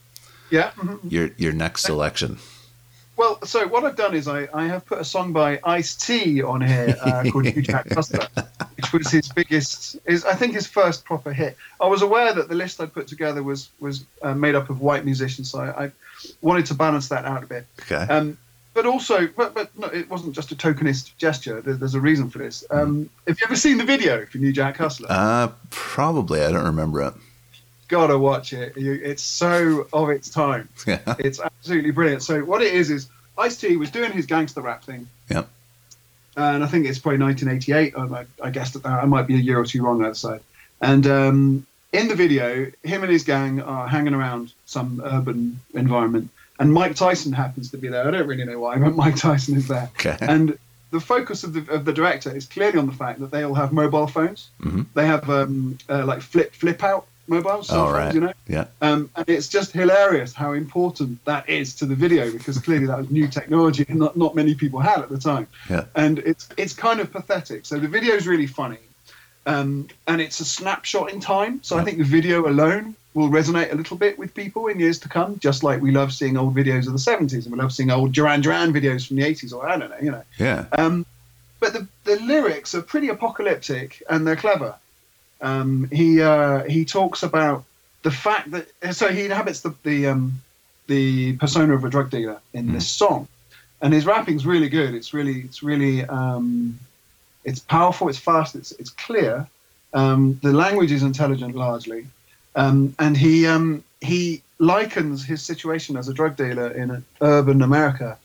Yeah. 0.50 0.70
mhm. 0.78 0.98
Your, 1.12 1.30
your 1.36 1.52
next 1.52 1.82
selection. 1.82 2.38
Well, 3.18 3.44
so 3.44 3.66
what 3.66 3.84
I've 3.84 3.96
done 3.96 4.14
is 4.14 4.28
I, 4.28 4.48
I 4.54 4.68
have 4.68 4.86
put 4.86 5.00
a 5.00 5.04
song 5.04 5.32
by 5.32 5.58
Ice 5.64 5.96
T 5.96 6.40
on 6.40 6.60
here 6.60 6.96
uh, 7.02 7.24
called 7.32 7.46
New 7.46 7.62
Jack 7.62 7.90
Hustler, 7.90 8.28
which 8.76 8.92
was 8.92 9.10
his 9.10 9.28
biggest, 9.28 9.96
is 10.06 10.24
I 10.24 10.34
think 10.34 10.54
his 10.54 10.68
first 10.68 11.04
proper 11.04 11.32
hit. 11.32 11.56
I 11.80 11.88
was 11.88 12.02
aware 12.02 12.32
that 12.32 12.48
the 12.48 12.54
list 12.54 12.80
I 12.80 12.86
put 12.86 13.08
together 13.08 13.42
was 13.42 13.70
was 13.80 14.04
uh, 14.22 14.34
made 14.34 14.54
up 14.54 14.70
of 14.70 14.80
white 14.80 15.04
musicians, 15.04 15.50
so 15.50 15.58
I, 15.58 15.86
I 15.86 15.90
wanted 16.42 16.66
to 16.66 16.74
balance 16.74 17.08
that 17.08 17.24
out 17.24 17.42
a 17.42 17.46
bit. 17.46 17.66
Okay. 17.80 18.06
Um, 18.12 18.38
but 18.72 18.86
also, 18.86 19.26
but, 19.26 19.52
but 19.52 19.76
no, 19.76 19.88
it 19.88 20.08
wasn't 20.08 20.36
just 20.36 20.52
a 20.52 20.54
tokenist 20.54 21.16
gesture. 21.16 21.60
There, 21.60 21.74
there's 21.74 21.96
a 21.96 22.00
reason 22.00 22.30
for 22.30 22.38
this. 22.38 22.64
Um, 22.70 23.10
have 23.26 23.40
you 23.40 23.46
ever 23.46 23.56
seen 23.56 23.78
the 23.78 23.84
video 23.84 24.26
for 24.26 24.38
New 24.38 24.52
Jack 24.52 24.76
Hustler? 24.76 25.08
Uh, 25.10 25.48
probably. 25.70 26.40
I 26.42 26.52
don't 26.52 26.66
remember 26.66 27.02
it. 27.02 27.14
Gotta 27.88 28.18
watch 28.18 28.52
it. 28.52 28.76
You, 28.76 28.92
it's 29.02 29.22
so 29.22 29.86
of 29.92 30.10
its 30.10 30.28
time. 30.28 30.68
Yeah. 30.86 31.14
It's 31.18 31.40
absolutely 31.40 31.90
brilliant. 31.90 32.22
So 32.22 32.40
what 32.44 32.62
it 32.62 32.72
is 32.74 32.90
is 32.90 33.08
Ice 33.36 33.56
T 33.56 33.76
was 33.76 33.90
doing 33.90 34.12
his 34.12 34.26
gangster 34.26 34.60
rap 34.60 34.84
thing. 34.84 35.08
Yep. 35.30 35.48
And 36.36 36.62
I 36.62 36.66
think 36.66 36.86
it's 36.86 36.98
probably 36.98 37.18
1988. 37.18 37.94
I, 37.96 38.46
I 38.46 38.50
guessed 38.50 38.76
at 38.76 38.82
that. 38.84 39.02
I 39.02 39.06
might 39.06 39.26
be 39.26 39.34
a 39.34 39.38
year 39.38 39.58
or 39.58 39.64
two 39.64 39.82
wrong 39.82 40.04
outside. 40.04 40.40
And 40.80 41.06
um, 41.06 41.66
in 41.92 42.08
the 42.08 42.14
video, 42.14 42.70
him 42.84 43.02
and 43.02 43.10
his 43.10 43.24
gang 43.24 43.60
are 43.60 43.88
hanging 43.88 44.14
around 44.14 44.52
some 44.66 45.02
urban 45.04 45.58
environment, 45.74 46.30
and 46.60 46.72
Mike 46.72 46.94
Tyson 46.94 47.32
happens 47.32 47.70
to 47.72 47.78
be 47.78 47.88
there. 47.88 48.06
I 48.06 48.10
don't 48.10 48.26
really 48.26 48.44
know 48.44 48.58
why, 48.60 48.78
but 48.78 48.94
Mike 48.94 49.16
Tyson 49.16 49.56
is 49.56 49.66
there. 49.68 49.90
Okay. 49.94 50.16
And 50.20 50.56
the 50.90 51.00
focus 51.00 51.42
of 51.44 51.52
the, 51.54 51.72
of 51.72 51.84
the 51.84 51.92
director 51.92 52.34
is 52.34 52.46
clearly 52.46 52.78
on 52.78 52.86
the 52.86 52.92
fact 52.92 53.20
that 53.20 53.30
they 53.30 53.42
all 53.42 53.54
have 53.54 53.72
mobile 53.72 54.06
phones. 54.06 54.48
Mhm. 54.62 54.86
They 54.94 55.06
have 55.06 55.28
um, 55.28 55.78
uh, 55.88 56.04
like 56.06 56.20
flip 56.22 56.54
flip 56.54 56.82
out 56.84 57.06
mobiles, 57.28 57.68
cell 57.68 57.86
phones, 57.86 57.94
right. 57.94 58.14
you 58.14 58.20
know. 58.20 58.32
Yeah. 58.46 58.66
Um, 58.80 59.10
and 59.16 59.28
it's 59.28 59.48
just 59.48 59.72
hilarious 59.72 60.32
how 60.32 60.52
important 60.52 61.24
that 61.24 61.48
is 61.48 61.74
to 61.76 61.86
the 61.86 61.94
video 61.94 62.30
because 62.32 62.58
clearly 62.58 62.86
that 62.86 62.98
was 62.98 63.10
new 63.10 63.28
technology 63.28 63.84
and 63.88 63.98
not, 64.04 64.16
not 64.16 64.34
many 64.34 64.54
people 64.54 64.80
had 64.80 65.00
at 65.00 65.08
the 65.08 65.18
time. 65.18 65.46
Yeah. 65.68 65.84
And 65.94 66.18
it's 66.20 66.48
it's 66.56 66.72
kind 66.72 67.00
of 67.00 67.12
pathetic. 67.12 67.66
So 67.66 67.78
the 67.78 67.88
video 67.88 68.14
is 68.14 68.26
really 68.26 68.46
funny, 68.46 68.78
um, 69.46 69.88
and 70.06 70.20
it's 70.20 70.40
a 70.40 70.44
snapshot 70.44 71.12
in 71.12 71.20
time. 71.20 71.60
So 71.62 71.78
I 71.78 71.84
think 71.84 71.98
the 71.98 72.04
video 72.04 72.48
alone 72.48 72.96
will 73.14 73.28
resonate 73.28 73.72
a 73.72 73.74
little 73.74 73.96
bit 73.96 74.18
with 74.18 74.32
people 74.34 74.68
in 74.68 74.78
years 74.78 74.98
to 75.00 75.08
come, 75.08 75.38
just 75.38 75.64
like 75.64 75.82
we 75.82 75.90
love 75.90 76.12
seeing 76.12 76.36
old 76.36 76.54
videos 76.54 76.86
of 76.86 76.92
the 76.92 76.98
70s 76.98 77.44
and 77.44 77.52
we 77.52 77.58
love 77.58 77.72
seeing 77.72 77.90
old 77.90 78.12
Duran 78.12 78.40
Duran 78.40 78.72
videos 78.72 79.06
from 79.06 79.16
the 79.16 79.22
80s 79.22 79.52
or 79.52 79.68
I 79.68 79.76
don't 79.76 79.90
know, 79.90 79.98
you 80.00 80.10
know. 80.12 80.22
Yeah. 80.38 80.66
Um, 80.72 81.04
but 81.60 81.72
the, 81.72 81.88
the 82.04 82.16
lyrics 82.20 82.74
are 82.74 82.82
pretty 82.82 83.08
apocalyptic 83.08 84.02
and 84.08 84.26
they're 84.26 84.36
clever. 84.36 84.76
Um, 85.40 85.88
he 85.92 86.20
uh, 86.20 86.64
he 86.64 86.84
talks 86.84 87.22
about 87.22 87.64
the 88.02 88.10
fact 88.10 88.50
that 88.50 88.66
so 88.94 89.08
he 89.08 89.24
inhabits 89.24 89.60
the 89.60 89.74
the 89.82 90.08
um, 90.08 90.40
the 90.86 91.36
persona 91.36 91.74
of 91.74 91.84
a 91.84 91.90
drug 91.90 92.10
dealer 92.10 92.40
in 92.52 92.68
Mm. 92.68 92.72
this 92.72 92.88
song, 92.88 93.28
and 93.80 93.92
his 93.92 94.04
rapping's 94.06 94.44
really 94.46 94.68
good. 94.68 94.94
It's 94.94 95.12
really 95.14 95.40
it's 95.40 95.62
really 95.62 96.04
um, 96.04 96.78
it's 97.44 97.60
powerful. 97.60 98.08
It's 98.08 98.18
fast. 98.18 98.54
It's 98.56 98.72
it's 98.72 98.90
clear. 98.90 99.46
Um, 99.94 100.38
the 100.42 100.52
language 100.52 100.92
is 100.92 101.02
intelligent 101.02 101.54
largely, 101.54 102.06
um, 102.56 102.94
and 102.98 103.16
he 103.16 103.46
um, 103.46 103.84
he 104.00 104.42
likens 104.58 105.24
his 105.24 105.40
situation 105.42 105.96
as 105.96 106.08
a 106.08 106.14
drug 106.14 106.36
dealer 106.36 106.68
in 106.68 107.04
urban 107.20 107.62
America 107.62 108.18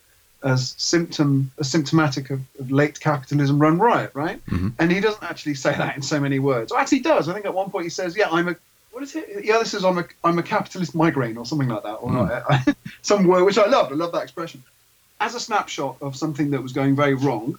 as 0.43 0.75
symptom 0.77 1.51
as 1.59 1.69
symptomatic 1.69 2.29
of, 2.29 2.41
of 2.59 2.71
late 2.71 2.99
capitalism 2.99 3.59
run 3.59 3.77
riot, 3.79 4.11
right? 4.13 4.45
Mhm. 4.47 4.73
And 4.79 4.91
he 4.91 4.99
doesn't 4.99 5.23
actually 5.23 5.55
say 5.55 5.75
that 5.75 5.95
in 5.95 6.01
so 6.01 6.19
many 6.19 6.39
words. 6.39 6.71
Or 6.71 6.79
actually, 6.79 6.99
he 6.99 7.03
does. 7.03 7.29
I 7.29 7.33
think 7.33 7.45
at 7.45 7.53
one 7.53 7.69
point 7.69 7.85
he 7.85 7.89
says, 7.89 8.15
"Yeah, 8.15 8.29
I'm 8.29 8.49
a 8.49 8.55
what 8.91 9.03
is 9.03 9.15
it? 9.15 9.43
Yeah, 9.43 9.57
this 9.57 9.73
is 9.73 9.83
I'm 9.83 9.97
a 9.97 10.05
I'm 10.23 10.37
a 10.39 10.43
capitalist 10.43 10.93
migraine 10.95 11.37
or 11.37 11.45
something 11.45 11.67
like 11.67 11.83
that, 11.83 11.95
or 11.95 12.11
not, 12.11 12.75
some 13.01 13.25
word 13.25 13.43
which 13.43 13.57
I 13.57 13.65
loved. 13.65 13.91
I 13.91 13.95
love 13.95 14.11
that 14.11 14.23
expression. 14.23 14.63
As 15.19 15.35
a 15.35 15.39
snapshot 15.39 15.97
of 16.01 16.15
something 16.15 16.51
that 16.51 16.61
was 16.61 16.73
going 16.73 16.95
very 16.95 17.13
wrong 17.13 17.57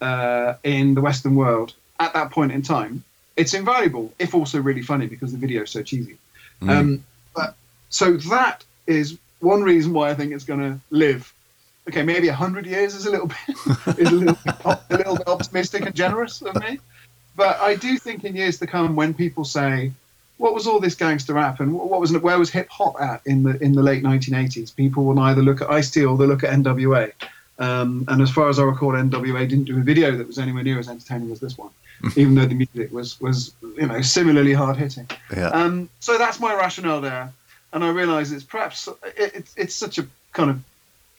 uh, 0.00 0.54
in 0.64 0.94
the 0.94 1.00
Western 1.00 1.34
world 1.36 1.72
at 2.00 2.12
that 2.12 2.30
point 2.30 2.52
in 2.52 2.62
time, 2.62 3.02
it's 3.36 3.54
invaluable, 3.54 4.12
if 4.18 4.34
also 4.34 4.60
really 4.60 4.82
funny 4.82 5.06
because 5.06 5.32
the 5.32 5.38
video 5.38 5.62
is 5.62 5.70
so 5.70 5.82
cheesy. 5.82 6.18
Mm. 6.60 6.70
Um, 6.70 7.04
but 7.34 7.54
so 7.88 8.16
that 8.16 8.64
is 8.86 9.16
one 9.40 9.62
reason 9.62 9.92
why 9.92 10.10
I 10.10 10.14
think 10.14 10.32
it's 10.32 10.44
going 10.44 10.60
to 10.60 10.80
live. 10.90 11.32
Okay, 11.88 12.02
maybe 12.02 12.28
hundred 12.28 12.66
years 12.66 12.94
is 12.94 13.06
a 13.06 13.10
little 13.10 13.28
bit 13.28 13.38
is 13.98 14.10
a 14.10 14.14
little 14.14 14.38
bit, 14.44 14.54
a 14.64 14.96
little 14.96 15.16
bit 15.16 15.26
optimistic 15.26 15.86
and 15.86 15.94
generous 15.94 16.42
of 16.42 16.54
me, 16.56 16.78
but 17.34 17.58
I 17.60 17.76
do 17.76 17.96
think 17.98 18.24
in 18.24 18.36
years 18.36 18.58
to 18.58 18.66
come, 18.66 18.94
when 18.94 19.14
people 19.14 19.44
say, 19.44 19.92
"What 20.36 20.52
was 20.52 20.66
all 20.66 20.80
this 20.80 20.94
gangster 20.94 21.34
rap 21.34 21.60
and 21.60 21.72
what 21.72 22.00
was 22.00 22.12
where 22.18 22.38
was 22.38 22.50
hip 22.50 22.68
hop 22.68 23.00
at 23.00 23.22
in 23.24 23.42
the 23.42 23.62
in 23.62 23.72
the 23.72 23.82
late 23.82 24.02
1980s?" 24.02 24.74
People 24.76 25.04
will 25.04 25.18
either 25.20 25.40
look 25.40 25.62
at 25.62 25.70
Ice 25.70 25.90
T 25.90 26.04
or 26.04 26.18
they'll 26.18 26.28
look 26.28 26.44
at 26.44 26.50
NWA. 26.50 27.12
Um, 27.58 28.04
and 28.08 28.20
as 28.22 28.30
far 28.30 28.48
as 28.48 28.58
I 28.58 28.64
recall, 28.64 28.92
NWA 28.92 29.48
didn't 29.48 29.64
do 29.64 29.78
a 29.78 29.82
video 29.82 30.16
that 30.16 30.26
was 30.26 30.38
anywhere 30.38 30.62
near 30.62 30.78
as 30.78 30.88
entertaining 30.88 31.32
as 31.32 31.40
this 31.40 31.56
one, 31.56 31.70
even 32.16 32.34
though 32.34 32.46
the 32.46 32.54
music 32.54 32.92
was 32.92 33.18
was 33.20 33.54
you 33.62 33.86
know 33.86 34.02
similarly 34.02 34.52
hard 34.52 34.76
hitting. 34.76 35.08
yeah. 35.34 35.48
Um, 35.48 35.88
so 36.00 36.18
that's 36.18 36.38
my 36.38 36.54
rationale 36.54 37.00
there, 37.00 37.32
and 37.72 37.82
I 37.82 37.88
realise 37.88 38.30
it's 38.30 38.44
perhaps 38.44 38.88
it, 39.16 39.32
it's 39.34 39.54
it's 39.56 39.74
such 39.74 39.98
a 39.98 40.06
kind 40.32 40.50
of 40.50 40.60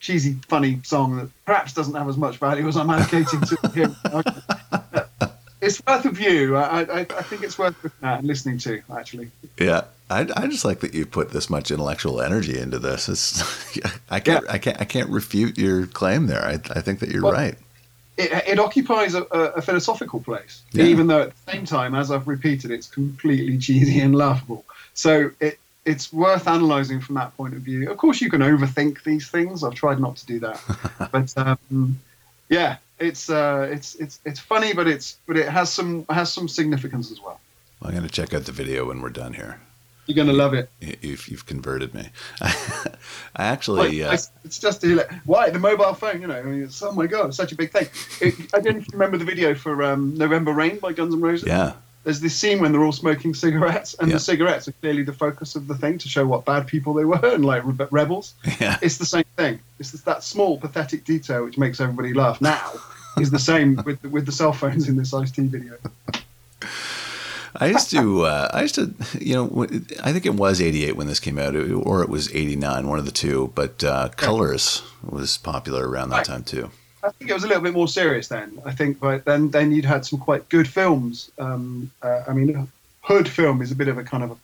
cheesy, 0.00 0.34
funny 0.48 0.80
song 0.82 1.16
that 1.18 1.28
perhaps 1.44 1.72
doesn't 1.74 1.94
have 1.94 2.08
as 2.08 2.16
much 2.16 2.38
value 2.38 2.66
as 2.66 2.76
I'm 2.76 2.88
allocating 2.88 3.46
to 3.48 3.68
him. 3.78 3.94
it's 5.60 5.80
worth 5.86 6.04
a 6.06 6.10
view. 6.10 6.56
I, 6.56 6.80
I, 6.80 7.00
I 7.00 7.04
think 7.04 7.42
it's 7.42 7.58
worth 7.58 7.76
looking 7.84 8.08
at 8.08 8.18
and 8.18 8.26
listening 8.26 8.58
to. 8.58 8.82
Actually, 8.96 9.30
Yeah, 9.58 9.82
I, 10.08 10.20
I 10.36 10.46
just 10.48 10.64
like 10.64 10.80
that 10.80 10.94
you 10.94 11.06
put 11.06 11.30
this 11.30 11.48
much 11.50 11.70
intellectual 11.70 12.20
energy 12.20 12.58
into 12.58 12.78
this. 12.78 13.08
It's, 13.08 13.76
I 14.10 14.20
can't, 14.20 14.48
I 14.48 14.58
can't, 14.58 14.80
I 14.80 14.84
can't 14.84 15.10
refute 15.10 15.58
your 15.58 15.86
claim 15.86 16.26
there. 16.26 16.44
I, 16.44 16.54
I 16.54 16.80
think 16.80 17.00
that 17.00 17.10
you're 17.10 17.22
Well, 17.22 17.32
right. 17.32 17.56
it, 18.16 18.32
it 18.48 18.58
occupies 18.58 19.14
a, 19.14 19.22
a, 19.30 19.40
a 19.56 19.62
philosophical 19.62 20.20
place, 20.20 20.62
Yeah. 20.72 20.84
even 20.84 21.06
though 21.08 21.22
at 21.22 21.32
the 21.44 21.52
same 21.52 21.64
time, 21.66 21.94
as 21.94 22.10
I've 22.10 22.26
repeated, 22.26 22.70
it's 22.70 22.88
completely 22.88 23.58
cheesy 23.58 24.00
and 24.00 24.14
laughable. 24.14 24.64
So 24.94 25.30
it 25.40 25.59
it's 25.84 26.12
worth 26.12 26.46
analysing 26.46 27.00
from 27.00 27.14
that 27.16 27.36
point 27.36 27.54
of 27.54 27.60
view. 27.62 27.90
Of 27.90 27.96
course, 27.96 28.20
you 28.20 28.30
can 28.30 28.40
overthink 28.42 29.02
these 29.02 29.28
things. 29.28 29.64
I've 29.64 29.74
tried 29.74 29.98
not 30.00 30.16
to 30.16 30.26
do 30.26 30.38
that, 30.40 31.08
but 31.12 31.32
um, 31.38 31.98
yeah, 32.48 32.76
it's 32.98 33.30
uh, 33.30 33.68
it's 33.70 33.94
it's 33.96 34.20
it's 34.24 34.40
funny, 34.40 34.72
but 34.74 34.86
it's 34.86 35.18
but 35.26 35.36
it 35.36 35.48
has 35.48 35.72
some 35.72 36.04
has 36.10 36.32
some 36.32 36.48
significance 36.48 37.10
as 37.10 37.20
well. 37.20 37.40
I'm 37.82 37.92
going 37.92 38.02
to 38.02 38.10
check 38.10 38.34
out 38.34 38.44
the 38.44 38.52
video 38.52 38.86
when 38.86 39.00
we're 39.00 39.08
done 39.08 39.32
here. 39.32 39.58
You're 40.06 40.16
gonna 40.16 40.36
love 40.36 40.54
it. 40.54 40.68
You- 40.80 40.96
You've, 41.02 41.28
you've 41.28 41.46
converted 41.46 41.94
me. 41.94 42.10
I 42.40 42.94
actually, 43.36 44.00
Like, 44.00 44.10
uh, 44.10 44.14
it's, 44.14 44.30
it's 44.44 44.58
just 44.58 44.82
a, 44.82 45.08
why 45.24 45.50
the 45.50 45.58
mobile 45.60 45.94
phone. 45.94 46.20
You 46.20 46.26
know, 46.26 46.34
I 46.38 46.42
mean, 46.42 46.64
it's, 46.64 46.82
oh 46.82 46.90
my 46.92 47.06
god, 47.06 47.28
it's 47.28 47.36
such 47.36 47.52
a 47.52 47.54
big 47.54 47.70
thing. 47.70 47.86
It, 48.20 48.34
I 48.52 48.58
don't 48.60 48.74
know 48.74 48.80
if 48.80 48.86
you 48.88 48.92
remember 48.94 49.18
the 49.18 49.24
video 49.24 49.54
for 49.54 49.82
um, 49.84 50.16
November 50.16 50.52
Rain 50.52 50.78
by 50.78 50.92
Guns 50.92 51.14
N' 51.14 51.20
Roses. 51.20 51.46
yeah, 51.46 51.74
there's 52.04 52.20
this 52.20 52.34
scene 52.34 52.60
when 52.60 52.72
they're 52.72 52.82
all 52.84 52.92
smoking 52.92 53.34
cigarettes, 53.34 53.94
and 54.00 54.08
Yeah. 54.08 54.14
the 54.14 54.20
cigarettes 54.20 54.66
are 54.68 54.72
clearly 54.72 55.02
the 55.02 55.12
focus 55.12 55.54
of 55.56 55.66
the 55.66 55.74
thing 55.74 55.98
to 55.98 56.08
show 56.08 56.26
what 56.26 56.44
bad 56.44 56.66
people 56.66 56.94
they 56.94 57.04
were 57.04 57.20
and 57.34 57.44
like 57.44 57.62
re- 57.64 57.86
rebels. 57.90 58.34
yeah, 58.60 58.78
It's 58.82 58.96
the 58.98 59.06
same 59.06 59.24
thing. 59.36 59.60
It's 59.78 59.90
that 59.92 60.24
small, 60.24 60.58
pathetic 60.58 61.04
detail 61.04 61.44
which 61.44 61.58
makes 61.58 61.80
everybody 61.80 62.12
laugh. 62.14 62.40
Now 62.40 62.72
is 63.18 63.30
the 63.30 63.38
same 63.38 63.80
with 63.84 64.00
the, 64.02 64.08
with 64.08 64.24
the 64.26 64.32
cell 64.32 64.52
phones 64.52 64.88
in 64.88 64.96
this 64.96 65.12
Ice 65.12 65.30
T 65.30 65.42
video. 65.46 65.74
I 67.56 67.66
used 67.66 67.90
to, 67.90 68.22
uh, 68.26 68.48
I 68.52 68.62
used 68.62 68.76
to, 68.76 68.94
you 69.20 69.34
know, 69.34 69.66
I 70.04 70.12
think 70.12 70.24
it 70.24 70.34
was 70.34 70.60
88 70.62 70.94
when 70.96 71.08
this 71.08 71.18
came 71.18 71.36
out, 71.38 71.56
or 71.56 72.02
it 72.02 72.08
was 72.08 72.32
89, 72.32 72.86
one 72.86 72.98
of 73.00 73.04
the 73.06 73.10
two, 73.10 73.50
but 73.56 73.82
uh, 73.82 74.08
Colors 74.16 74.82
was 75.02 75.36
popular 75.38 75.88
around 75.88 76.10
that 76.10 76.18
Right. 76.18 76.24
time 76.26 76.44
too. 76.44 76.70
I 77.02 77.10
think 77.10 77.30
it 77.30 77.34
was 77.34 77.44
a 77.44 77.46
little 77.48 77.62
bit 77.62 77.72
more 77.72 77.88
serious 77.88 78.28
then. 78.28 78.58
I 78.64 78.72
think, 78.72 79.00
but 79.00 79.24
then 79.24 79.50
then 79.50 79.72
you'd 79.72 79.84
had 79.84 80.04
some 80.04 80.18
quite 80.18 80.48
good 80.48 80.68
films. 80.68 81.30
Um, 81.38 81.90
uh, 82.02 82.24
I 82.28 82.32
mean, 82.32 82.68
hood 83.02 83.28
film 83.28 83.62
is 83.62 83.70
a 83.70 83.74
bit 83.74 83.88
of 83.88 83.98
a 83.98 84.04
kind 84.04 84.22
of 84.22 84.32
a 84.32 84.36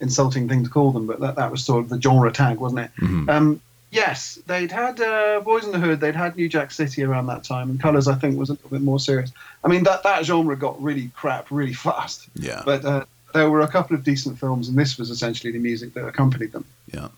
insulting 0.00 0.48
thing 0.48 0.64
to 0.64 0.70
call 0.70 0.90
them, 0.92 1.06
but 1.06 1.20
that, 1.20 1.36
that 1.36 1.50
was 1.50 1.64
sort 1.64 1.84
of 1.84 1.88
the 1.88 2.00
genre 2.00 2.30
tag, 2.32 2.58
wasn't 2.58 2.80
it? 2.80 2.90
Mhm. 3.00 3.28
Um, 3.28 3.60
yes, 3.92 4.38
they'd 4.48 4.72
had 4.72 5.00
uh, 5.00 5.40
Boys 5.40 5.64
in 5.64 5.70
the 5.72 5.78
Hood, 5.78 6.00
they'd 6.00 6.16
had 6.16 6.34
New 6.36 6.48
Jack 6.48 6.72
City 6.72 7.04
around 7.04 7.26
that 7.26 7.44
time, 7.44 7.70
and 7.70 7.80
Colours, 7.80 8.08
I 8.08 8.16
think, 8.16 8.36
was 8.36 8.50
a 8.50 8.54
little 8.54 8.70
bit 8.70 8.80
more 8.82 8.98
serious. 8.98 9.30
I 9.64 9.68
mean, 9.68 9.84
that, 9.84 10.02
that 10.02 10.24
genre 10.24 10.56
got 10.56 10.82
really 10.82 11.10
crap 11.14 11.50
really 11.52 11.72
fast, 11.72 12.26
Yeah, 12.34 12.62
but 12.64 12.84
uh, 12.84 13.04
there 13.32 13.48
were 13.48 13.60
a 13.60 13.68
couple 13.68 13.94
of 13.94 14.02
decent 14.02 14.38
films, 14.40 14.68
and 14.68 14.76
this 14.76 14.98
was 14.98 15.08
essentially 15.10 15.52
the 15.52 15.60
music 15.60 15.94
that 15.94 16.04
accompanied 16.06 16.50
them. 16.52 16.64
yeah. 16.92 17.08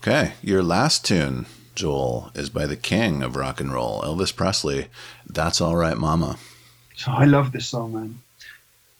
Okay, 0.00 0.32
your 0.42 0.62
last 0.62 1.04
tune, 1.04 1.46
Joel, 1.74 2.30
is 2.34 2.50
by 2.50 2.66
the 2.66 2.76
king 2.76 3.22
of 3.22 3.36
rock 3.36 3.60
and 3.60 3.72
roll, 3.72 4.02
Elvis 4.02 4.34
Presley. 4.34 4.88
That's 5.26 5.60
all 5.60 5.76
right, 5.76 5.96
Mama. 5.96 6.36
So 6.96 7.10
I 7.12 7.24
love 7.24 7.52
this 7.52 7.66
song, 7.66 7.92
man. 7.94 8.18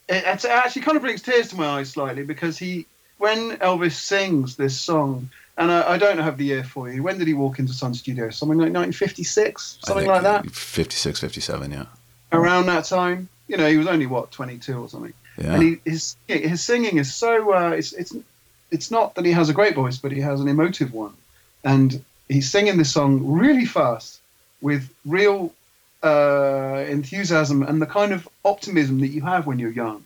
It, 0.09 0.17
it's- 0.25 0.45
it 0.45 0.51
actually 0.51 0.83
kind 0.83 0.97
of 0.97 1.03
brings 1.03 1.23
tears 1.23 1.49
to 1.49 1.57
my 1.57 1.67
eyes 1.67 1.91
slightly 1.91 2.25
because 2.25 2.59
he, 2.59 2.87
when 3.19 3.53
Elvis 3.59 3.93
sings 3.93 4.57
this 4.57 4.79
song, 4.79 5.29
and 5.59 5.71
I, 5.71 5.93
I 5.93 5.99
don't 5.99 6.19
have 6.19 6.39
the 6.39 6.45
year 6.47 6.65
for 6.65 6.91
you. 6.91 7.03
When 7.03 7.19
did 7.19 7.29
he 7.29 7.35
walk 7.35 7.59
into 7.59 7.73
Sun 7.75 7.95
Studio? 7.95 8.31
Something 8.31 8.57
like 8.59 8.73
1956, 8.73 9.79
something 9.85 10.07
like 10.07 10.23
that. 10.23 10.51
56, 10.51 11.21
57, 11.21 11.71
yeah. 11.71 11.85
Around 12.33 12.67
that 12.67 12.87
time, 12.87 13.29
you 13.49 13.59
know, 13.59 13.69
he 13.69 13.77
was 13.77 13.87
only 13.87 14.07
what 14.07 14.31
22 14.31 14.79
or 14.83 14.89
something. 14.89 15.13
Yeah. 15.37 15.55
And 15.55 15.63
he, 15.63 15.79
his 15.85 16.17
his 16.27 16.63
singing 16.63 16.97
is 16.99 17.13
so 17.13 17.53
uh, 17.55 17.71
it's 17.71 17.93
it's 17.93 18.15
it's 18.71 18.91
not 18.91 19.15
that 19.17 19.25
he 19.27 19.33
has 19.33 19.51
a 19.51 19.53
great 19.53 19.75
voice, 19.75 19.99
but 19.99 20.11
he 20.13 20.21
has 20.21 20.41
an 20.41 20.49
emotive 20.49 20.93
one, 20.95 21.13
and 21.65 22.03
he's 22.33 22.51
singing 22.51 22.77
this 22.79 22.93
song 22.93 23.21
really 23.25 23.65
fast 23.67 24.21
with 24.61 24.93
real 25.05 25.53
uh, 26.03 26.85
enthusiasm 26.89 27.63
and 27.63 27.81
the 27.81 27.87
kind 27.87 28.13
of 28.13 28.29
optimism 28.45 29.01
that 29.01 29.09
you 29.09 29.23
have 29.23 29.47
when 29.47 29.59
you're 29.59 29.71
young. 29.71 30.05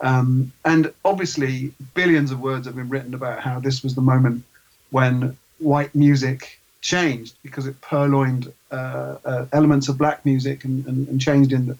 Um, 0.00 0.52
and 0.64 0.92
obviously, 1.04 1.72
billions 1.94 2.30
of 2.30 2.40
words 2.40 2.66
have 2.66 2.76
been 2.76 2.88
written 2.88 3.14
about 3.14 3.40
how 3.40 3.60
this 3.60 3.82
was 3.82 3.94
the 3.94 4.00
moment 4.02 4.44
when 4.90 5.36
white 5.58 5.94
music 5.94 6.58
changed 6.80 7.34
because 7.42 7.66
it 7.66 7.80
purloined 7.80 8.52
uh, 8.70 9.16
uh, 9.24 9.46
elements 9.52 9.88
of 9.88 9.96
black 9.96 10.24
music 10.26 10.64
and, 10.64 10.84
and, 10.86 11.08
and 11.08 11.20
changed 11.20 11.52
in 11.52 11.66
the, 11.66 11.78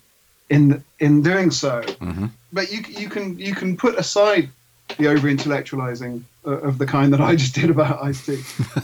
in 0.48 0.82
in 1.00 1.22
doing 1.22 1.50
so 1.50 1.82
hmm 2.00 2.26
but 2.52 2.70
you 2.72 2.80
you 2.88 3.08
can 3.08 3.38
you 3.38 3.54
can 3.54 3.76
put 3.76 3.98
aside 3.98 4.48
the 4.98 5.08
over 5.08 5.28
intellectualizing 5.28 6.22
of 6.44 6.78
the 6.78 6.86
kind 6.86 7.12
that 7.12 7.20
I 7.20 7.34
just 7.36 7.54
did 7.54 7.70
about 7.70 8.02
Ice 8.02 8.24
T, 8.26 8.40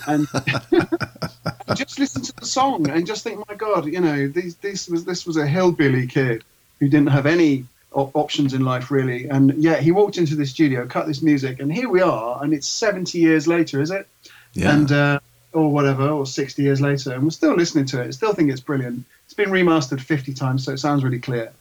and 0.07 0.27
just 1.77 1.99
listen 1.99 2.23
to 2.23 2.33
the 2.37 2.47
song 2.47 2.89
and 2.89 3.07
just 3.07 3.23
think, 3.23 3.47
my 3.49 3.55
God, 3.55 3.87
you 3.87 4.01
know, 4.01 4.29
these 4.29 4.57
this 4.57 4.89
was 4.89 5.05
this 5.05 5.27
was 5.27 5.37
a 5.37 5.47
hillbilly 5.47 6.07
kid 6.07 6.43
who 6.79 6.89
didn't 6.89 7.09
have 7.09 7.27
any 7.27 7.67
op- 7.93 8.15
options 8.17 8.55
in 8.55 8.65
life 8.65 8.91
really, 8.91 9.29
and 9.29 9.63
yet 9.63 9.83
he 9.83 9.93
walked 9.93 10.19
into 10.19 10.35
the 10.35 10.47
studio, 10.47 10.87
cut 10.87 11.07
this 11.07 11.23
music, 11.23 11.61
and 11.61 11.73
here 11.73 11.89
we 11.89 12.01
are, 12.01 12.43
and 12.43 12.53
it's 12.53 12.67
seventy 12.67 13.19
years 13.19 13.47
later, 13.47 13.81
is 13.81 13.91
it? 13.91 14.09
Yeah. 14.55 14.75
And 14.75 14.91
uh, 14.91 15.21
or 15.53 15.71
whatever, 15.71 16.09
or 16.09 16.27
sixty 16.27 16.63
years 16.63 16.81
later, 16.81 17.13
and 17.13 17.25
we're 17.25 17.31
still 17.31 17.55
listening 17.55 17.85
to 17.87 18.01
it. 18.03 18.13
Still 18.15 18.33
think 18.33 18.51
it's 18.51 18.61
brilliant. 18.61 19.05
It's 19.27 19.35
been 19.35 19.51
remastered 19.51 20.01
fifty 20.01 20.35
times, 20.35 20.65
so 20.65 20.73
it 20.73 20.79
sounds 20.79 21.05
really 21.05 21.21
clear 21.21 21.53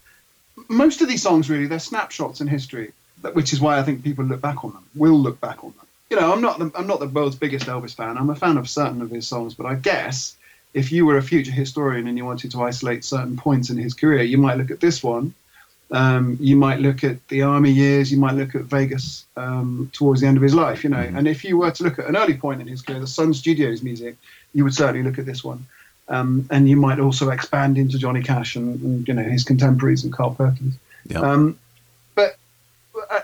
most 0.67 1.01
of 1.01 1.07
these 1.07 1.21
songs 1.21 1.49
really 1.49 1.67
they're 1.67 1.79
snapshots 1.79 2.41
in 2.41 2.47
history 2.47 2.91
which 3.33 3.53
is 3.53 3.59
why 3.59 3.77
i 3.79 3.83
think 3.83 4.03
people 4.03 4.25
look 4.25 4.41
back 4.41 4.63
on 4.63 4.71
them 4.71 4.83
will 4.95 5.17
look 5.19 5.39
back 5.41 5.63
on 5.63 5.71
them 5.77 5.87
you 6.09 6.17
know 6.19 6.31
i'm 6.33 6.41
not 6.41 6.57
the, 6.59 6.71
i'm 6.75 6.87
not 6.87 6.99
the 6.99 7.07
world's 7.07 7.35
biggest 7.35 7.65
elvis 7.67 7.93
fan 7.95 8.17
i'm 8.17 8.29
a 8.29 8.35
fan 8.35 8.57
of 8.57 8.67
certain 8.69 9.01
of 9.01 9.09
his 9.09 9.27
songs 9.27 9.53
but 9.53 9.65
i 9.65 9.75
guess 9.75 10.35
if 10.73 10.91
you 10.91 11.05
were 11.05 11.17
a 11.17 11.21
future 11.21 11.51
historian 11.51 12.07
and 12.07 12.17
you 12.17 12.25
wanted 12.25 12.51
to 12.51 12.61
isolate 12.61 13.03
certain 13.03 13.35
points 13.37 13.69
in 13.69 13.77
his 13.77 13.93
career 13.93 14.21
you 14.23 14.37
might 14.37 14.57
look 14.57 14.71
at 14.71 14.79
this 14.79 15.03
one 15.03 15.33
um, 15.91 16.37
you 16.39 16.55
might 16.55 16.79
look 16.79 17.03
at 17.03 17.17
the 17.29 17.41
army 17.41 17.71
years 17.71 18.11
you 18.11 18.19
might 18.19 18.35
look 18.35 18.53
at 18.53 18.61
vegas 18.61 19.25
um, 19.35 19.89
towards 19.91 20.21
the 20.21 20.27
end 20.27 20.37
of 20.37 20.43
his 20.43 20.53
life 20.53 20.83
you 20.83 20.89
know 20.91 20.97
Mhm. 20.97 21.17
and 21.17 21.27
if 21.27 21.43
you 21.43 21.57
were 21.57 21.71
to 21.71 21.83
look 21.83 21.97
at 21.97 22.07
an 22.07 22.15
early 22.15 22.35
point 22.35 22.61
in 22.61 22.67
his 22.67 22.81
career 22.83 22.99
the 22.99 23.07
sun 23.07 23.33
studios 23.33 23.81
music 23.81 24.15
you 24.53 24.63
would 24.63 24.73
certainly 24.75 25.01
look 25.03 25.17
at 25.19 25.25
this 25.25 25.43
one 25.43 25.65
Um, 26.07 26.47
and 26.49 26.67
you 26.67 26.75
might 26.75 26.99
also 26.99 27.29
expand 27.29 27.77
into 27.77 27.97
Johnny 27.99 28.23
Cash 28.23 28.55
and, 28.55 28.81
and 28.81 29.07
you 29.07 29.13
know 29.13 29.21
his 29.35 29.43
contemporaries 29.43 30.03
and 30.03 30.11
Carl 30.11 30.33
Perkins. 30.33 30.73
Yeah. 31.07 31.19
Um, 31.21 31.57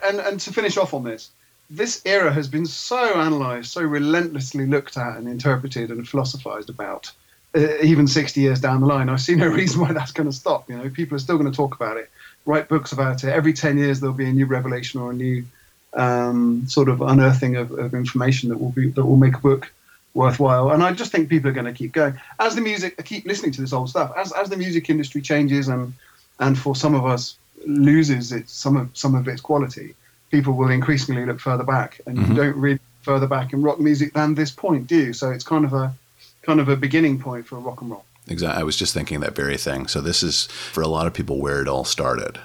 and 0.03 0.19
and 0.19 0.39
to 0.41 0.53
finish 0.53 0.77
off 0.77 0.93
on 0.93 1.03
this, 1.03 1.31
this 1.69 2.01
era 2.05 2.31
has 2.31 2.47
been 2.47 2.65
so 2.65 3.19
analysed, 3.19 3.71
so 3.71 3.81
relentlessly 3.81 4.65
looked 4.65 4.97
at 4.97 5.17
and 5.17 5.27
interpreted 5.27 5.89
and 5.89 6.07
philosophised 6.07 6.69
about. 6.69 7.11
Uh, 7.55 7.77
even 7.81 8.05
60 8.05 8.41
years 8.41 8.59
down 8.59 8.81
the 8.81 8.87
line, 8.87 9.07
I 9.07 9.15
see 9.15 9.35
no 9.35 9.47
reason 9.61 9.81
why 9.81 9.93
that's 9.93 10.11
going 10.11 10.29
to 10.29 10.35
stop. 10.35 10.69
You 10.69 10.77
know, 10.77 10.89
people 10.89 11.15
are 11.15 11.19
still 11.19 11.37
going 11.37 11.49
to 11.49 11.55
talk 11.55 11.75
about 11.75 11.97
it, 11.97 12.09
write 12.45 12.67
books 12.67 12.91
about 12.91 13.23
it. 13.23 13.29
Every 13.29 13.53
10 13.53 13.77
years, 13.77 13.99
there'll 13.99 14.15
be 14.15 14.29
a 14.29 14.33
new 14.33 14.45
revelation 14.45 14.99
or 14.99 15.11
a 15.11 15.13
new 15.13 15.45
um, 15.93 16.67
sort 16.67 16.89
of 16.89 17.01
unearthing 17.01 17.55
of, 17.55 17.71
of 17.71 17.93
information 17.93 18.49
that 18.49 18.59
will 18.59 18.71
be 18.71 18.89
that 18.89 19.05
will 19.05 19.15
make 19.15 19.35
a 19.35 19.39
book 19.39 19.71
worthwhile. 20.13 20.71
And 20.71 20.83
I 20.83 20.93
just 20.93 21.11
think 21.11 21.29
people 21.29 21.49
are 21.49 21.53
going 21.53 21.65
to 21.65 21.73
keep 21.73 21.93
going 21.93 22.19
as 22.39 22.55
the 22.55 22.61
music. 22.61 22.95
I 22.99 23.01
keep 23.01 23.25
listening 23.25 23.51
to 23.53 23.61
this 23.61 23.73
old 23.73 23.89
stuff 23.89 24.11
as 24.17 24.31
as 24.33 24.49
the 24.49 24.57
music 24.57 24.89
industry 24.89 25.21
changes 25.21 25.67
and 25.67 25.93
and 26.39 26.59
for 26.59 26.75
some 26.75 26.93
of 26.93 27.05
us 27.05 27.37
loses 27.65 28.31
its 28.31 28.53
some 28.53 28.77
of 28.77 28.89
some 28.93 29.15
of 29.15 29.27
its 29.27 29.41
quality. 29.41 29.95
People 30.31 30.53
will 30.53 30.69
increasingly 30.69 31.25
look 31.25 31.39
further 31.39 31.63
back, 31.63 32.01
and 32.05 32.17
Mhm. 32.17 32.29
you 32.29 32.35
don't 32.35 32.55
read 32.57 32.79
further 33.03 33.27
back 33.27 33.53
in 33.53 33.61
rock 33.61 33.79
music 33.79 34.13
than 34.13 34.35
this 34.35 34.51
point, 34.51 34.87
do 34.87 34.95
you? 34.97 35.13
So 35.13 35.31
it's 35.31 35.43
kind 35.43 35.65
of 35.65 35.73
a 35.73 35.93
kind 36.41 36.59
of 36.59 36.69
a 36.69 36.75
beginning 36.75 37.19
point 37.19 37.47
for 37.47 37.57
rock 37.59 37.81
and 37.81 37.91
roll. 37.91 38.05
Exactly. 38.27 38.59
I 38.59 38.63
was 38.63 38.75
just 38.75 38.93
thinking 38.93 39.19
that 39.19 39.35
very 39.35 39.57
thing. 39.57 39.85
So 39.87 40.01
this 40.01 40.23
is 40.23 40.45
for 40.45 40.81
a 40.81 40.87
lot 40.87 41.05
of 41.05 41.13
people 41.13 41.39
where 41.39 41.61
it 41.61 41.67
all 41.67 41.85
started 41.85 42.39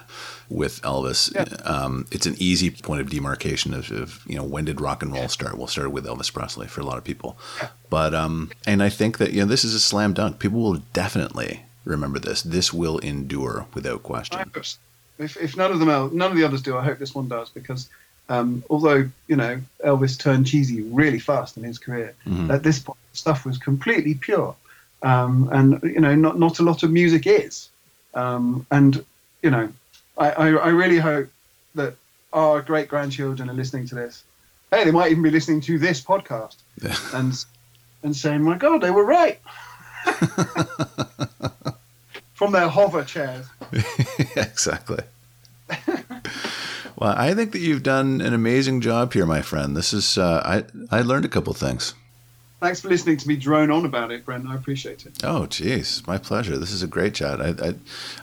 with 0.47 0.79
Elvis. 0.83 1.33
Yeah. 1.33 1.45
Um, 1.67 2.05
it's 2.11 2.27
an 2.27 2.35
easy 2.37 2.69
point 2.69 3.01
of 3.01 3.09
demarcation 3.09 3.73
of, 3.73 3.89
of 3.91 4.21
you 4.27 4.35
know 4.35 4.43
when 4.43 4.65
did 4.65 4.79
rock 4.79 5.01
and 5.01 5.11
roll 5.11 5.27
start? 5.27 5.57
Well, 5.57 5.67
started 5.67 5.89
with 5.91 6.05
Elvis 6.05 6.31
Presley 6.31 6.67
for 6.67 6.81
a 6.81 6.85
lot 6.85 6.97
of 6.99 7.03
people. 7.03 7.37
But 7.89 8.13
um, 8.13 8.51
and 8.67 8.83
I 8.83 8.89
think 8.89 9.17
that 9.17 9.33
you 9.33 9.41
know 9.41 9.47
this 9.47 9.63
is 9.63 9.73
a 9.73 9.79
slam 9.79 10.13
dunk. 10.13 10.37
People 10.39 10.61
will 10.61 10.81
definitely 10.93 11.63
remember 11.83 12.19
this. 12.19 12.43
This 12.43 12.71
will 12.71 12.99
endure 12.99 13.65
without 13.73 14.03
question. 14.03 14.51
If, 15.21 15.37
if 15.37 15.55
none 15.57 15.71
of 15.71 15.79
them 15.79 15.89
else, 15.89 16.11
none 16.13 16.31
of 16.31 16.37
the 16.37 16.43
others 16.43 16.61
do, 16.61 16.77
I 16.77 16.83
hope 16.83 16.97
this 16.99 17.13
one 17.15 17.27
does 17.27 17.49
because 17.49 17.89
um, 18.29 18.63
although 18.69 19.09
you 19.27 19.35
know 19.35 19.59
Elvis 19.85 20.17
turned 20.19 20.47
cheesy 20.47 20.81
really 20.83 21.19
fast 21.19 21.57
in 21.57 21.63
his 21.63 21.77
career, 21.77 22.13
Mhm. 22.25 22.49
at 22.49 22.63
this 22.63 22.79
point 22.79 22.97
stuff 23.13 23.45
was 23.45 23.57
completely 23.57 24.13
pure, 24.15 24.55
um, 25.03 25.49
and 25.51 25.79
you 25.83 25.99
know 25.99 26.15
not 26.15 26.39
not 26.39 26.59
a 26.59 26.63
lot 26.63 26.83
of 26.83 26.91
music 26.91 27.27
is, 27.27 27.69
um, 28.13 28.65
and 28.71 29.03
you 29.43 29.49
know 29.51 29.69
I, 30.17 30.31
I, 30.31 30.47
I 30.49 30.67
really 30.69 30.97
hope 30.99 31.29
that 31.75 31.95
our 32.33 32.61
great 32.61 32.87
grandchildren 32.87 33.49
are 33.49 33.53
listening 33.53 33.87
to 33.87 33.95
this. 33.95 34.23
Hey, 34.71 34.85
they 34.85 34.91
might 34.91 35.11
even 35.11 35.23
be 35.23 35.31
listening 35.31 35.59
to 35.61 35.77
this 35.77 36.01
podcast 36.01 36.55
and 37.13 37.33
and 38.03 38.15
saying, 38.15 38.41
"My 38.43 38.57
God, 38.57 38.81
they 38.81 38.91
were 38.91 39.03
right." 39.05 39.39
From 42.41 42.53
their 42.53 42.69
hover 42.69 43.03
chairs. 43.03 43.45
exactly. 44.35 45.03
well, 46.95 47.13
I 47.15 47.35
think 47.35 47.51
that 47.51 47.59
you've 47.59 47.83
done 47.83 48.19
an 48.19 48.33
amazing 48.33 48.81
job 48.81 49.13
here, 49.13 49.27
my 49.27 49.43
friend. 49.43 49.77
This 49.77 49.93
is 49.93 50.17
uh, 50.17 50.41
I 50.43 50.97
I 50.97 51.03
learned 51.03 51.23
a 51.23 51.29
couple 51.29 51.53
things. 51.53 51.93
Thanks 52.59 52.81
for 52.81 52.89
listening 52.89 53.17
to 53.17 53.27
me 53.27 53.35
drone 53.35 53.69
on 53.69 53.85
about 53.85 54.11
it, 54.11 54.25
Brent. 54.25 54.47
I 54.47 54.55
appreciate 54.55 55.05
it. 55.05 55.19
Oh, 55.23 55.45
geez, 55.45 56.01
my 56.07 56.17
pleasure. 56.17 56.57
This 56.57 56.71
is 56.71 56.81
a 56.81 56.87
great 56.87 57.13
chat. 57.13 57.39
I 57.39 57.49
I, 57.49 57.75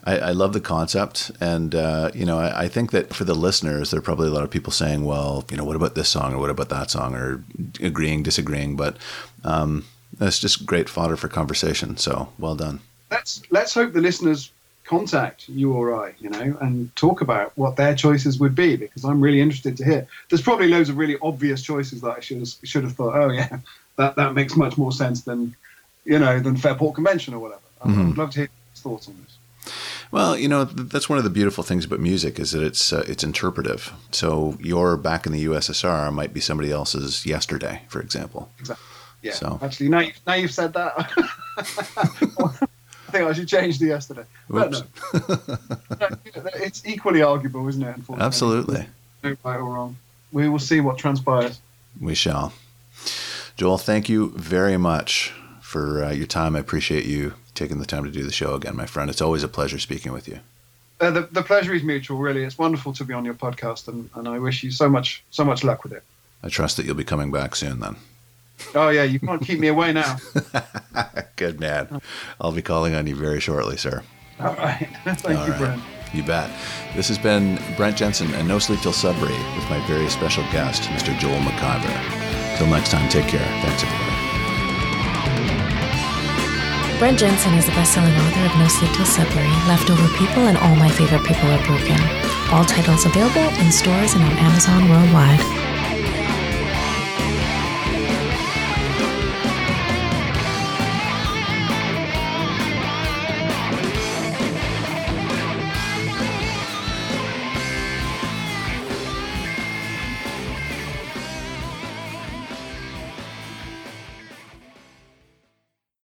I, 0.03 0.19
I 0.19 0.31
love 0.33 0.53
the 0.53 0.61
concept, 0.61 1.31
and 1.41 1.77
uh, 1.77 2.11
you 2.13 2.27
know, 2.27 2.41
I, 2.41 2.65
I 2.65 2.69
think 2.69 2.91
that 2.91 3.15
for 3.15 3.23
the 3.23 3.35
listeners, 3.35 3.93
there 3.93 3.99
are 3.99 4.03
probably 4.03 4.27
a 4.27 4.33
lot 4.33 4.43
of 4.43 4.51
people 4.51 4.73
saying, 4.73 5.05
"Well, 5.05 5.45
you 5.49 5.57
know, 5.57 5.65
what 5.65 5.77
about 5.77 5.95
this 5.95 6.09
song 6.09 6.35
or 6.35 6.41
what 6.41 6.51
about 6.51 6.71
that 6.71 6.91
song?" 6.91 7.15
or 7.15 7.45
agreeing, 7.81 8.25
disagreeing. 8.25 8.75
But 8.75 8.97
um, 9.45 9.85
that's 10.13 10.41
just 10.41 10.67
great 10.67 10.89
fodder 10.89 11.17
for 11.17 11.29
conversation. 11.29 11.97
So, 11.99 12.33
well 12.37 12.57
done. 12.57 12.81
Let's 13.11 13.43
let's 13.51 13.75
hope 13.75 13.93
the 13.93 14.01
listeners 14.01 14.51
contact 14.85 15.49
you 15.51 15.73
or 15.75 15.95
I, 16.05 16.15
you 16.19 16.31
know, 16.31 16.57
and 16.63 16.95
talk 16.97 17.21
about 17.21 17.53
what 17.57 17.77
their 17.77 17.95
choices 17.95 18.39
would 18.41 18.55
be 18.55 18.75
because 18.77 19.05
I'm 19.05 19.21
really 19.21 19.41
interested 19.41 19.77
to 19.79 19.85
hear. 19.85 20.07
There's 20.31 20.41
probably 20.43 20.69
loads 20.69 20.89
of 20.89 20.97
really 20.97 21.17
obvious 21.21 21.63
choices 21.63 22.01
that 22.01 22.11
I 22.17 22.21
should 22.21 22.39
have, 22.39 22.49
should 22.65 22.85
have 22.85 22.93
thought, 22.95 23.15
oh 23.15 23.31
yeah, 23.31 23.59
that 23.97 24.17
that 24.17 24.35
makes 24.35 24.57
much 24.57 24.77
more 24.79 24.93
sense 24.93 25.23
than 25.23 25.55
you 26.05 26.19
know 26.19 26.41
than 26.41 26.57
Fairport 26.57 26.95
Convention 26.95 27.35
or 27.35 27.39
whatever. 27.41 27.61
I 27.83 27.89
Mhm. 27.89 28.09
would 28.09 28.19
love 28.19 28.31
to 28.31 28.41
hear 28.41 28.49
his 28.73 28.81
thoughts 28.83 29.09
on 29.09 29.17
this. 29.25 29.37
Well, 30.11 30.39
you 30.39 30.49
know, 30.49 30.65
that's 30.65 31.09
one 31.11 31.19
of 31.19 31.25
the 31.25 31.31
beautiful 31.31 31.63
things 31.63 31.85
about 31.85 32.01
music 32.01 32.39
is 32.41 32.53
that 32.53 32.63
it's 32.63 32.93
uh, 32.93 33.05
it's 33.07 33.23
interpretive. 33.23 33.93
So, 34.11 34.57
your 34.59 34.97
back 34.97 35.27
in 35.27 35.33
the 35.33 35.45
USSR 35.45 36.11
might 36.13 36.33
be 36.33 36.41
somebody 36.41 36.73
else's 36.73 37.27
yesterday, 37.27 37.83
for 37.89 38.01
example. 38.01 38.51
Yeah, 39.21 39.33
So- 39.35 39.59
actually, 39.61 39.91
now 39.91 39.99
you've, 40.01 40.21
now 40.27 40.35
you've 40.35 40.55
said 40.55 40.73
that, 40.73 40.95
I 43.09 43.11
think 43.11 43.25
I 43.25 43.33
should 43.33 43.49
change 43.49 43.79
the 43.79 43.87
yesterday. 43.87 44.25
But 44.51 44.71
no, 44.73 44.81
it's 46.57 46.85
equally 46.87 47.23
arguable, 47.23 47.67
isn't 47.69 47.83
it? 47.83 47.97
Unfortunately, 47.97 48.27
Absolutely. 48.27 48.87
No 49.25 49.37
right 49.45 49.57
or 49.57 49.65
wrong. 49.65 49.97
We 50.31 50.49
will 50.49 50.59
see 50.59 50.81
what 50.81 50.99
transpires. 50.99 51.59
We 51.99 52.15
shall. 52.15 52.53
Joel, 53.57 53.79
thank 53.79 54.11
you 54.11 54.33
very 54.37 54.77
much 54.77 55.33
for 55.63 56.05
uh, 56.05 56.11
your 56.11 56.27
time. 56.27 56.55
I 56.55 56.59
appreciate 56.59 57.07
you 57.07 57.35
taking 57.55 57.79
the 57.79 57.87
time 57.87 58.05
to 58.05 58.11
do 58.11 58.23
the 58.23 58.33
show 58.33 58.55
again, 58.55 58.77
my 58.77 58.87
friend. 58.87 59.09
It's 59.09 59.23
always 59.23 59.43
a 59.43 59.49
pleasure 59.49 59.79
speaking 59.79 60.13
with 60.13 60.29
you. 60.29 60.41
Uh, 61.01 61.11
the, 61.11 61.23
the 61.33 61.43
pleasure 61.43 61.73
is 61.73 61.83
mutual, 61.83 62.19
really. 62.19 62.45
It's 62.45 62.59
wonderful 62.59 62.93
to 62.93 63.05
be 63.05 63.15
on 63.15 63.25
your 63.25 63.35
podcast, 63.35 63.89
and, 63.89 64.11
and 64.15 64.29
I 64.29 64.39
wish 64.39 64.63
you 64.63 64.71
so 64.71 64.89
much 64.89 65.25
so 65.31 65.45
much 65.45 65.65
luck 65.65 65.83
with 65.83 65.95
it. 65.95 66.03
I 66.43 66.49
trust 66.51 66.77
that 66.77 66.85
you'll 66.87 66.95
be 66.95 67.05
coming 67.05 67.33
back 67.33 67.57
soon 67.57 67.81
then. 67.81 67.97
Oh 68.75 68.89
yeah, 68.91 69.05
you 69.05 69.21
can't 69.21 69.43
keep 69.43 69.59
me 69.59 69.69
away 69.69 69.93
now. 69.93 70.17
Good 71.37 71.61
man. 71.61 72.01
I'll 72.41 72.53
be 72.53 72.63
calling 72.63 72.95
on 72.95 73.07
you 73.07 73.15
very 73.15 73.41
shortly, 73.41 73.77
sir. 73.77 74.03
All 74.41 74.55
right, 74.55 74.89
thank 75.05 75.39
All 75.39 75.47
you, 75.47 75.53
right. 75.53 75.59
Brent. 75.59 75.83
You 76.15 76.23
bet. 76.23 76.51
This 76.97 77.09
has 77.09 77.19
been 77.19 77.59
Brent 77.77 77.97
Jensen 77.97 78.33
and 78.35 78.49
No 78.49 78.59
Sleep 78.59 78.81
Till 78.81 78.93
Sudbury 78.95 79.37
with 79.57 79.69
my 79.69 79.79
very 79.87 80.09
special 80.09 80.43
guest, 80.45 80.83
Mr. 80.85 81.17
Joel 81.19 81.39
McIver. 81.41 82.57
Till 82.57 82.67
next 82.67 82.91
time, 82.91 83.09
take 83.11 83.27
care. 83.27 83.45
Thanks, 83.63 83.83
everybody. 83.85 84.15
Brent 86.99 87.19
Jensen 87.19 87.55
is 87.55 87.67
the 87.67 87.73
best-selling 87.73 88.13
author 88.15 88.45
of 88.47 88.59
No 88.59 88.67
Sleep 88.69 88.91
Till 88.93 89.05
Sudbury, 89.07 89.47
Leftover 89.69 90.09
People, 90.17 90.49
and 90.49 90.57
All 90.59 90.75
My 90.77 90.89
Favorite 90.89 91.25
People 91.25 91.49
Are 91.51 91.65
Broken. 91.67 92.01
All 92.51 92.65
titles 92.65 93.05
available 93.05 93.49
in 93.61 93.71
stores 93.71 94.15
and 94.15 94.25
on 94.25 94.33
Amazon 94.39 94.89
worldwide. 94.89 95.58